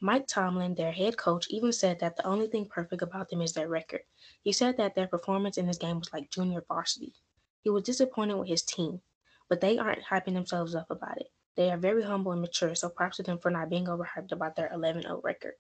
[0.02, 3.53] Mike Tomlin, their head coach, even said that the only thing perfect about them is
[3.53, 4.02] their record.
[4.41, 7.14] He said that their performance in this game was like junior varsity.
[7.61, 9.02] He was disappointed with his team,
[9.49, 11.27] but they aren't hyping themselves up about it.
[11.56, 14.57] They are very humble and mature, so props to them for not being overhyped about
[14.57, 15.53] their 11-0 record.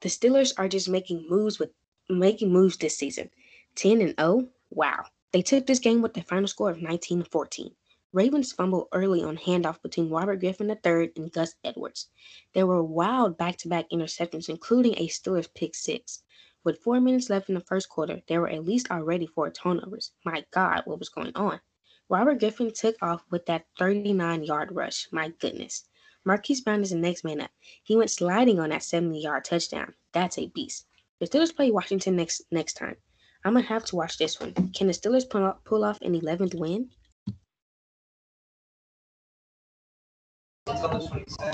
[0.00, 1.70] The Steelers are just making moves with
[2.08, 3.30] making moves this season.
[3.76, 4.48] 10 and 0.
[4.70, 5.04] Wow.
[5.32, 7.74] They took this game with the final score of 19 to 14.
[8.12, 12.08] Ravens fumbled early on handoff between Robert Griffin III and Gus Edwards.
[12.52, 16.22] There were wild back-to-back interceptions, including a Steelers pick six.
[16.62, 20.12] With four minutes left in the first quarter, there were at least already four turnovers.
[20.24, 21.60] My God, what was going on?
[22.08, 25.08] Robert Griffin took off with that 39-yard rush.
[25.10, 25.88] My goodness.
[26.24, 27.50] Marquise Brown is the next man up.
[27.82, 29.94] He went sliding on that 70-yard touchdown.
[30.12, 30.86] That's a beast.
[31.20, 32.96] The Steelers play Washington next next time.
[33.44, 34.52] I'm gonna have to watch this one.
[34.74, 36.90] Can the Steelers pull off, pull off an 11th win?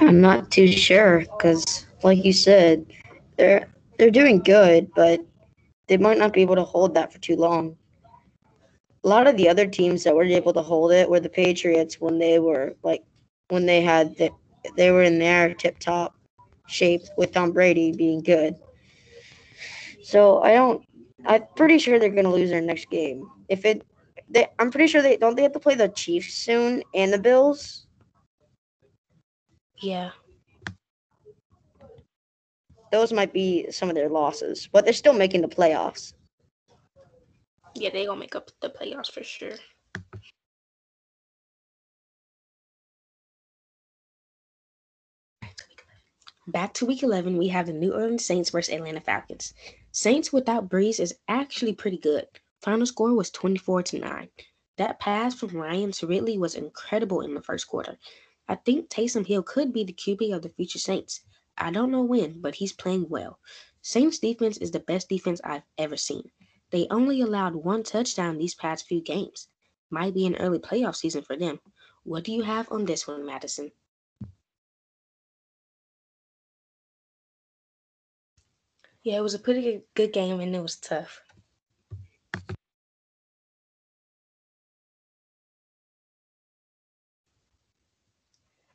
[0.00, 2.86] I'm not too sure because, like you said,
[3.36, 3.68] they're
[3.98, 5.20] they're doing good, but
[5.88, 7.76] they might not be able to hold that for too long.
[9.04, 12.00] A lot of the other teams that were able to hold it were the Patriots
[12.00, 13.02] when they were like
[13.48, 14.30] when they had the,
[14.76, 16.14] they were in their tip top
[16.66, 18.54] shape with Tom Brady being good.
[20.10, 20.84] So I don't.
[21.24, 23.30] I'm pretty sure they're gonna lose their next game.
[23.48, 23.86] If it,
[24.28, 25.36] they, I'm pretty sure they don't.
[25.36, 27.86] They have to play the Chiefs soon and the Bills.
[29.76, 30.10] Yeah.
[32.90, 36.14] Those might be some of their losses, but they're still making the playoffs.
[37.76, 39.54] Yeah, they gonna make up the playoffs for sure.
[46.48, 49.54] Back to week 11, we have the New Orleans Saints versus Atlanta Falcons.
[49.92, 52.28] Saints without Brees is actually pretty good.
[52.62, 54.28] Final score was 24 to 9.
[54.76, 57.98] That pass from Ryan to Ridley was incredible in the first quarter.
[58.46, 61.22] I think Taysom Hill could be the QB of the future Saints.
[61.58, 63.40] I don't know when, but he's playing well.
[63.82, 66.30] Saints defense is the best defense I've ever seen.
[66.70, 69.48] They only allowed one touchdown these past few games.
[69.90, 71.58] Might be an early playoff season for them.
[72.04, 73.72] What do you have on this one, Madison?
[79.02, 81.22] Yeah, it was a pretty good, game and it was tough.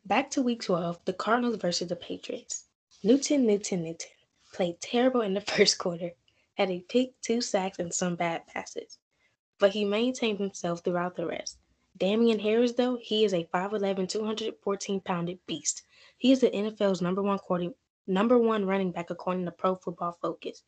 [0.04, 2.66] Back to week 12, the Cardinals versus the Patriots.
[3.04, 4.10] Newton, Newton, Newton
[4.52, 6.12] played terrible in the first quarter,
[6.56, 8.98] had a pick, two sacks, and some bad passes.
[9.60, 11.60] But he maintained himself throughout the rest.
[11.98, 15.84] Damien Harris, though, he is a 5'11, 214 pounded beast.
[16.18, 17.70] He is the NFL's number one quarter,
[18.08, 20.64] number one running back according to Pro Football Focus.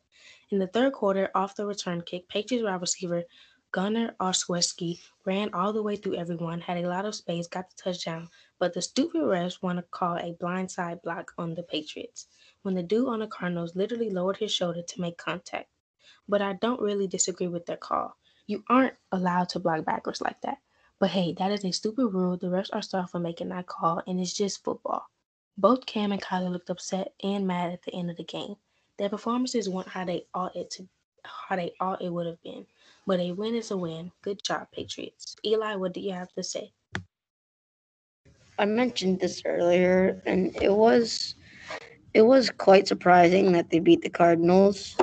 [0.50, 3.24] In the third quarter, off the return kick, Patriots wide receiver
[3.70, 7.76] Gunnar Olszewski ran all the way through everyone, had a lot of space, got the
[7.76, 12.28] touchdown, but the stupid refs want to call a blindside block on the Patriots
[12.62, 15.68] when the dude on the Cardinals literally lowered his shoulder to make contact.
[16.26, 18.16] But I don't really disagree with their call.
[18.46, 20.58] You aren't allowed to block backwards like that.
[20.98, 22.38] But hey, that is a stupid rule.
[22.38, 25.10] The refs are sorry for making that call, and it's just football.
[25.58, 28.54] Both Cam and Kyler looked upset and mad at the end of the game.
[28.96, 30.88] Their performances weren't how they ought it to
[31.24, 32.64] how they ought it would have been.
[33.08, 34.12] But a win is a win.
[34.22, 35.34] Good job, Patriots.
[35.44, 36.72] Eli, what do you have to say?
[38.56, 41.34] I mentioned this earlier, and it was
[42.14, 44.96] it was quite surprising that they beat the Cardinals.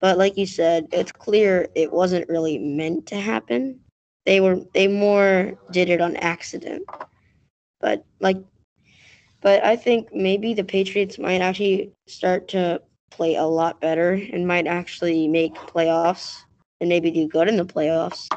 [0.00, 3.80] But like you said, it's clear it wasn't really meant to happen.
[4.24, 6.84] They were they more did it on accident.
[7.80, 8.36] But like
[9.40, 14.46] but I think maybe the Patriots might actually start to play a lot better and
[14.46, 16.42] might actually make playoffs
[16.80, 18.28] and maybe do good in the playoffs.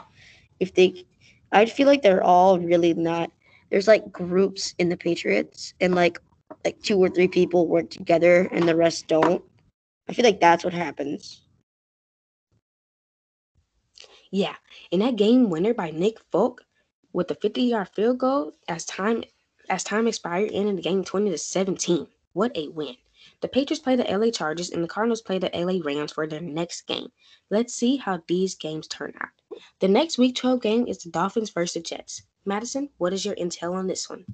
[0.59, 1.05] If they
[1.51, 3.31] I feel like they're all really not
[3.69, 6.19] there's like groups in the Patriots and like
[6.63, 9.43] like two or three people work together and the rest don't.
[10.09, 11.41] I feel like that's what happens.
[14.31, 14.55] Yeah,
[14.91, 16.65] in that game winner by Nick Folk
[17.13, 19.23] with a 50-yard field goal as time
[19.69, 22.07] as time expired, ending the game 20 to 17.
[22.33, 22.97] What a win!
[23.41, 26.41] The Patriots play the LA Chargers and the Cardinals play the LA Rams for their
[26.41, 27.11] next game.
[27.49, 29.29] Let's see how these games turn out.
[29.79, 32.23] The next Week 12 game is the Dolphins versus the Jets.
[32.45, 34.25] Madison, what is your intel on this one?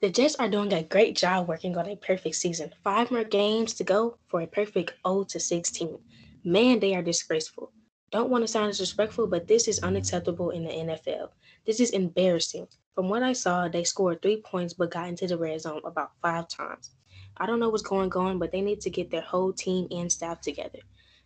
[0.00, 2.72] The Jets are doing a great job working on a perfect season.
[2.82, 5.98] Five more games to go for a perfect 0 to 16.
[6.44, 7.72] Man, they are disgraceful.
[8.10, 11.30] Don't want to sound disrespectful, but this is unacceptable in the NFL.
[11.64, 12.68] This is embarrassing.
[12.94, 16.12] From what I saw, they scored three points but got into the red zone about
[16.22, 16.92] five times.
[17.36, 20.12] I don't know what's going on, but they need to get their whole team and
[20.12, 20.78] staff together.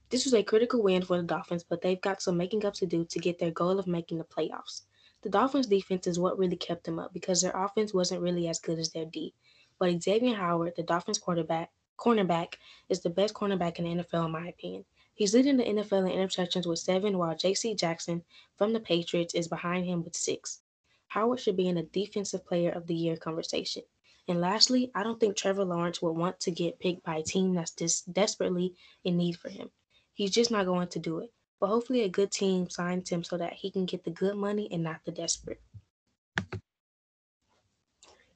[0.09, 2.86] This was a critical win for the Dolphins, but they've got some making up to
[2.86, 4.85] do to get their goal of making the playoffs.
[5.20, 8.61] The Dolphins' defense is what really kept them up because their offense wasn't really as
[8.61, 9.35] good as their D.
[9.78, 12.55] But Xavier Howard, the Dolphins quarterback, cornerback,
[12.89, 14.86] is the best cornerback in the NFL in my opinion.
[15.12, 17.74] He's leading the NFL in interceptions with seven, while J.C.
[17.74, 18.23] Jackson
[18.57, 20.62] from the Patriots is behind him with six.
[21.09, 23.82] Howard should be in a Defensive Player of the Year conversation.
[24.28, 27.55] And lastly, I don't think Trevor Lawrence would want to get picked by a team
[27.55, 28.74] that's just desperately
[29.05, 29.70] in need for him.
[30.12, 31.32] He's just not going to do it.
[31.60, 34.68] But hopefully, a good team signs him so that he can get the good money
[34.70, 35.60] and not the desperate.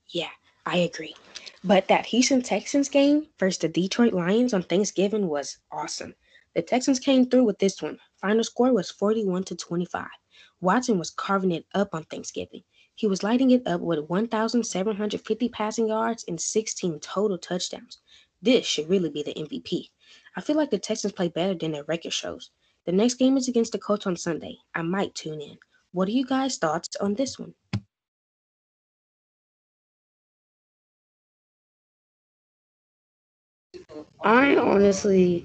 [0.09, 0.31] Yeah,
[0.67, 1.15] I agree.
[1.63, 6.15] But that Houston Texans game versus the Detroit Lions on Thanksgiving was awesome.
[6.55, 7.99] The Texans came through with this one.
[8.21, 10.07] Final score was 41 to 25.
[10.63, 12.63] Watson was carving it up on Thanksgiving.
[12.95, 17.99] He was lighting it up with 1,750 passing yards and 16 total touchdowns.
[18.41, 19.89] This should really be the MVP.
[20.37, 22.51] I feel like the Texans play better than their record shows.
[22.87, 24.57] The next game is against the Colts on Sunday.
[24.73, 25.59] I might tune in.
[25.91, 27.55] What are you guys' thoughts on this one?
[34.23, 35.45] I honestly,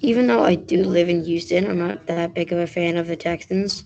[0.00, 3.06] even though I do live in Houston, I'm not that big of a fan of
[3.06, 3.84] the Texans.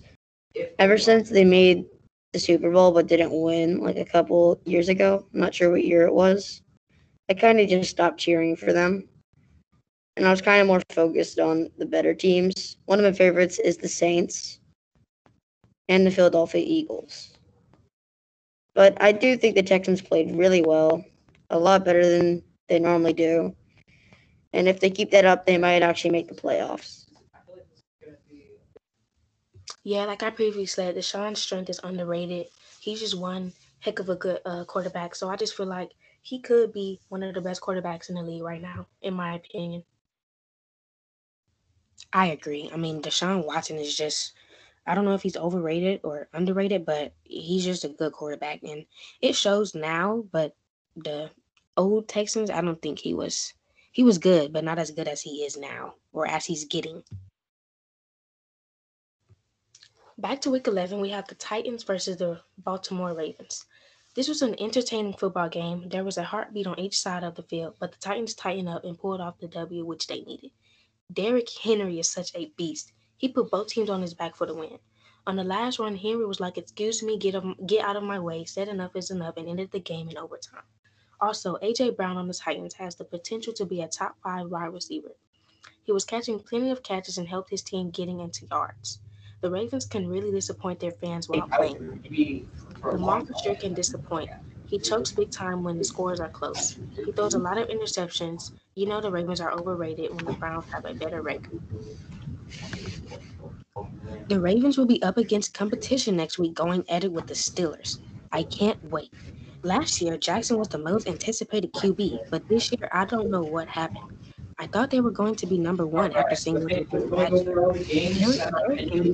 [0.79, 1.85] Ever since they made
[2.33, 5.85] the Super Bowl but didn't win like a couple years ago, I'm not sure what
[5.85, 6.61] year it was,
[7.29, 9.07] I kind of just stopped cheering for them.
[10.17, 12.77] And I was kind of more focused on the better teams.
[12.85, 14.59] One of my favorites is the Saints
[15.87, 17.31] and the Philadelphia Eagles.
[18.75, 21.03] But I do think the Texans played really well,
[21.49, 23.55] a lot better than they normally do.
[24.53, 27.00] And if they keep that up, they might actually make the playoffs.
[29.83, 32.47] Yeah, like I previously said, Deshaun's strength is underrated.
[32.79, 35.15] He's just one heck of a good uh, quarterback.
[35.15, 35.91] So I just feel like
[36.21, 39.35] he could be one of the best quarterbacks in the league right now, in my
[39.35, 39.83] opinion.
[42.13, 42.69] I agree.
[42.71, 44.33] I mean, Deshaun Watson is just,
[44.85, 48.61] I don't know if he's overrated or underrated, but he's just a good quarterback.
[48.63, 48.85] And
[49.21, 50.55] it shows now, but
[50.95, 51.31] the
[51.77, 53.53] old Texans, I don't think he was,
[53.91, 57.03] he was good, but not as good as he is now or as he's getting.
[60.21, 63.65] Back to week 11, we have the Titans versus the Baltimore Ravens.
[64.13, 65.89] This was an entertaining football game.
[65.89, 68.83] There was a heartbeat on each side of the field, but the Titans tightened up
[68.83, 70.51] and pulled off the W, which they needed.
[71.11, 72.93] Derrick Henry is such a beast.
[73.17, 74.77] He put both teams on his back for the win.
[75.25, 78.19] On the last run, Henry was like, "Excuse me, get up, get out of my
[78.19, 80.65] way." Said enough is enough, and ended the game in overtime.
[81.19, 84.71] Also, AJ Brown on the Titans has the potential to be a top five wide
[84.71, 85.15] receiver.
[85.81, 88.99] He was catching plenty of catches and helped his team getting into yards.
[89.41, 92.47] The Ravens can really disappoint their fans while playing.
[92.83, 94.29] Lamar Fisher can disappoint.
[94.67, 96.77] He chokes big time when the scores are close.
[96.95, 98.51] He throws a lot of interceptions.
[98.75, 101.59] You know the Ravens are overrated when the Browns have a better record.
[104.27, 107.99] The Ravens will be up against competition next week going at it with the Steelers.
[108.31, 109.11] I can't wait.
[109.63, 113.67] Last year, Jackson was the most anticipated QB, but this year, I don't know what
[113.67, 114.17] happened.
[114.61, 117.33] I thought they were going to be number one after seeing what they did last
[117.33, 117.73] year.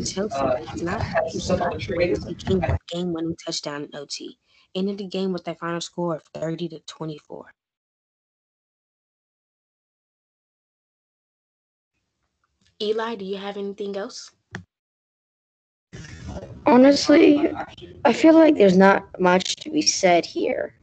[0.03, 0.45] Chelsea
[0.76, 4.38] is not he came with game-winning touchdown in OT,
[4.76, 7.45] ended the game with a final score of 30 to 24.
[12.82, 14.30] Eli, do you have anything else?
[16.65, 17.49] Honestly,
[18.03, 20.74] I feel like there's not much to be said here.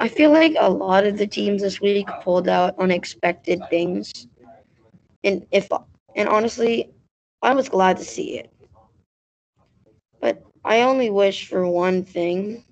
[0.00, 4.28] I feel like a lot of the teams this week pulled out unexpected things.
[5.24, 5.68] And if
[6.14, 6.90] and honestly,
[7.42, 8.52] I was glad to see it.
[10.20, 12.64] But I only wish for one thing,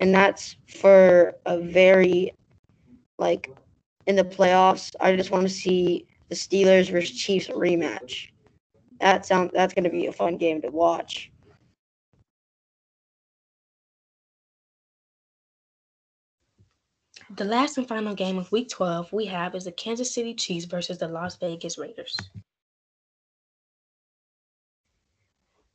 [0.00, 2.32] and that's for a very
[3.18, 3.50] like
[4.06, 8.30] in the playoffs, I just want to see the Steelers versus Chiefs rematch.
[9.00, 11.30] That sounds that's going to be a fun game to watch.
[17.36, 20.64] The last and final game of week 12 we have is the Kansas City Chiefs
[20.64, 22.16] versus the Las Vegas Raiders.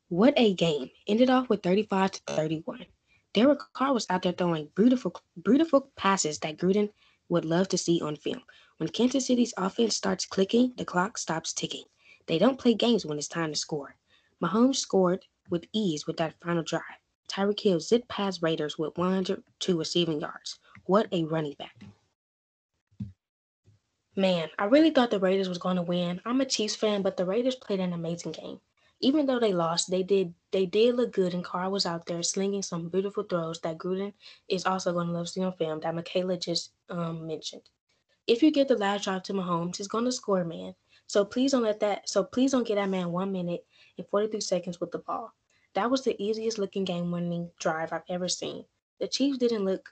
[0.10, 0.90] What a game.
[1.08, 2.86] Ended off with 35 to 31.
[3.34, 6.90] Derek Carr was out there throwing beautiful, beautiful passes that Gruden
[7.30, 8.42] would love to see on film.
[8.78, 11.84] When Kansas City's offense starts clicking, the clock stops ticking.
[12.26, 13.96] They don't play games when it's time to score.
[14.42, 17.03] Mahomes scored with ease with that final drive.
[17.28, 20.60] Tyreek Hill zipped past Raiders with 102 receiving yards.
[20.86, 21.84] What a running back.
[24.16, 26.22] Man, I really thought the Raiders was going to win.
[26.26, 28.60] I'm a Chiefs fan, but the Raiders played an amazing game.
[29.00, 32.22] Even though they lost, they did they did look good, and Carr was out there
[32.22, 34.14] slinging some beautiful throws that Gruden
[34.48, 37.64] is also going to love seeing on film that Michaela just um, mentioned.
[38.28, 40.76] If you give the last drive to Mahomes, he's going to score, man.
[41.08, 42.08] So please don't let that.
[42.08, 43.66] So please don't get that man one minute
[43.98, 45.34] and 43 seconds with the ball.
[45.76, 48.66] That was the easiest looking game-winning drive I've ever seen.
[49.00, 49.90] The Chiefs didn't look.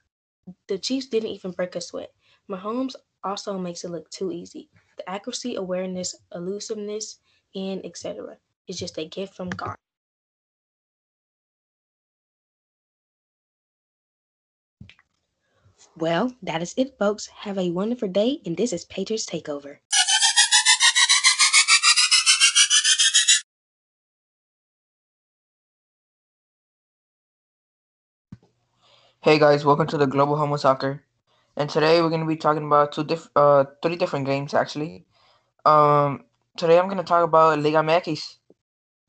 [0.68, 2.12] The Chiefs didn't even break a sweat.
[2.50, 4.70] Mahomes also makes it look too easy.
[4.98, 7.20] The accuracy, awareness, elusiveness,
[7.56, 8.38] and etc.
[8.68, 9.76] is just a gift from God.
[15.98, 17.28] Well, that is it, folks.
[17.28, 19.80] Have a wonderful day, and this is Patriots Takeover.
[29.24, 31.04] Hey guys, welcome to the Global Homo Soccer.
[31.56, 35.06] And today we're going to be talking about two diff- uh three different games actually.
[35.64, 36.26] Um
[36.58, 38.38] today I'm going to talk about Liga MX.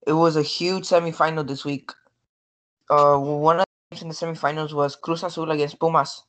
[0.06, 1.92] It was a huge semifinal this week.
[2.90, 6.24] Uh one of the games in the semifinals was Cruz Azul against Pumas.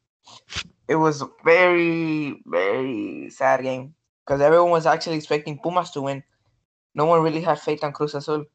[0.87, 3.95] It was a very very sad game
[4.25, 6.23] because everyone was actually expecting Pumas to win.
[6.95, 8.45] No one really had faith on Cruz Azul.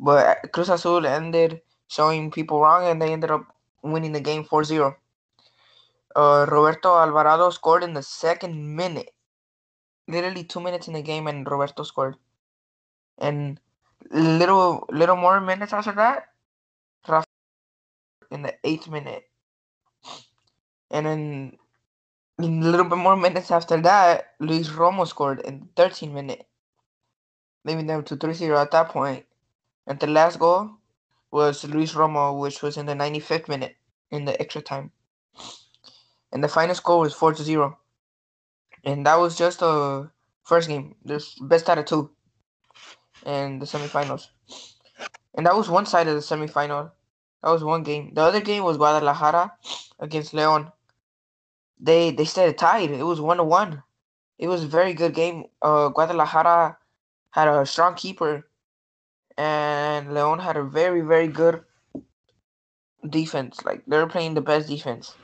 [0.00, 3.46] But Cruz Azul ended showing people wrong and they ended up
[3.82, 4.94] winning the game 4-0.
[6.14, 9.12] Uh, Roberto Alvarado scored in the second minute.
[10.08, 12.16] Literally two minutes in the game, and Roberto scored.
[13.18, 13.58] And
[14.10, 16.26] little little more minutes after that,
[17.08, 17.26] Rafa
[18.30, 19.24] in the eighth minute.
[20.90, 21.56] And then
[22.38, 26.46] a little bit more minutes after that, Luis Romo scored in the 13th minute.
[27.64, 29.24] Leaving them to 3-0 at that point.
[29.86, 30.70] And the last goal
[31.32, 33.76] was Luis Romo, which was in the 95th minute
[34.10, 34.92] in the extra time.
[36.30, 37.78] And the final score was 4 to 0.
[38.84, 40.10] And that was just the
[40.44, 40.94] first game.
[41.04, 42.10] the best out of two
[43.24, 44.28] in the semifinals.
[45.34, 46.90] And that was one side of the semifinal.
[47.42, 48.12] That was one game.
[48.14, 49.52] The other game was Guadalajara
[49.98, 50.70] against Leon.
[51.80, 52.90] They they stayed tied.
[52.90, 53.82] It was one to one.
[54.38, 55.46] It was a very good game.
[55.60, 56.76] Uh, Guadalajara
[57.30, 58.46] had a strong keeper,
[59.38, 61.62] and Leon had a very very good
[63.08, 63.64] defense.
[63.64, 65.14] Like they're playing the best defense.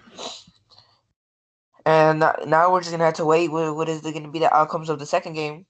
[1.87, 3.51] And now- we're just gonna have to wait.
[3.51, 5.65] What, what is going to be the outcomes of the second game?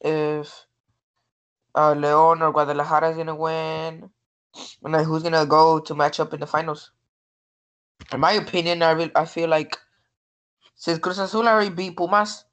[0.00, 0.66] If
[1.74, 4.10] uh, Leon or Guadalajara is gonna win,
[4.84, 6.92] and like, who's gonna go to match up in the finals?
[8.12, 9.76] In my opinion, I re- I feel like
[10.74, 12.44] since Cruz Azul already beat Pumas,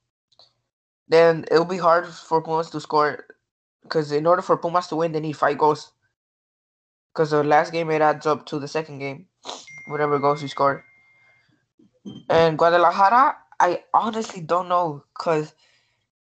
[1.08, 3.26] then it'll be hard for Pumas to score.
[3.84, 5.92] Because in order for Pumas to win, they need five goals.
[7.14, 9.28] Because the last game it adds up to the second game,
[9.88, 10.84] whatever goals you scored.
[12.30, 15.04] And Guadalajara, I honestly don't know.
[15.18, 15.54] Because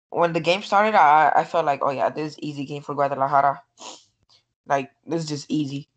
[0.10, 2.96] when the game started, I, I felt like, oh yeah, this is easy game for
[2.96, 3.62] Guadalajara.
[4.66, 5.90] Like, this is just easy.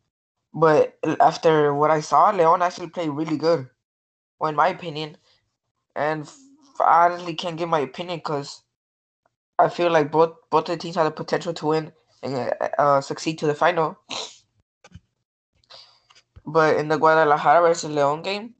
[0.53, 3.69] But after what I saw, Leon actually played really good,
[4.39, 5.16] well, in my opinion.
[5.95, 6.29] And
[6.81, 8.64] I honestly can't give my opinion because
[9.59, 13.39] I feel like both both the teams have the potential to win and uh, succeed
[13.39, 13.99] to the final.
[16.47, 18.55] But in the Guadalajara versus Leon game,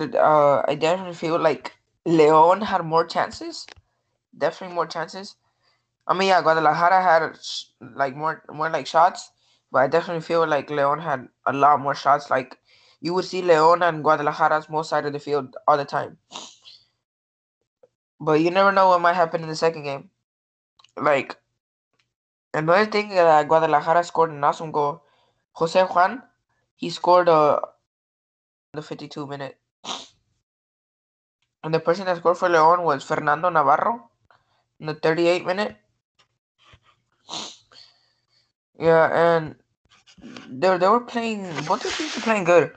[0.00, 1.72] uh, I definitely feel like
[2.04, 3.66] Leon had more chances.
[4.36, 5.36] Definitely more chances.
[6.06, 7.38] I mean, yeah, Guadalajara had
[7.96, 9.30] like more more like shots,
[9.72, 12.30] but I definitely feel like Leon had a lot more shots.
[12.30, 12.58] Like
[13.00, 16.18] you would see Leon and Guadalajara's most side of the field all the time.
[18.24, 20.08] But you never know what might happen in the second game.
[20.96, 21.36] Like
[22.54, 25.02] another thing that Guadalajara scored an awesome goal.
[25.52, 26.22] Jose Juan,
[26.74, 27.60] he scored uh
[28.72, 29.58] the 52 minute.
[31.62, 34.08] And the person that scored for Leon was Fernando Navarro
[34.80, 35.76] in the 38 minute.
[38.78, 39.56] Yeah, and
[40.48, 41.44] they they were playing.
[41.68, 42.72] Both teams were playing good.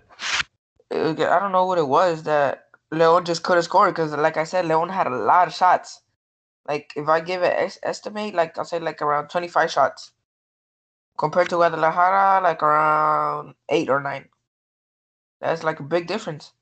[0.92, 4.38] Uh, I don't know what it was that Leon just could have scored because, like
[4.38, 6.02] I said, Leon had a lot of shots.
[6.68, 10.12] Like if I give es- estimate, like I'll say like around twenty five shots,
[11.18, 14.30] compared to Guadalajara, like around eight or nine.
[15.42, 16.54] That's like a big difference.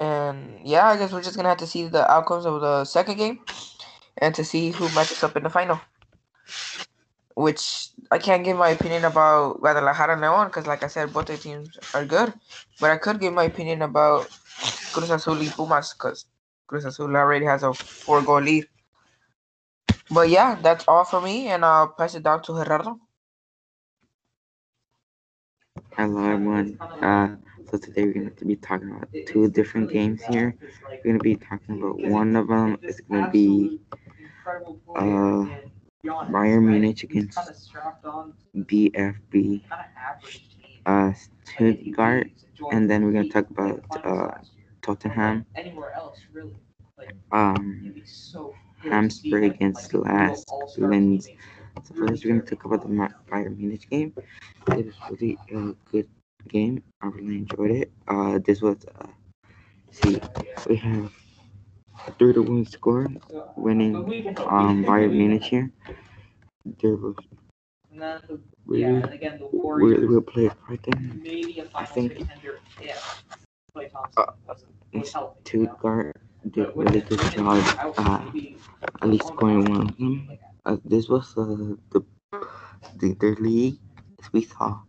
[0.00, 3.16] And yeah, I guess we're just gonna have to see the outcomes of the second
[3.16, 3.40] game,
[4.18, 5.80] and to see who matches up in the final.
[7.34, 11.26] Which I can't give my opinion about Guadalajara and Leon because, like I said, both
[11.26, 12.34] the teams are good.
[12.78, 14.28] But I could give my opinion about
[14.92, 16.26] Cruz Azul y Pumas because
[16.66, 18.66] Cruz Azul already has a four goal lead.
[20.10, 23.00] But yeah, that's all for me, and I'll pass it down to Gerardo.
[25.96, 26.76] Hello, everyone.
[26.80, 27.36] Uh,
[27.70, 30.54] So today we're going to be talking about two different games here.
[30.88, 33.80] We're going to be talking about one of them is going to be
[34.94, 35.46] uh,
[36.04, 37.38] Bayern Munich against
[38.56, 39.62] VfB
[40.86, 42.28] uh, Stuttgart,
[42.70, 44.38] and then we're going to talk about uh,
[44.82, 45.44] Tottenham.
[45.56, 46.56] Anywhere else, really.
[47.32, 47.94] Um,
[48.78, 50.46] Hamsburg against LASK
[50.78, 51.28] Linz.
[51.84, 52.88] So first, we're going to talk about the
[53.30, 54.12] Bayern Munich game.
[54.68, 56.08] It was really a good
[56.48, 56.82] game.
[57.00, 57.92] I really enjoyed it.
[58.08, 59.06] Uh, this was, uh,
[59.90, 60.20] see,
[60.68, 61.12] we have
[62.18, 63.06] three to one score,
[63.56, 63.96] winning
[64.46, 65.70] um Bayern Munich here.
[66.80, 67.16] There was
[68.66, 69.02] really,
[69.64, 71.68] really well played right there.
[71.74, 72.26] I think
[74.16, 74.32] uh,
[75.02, 76.16] Stuttgart
[76.50, 77.62] did a really good job
[77.98, 78.30] uh,
[79.00, 80.38] at least scoring one of them.
[80.64, 82.04] Uh, this was uh, the,
[82.96, 83.78] the their league
[84.32, 84.80] we saw.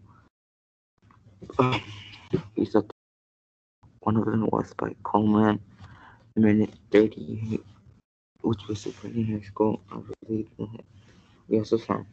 [1.60, 1.80] Uh,
[2.56, 2.82] we saw
[4.02, 5.60] one of them was by Coleman,
[6.36, 7.64] minute 38,
[8.42, 9.82] which was a pretty nice goal.
[9.92, 10.84] I really liked
[11.48, 12.04] we also saw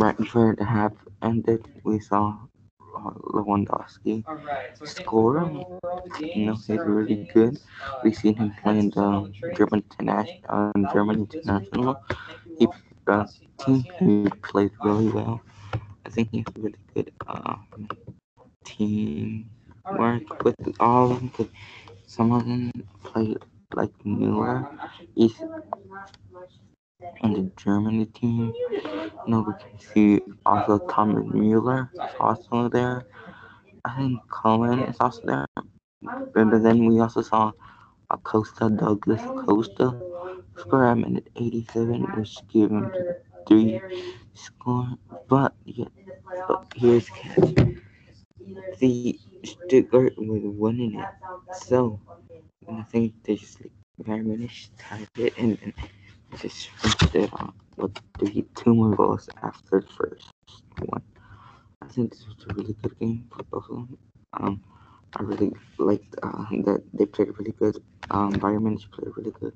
[0.00, 2.38] right before the half ended, we saw
[2.96, 4.24] uh, Lewandowski
[4.84, 5.50] score.
[6.34, 7.58] You know, he's really good.
[8.02, 11.96] We've seen him playing the German international, uh, German international.
[12.58, 12.66] He
[13.08, 13.26] uh,
[13.58, 15.42] team he played really well.
[16.06, 17.12] I think he's really good.
[17.26, 17.56] Uh,
[18.64, 19.46] team
[19.90, 21.30] work with all of them.
[21.30, 21.48] 'cause
[22.06, 22.70] Some of them
[23.04, 23.38] played
[23.74, 24.68] like Mueller.
[25.14, 25.34] He's
[27.22, 28.52] on the Germany team.
[28.72, 33.04] You know, we can see also Thomas Mueller is also there.
[33.84, 35.46] I think Cohen is also there.
[36.34, 37.52] But then we also saw
[38.10, 39.94] Acosta Douglas Costa
[40.56, 43.16] score at minute 87, which gave him the
[43.46, 43.80] three
[44.34, 44.88] score.
[45.28, 45.88] But yeah,
[46.48, 47.54] but here's catch.
[48.80, 51.08] The Stuttgart was winning it,
[51.52, 52.00] so
[52.68, 53.72] I think they just like
[54.02, 55.72] Bayern Munich tied it and then
[56.36, 60.32] just finished it off with three, two more goals after the first
[60.84, 61.02] one.
[61.82, 63.98] I think this was a really good game for both of them.
[64.34, 64.64] Um,
[65.16, 67.82] I really liked uh, that they played really good.
[68.10, 69.54] Um, Bayern Munich played really good.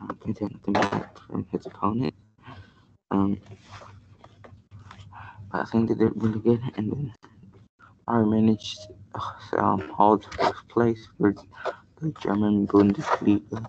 [0.00, 2.14] Um, can't take nothing back from his opponent.
[3.10, 3.40] Um,
[5.50, 7.14] but I think they did really good, and then
[8.06, 8.60] Bayern Munich
[9.14, 11.34] uh, um, holds first place for
[12.00, 13.68] the German Bundesliga.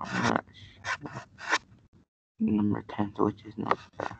[0.00, 0.44] I'm not
[0.84, 1.22] sure.
[2.40, 4.16] number 10, which is not bad.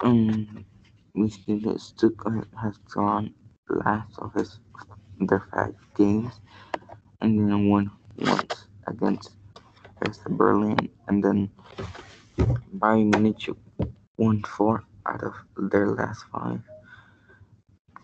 [0.00, 0.64] Um,
[1.16, 3.34] that Stuttgart has gone
[3.68, 4.60] last of his
[5.18, 6.40] their five games,
[7.20, 9.30] and then won once against
[10.00, 11.50] Hertha Berlin, and then
[12.78, 13.48] Bayern Munich
[14.18, 16.60] won four out of their last five,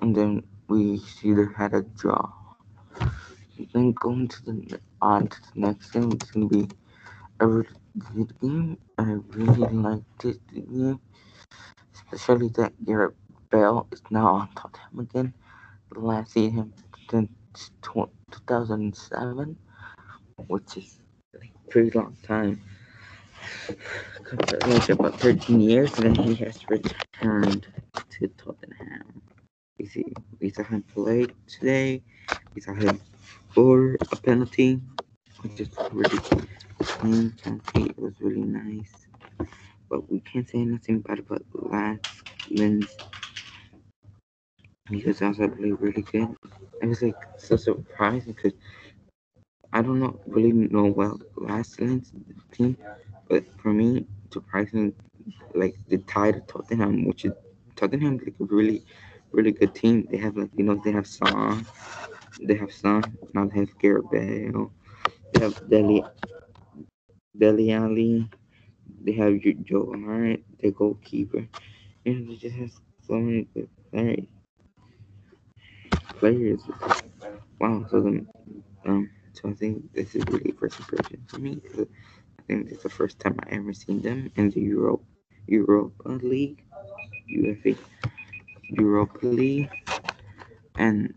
[0.00, 2.41] and then we see they had a draw.
[3.72, 6.68] Then going to the on to the next game, it's gonna be
[7.40, 7.68] a really
[8.14, 8.78] good game.
[8.98, 10.38] I really liked it.
[10.52, 11.00] Game,
[12.12, 13.14] especially that Gareth
[13.50, 15.34] Bale is now on Tottenham again.
[15.92, 16.72] The last season
[17.10, 17.30] since
[17.82, 19.58] 2007,
[20.48, 20.98] which is
[21.34, 22.60] like a pretty long time.
[23.68, 27.66] Like about 13 years, and then he has returned
[28.10, 29.21] to Tottenham.
[29.82, 30.04] We see
[30.62, 32.02] him play today.
[32.54, 33.00] We saw him
[33.50, 34.80] score a penalty,
[35.40, 36.20] which is really
[36.78, 37.90] clean penalty.
[37.90, 39.08] It was really nice.
[39.90, 42.22] But we can't say anything bad about last.
[42.48, 42.86] He
[45.04, 46.28] was also played really good.
[46.80, 48.52] It was like so surprising because
[49.72, 52.12] I don't know really know well LASK Linz
[52.52, 52.76] team,
[53.28, 54.94] but for me, surprising
[55.56, 57.32] like the tie to Tottenham, which is
[57.74, 58.84] Tottenham like really
[59.32, 60.06] really good team.
[60.10, 61.66] They have like you know they have Son,
[62.42, 63.02] they have Son,
[63.34, 64.72] now they have Gareth Bale,
[65.32, 66.02] they have Dele
[67.38, 68.28] Dele Alli,
[69.04, 69.34] they have
[69.64, 71.46] Joe Hart, the goalkeeper.
[72.04, 72.70] You know, they just have
[73.06, 74.26] so many good players.
[76.18, 76.62] Players.
[77.60, 77.86] Wow.
[77.90, 78.28] So then,
[78.86, 81.60] um, so I think this is really first impression for me
[82.38, 85.02] I think it's the first time I ever seen them in the Europe
[85.46, 86.62] Europa League,
[87.30, 87.76] UEFA
[88.72, 89.70] Europa League,
[90.76, 91.12] and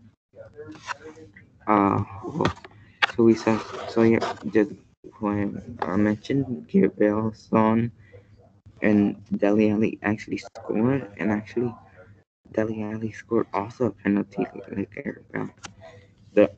[1.66, 2.52] uh, well,
[3.14, 3.58] so we saw.
[3.88, 4.20] So yeah,
[4.50, 4.72] just
[5.20, 6.66] when I mentioned
[6.98, 7.90] Bale, Son,
[8.82, 11.74] and Dele Alli actually scored, and actually
[12.52, 14.46] Dele Alli scored also a penalty
[14.76, 14.90] like
[15.32, 15.50] Bale.
[16.34, 16.50] The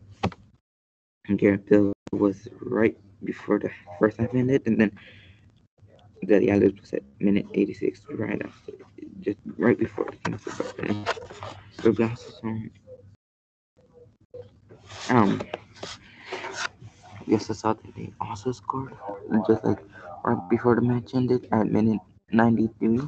[1.68, 4.92] Bale was right before the first half ended, and then
[6.26, 8.72] Dele Alli's was at minute 86, right after,
[9.20, 11.08] just right before the about to end.
[11.82, 12.40] So Blasters
[15.10, 15.40] um,
[17.26, 18.94] yes, I saw that they also scored
[19.46, 19.78] just like
[20.24, 22.00] right before the match ended at minute
[22.30, 23.00] 93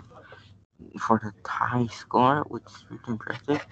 [0.98, 3.66] for the tie score, which is really impressive.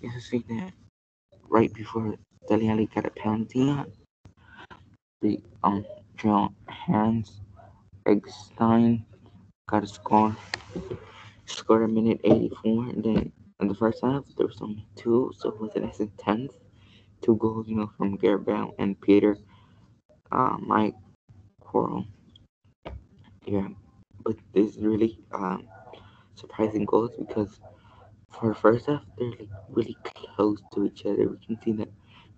[0.00, 0.72] Yes, I see that
[1.48, 2.14] right before
[2.48, 3.92] Dele Alli got a penalty on
[5.20, 5.84] the um
[6.16, 7.40] Joe Hans
[8.08, 9.04] Eggestein
[9.68, 10.34] got a score
[11.46, 15.50] scored a minute 84 and then in the first half there was only two so
[15.50, 16.54] it was an essence 10th
[17.22, 19.36] two goals you know from Gareth Bale and Peter
[20.32, 20.94] uh Mike
[21.60, 22.06] Coral
[23.46, 23.68] yeah
[24.24, 25.68] but this is really um
[26.34, 27.60] surprising goals because
[28.30, 31.28] for the first half they're like really close to each other.
[31.28, 31.88] We can see that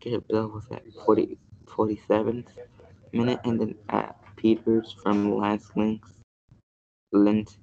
[0.01, 2.47] Gareth Bale was at 40 47th
[3.13, 6.01] minute and then uh, Peters from LASK Linz.
[7.13, 7.59] Lens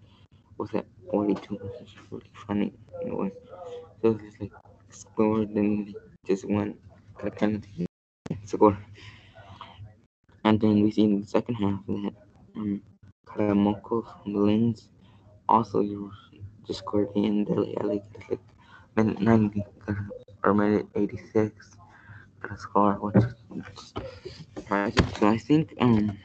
[0.60, 2.72] was at 42 which is really funny
[3.14, 3.32] was
[4.02, 4.52] so it was like
[4.90, 5.92] scored then
[6.28, 6.68] just got
[7.24, 7.88] a penalty
[8.46, 8.78] score.
[10.44, 12.14] And then we see in the second half that
[12.56, 12.82] um
[13.26, 14.90] Karamoko from Lens
[15.50, 15.82] also
[16.68, 18.06] just scored in got like
[18.96, 19.66] minute 90
[20.44, 21.78] or minute 86
[24.56, 26.18] surprising so I think um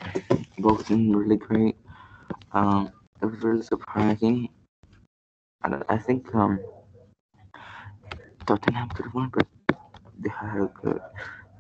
[0.59, 1.77] both been really great.
[2.53, 4.49] Um it was really surprising.
[5.63, 6.61] I, I think um
[8.47, 9.47] Tottenham could have won but
[10.19, 11.01] they had a good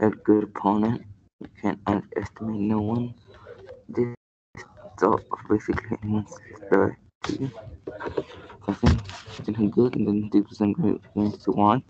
[0.00, 1.02] a good opponent.
[1.40, 3.14] You can't underestimate no one.
[3.88, 4.14] This
[4.98, 5.18] so
[5.48, 6.34] basically anyone's
[8.68, 9.00] I think
[9.38, 11.82] it's good and then do some great games to watch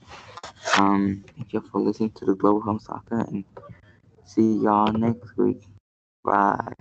[0.78, 3.44] um thank you for listening to the Global Home Soccer and
[4.24, 5.62] see y'all next week
[6.24, 6.72] bye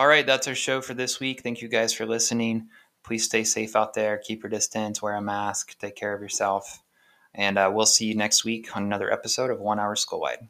[0.00, 1.42] All right, that's our show for this week.
[1.42, 2.68] Thank you guys for listening.
[3.02, 4.18] Please stay safe out there.
[4.18, 5.02] Keep your distance.
[5.02, 5.76] Wear a mask.
[5.78, 6.84] Take care of yourself.
[7.34, 10.48] And uh, we'll see you next week on another episode of One Hour School Wide.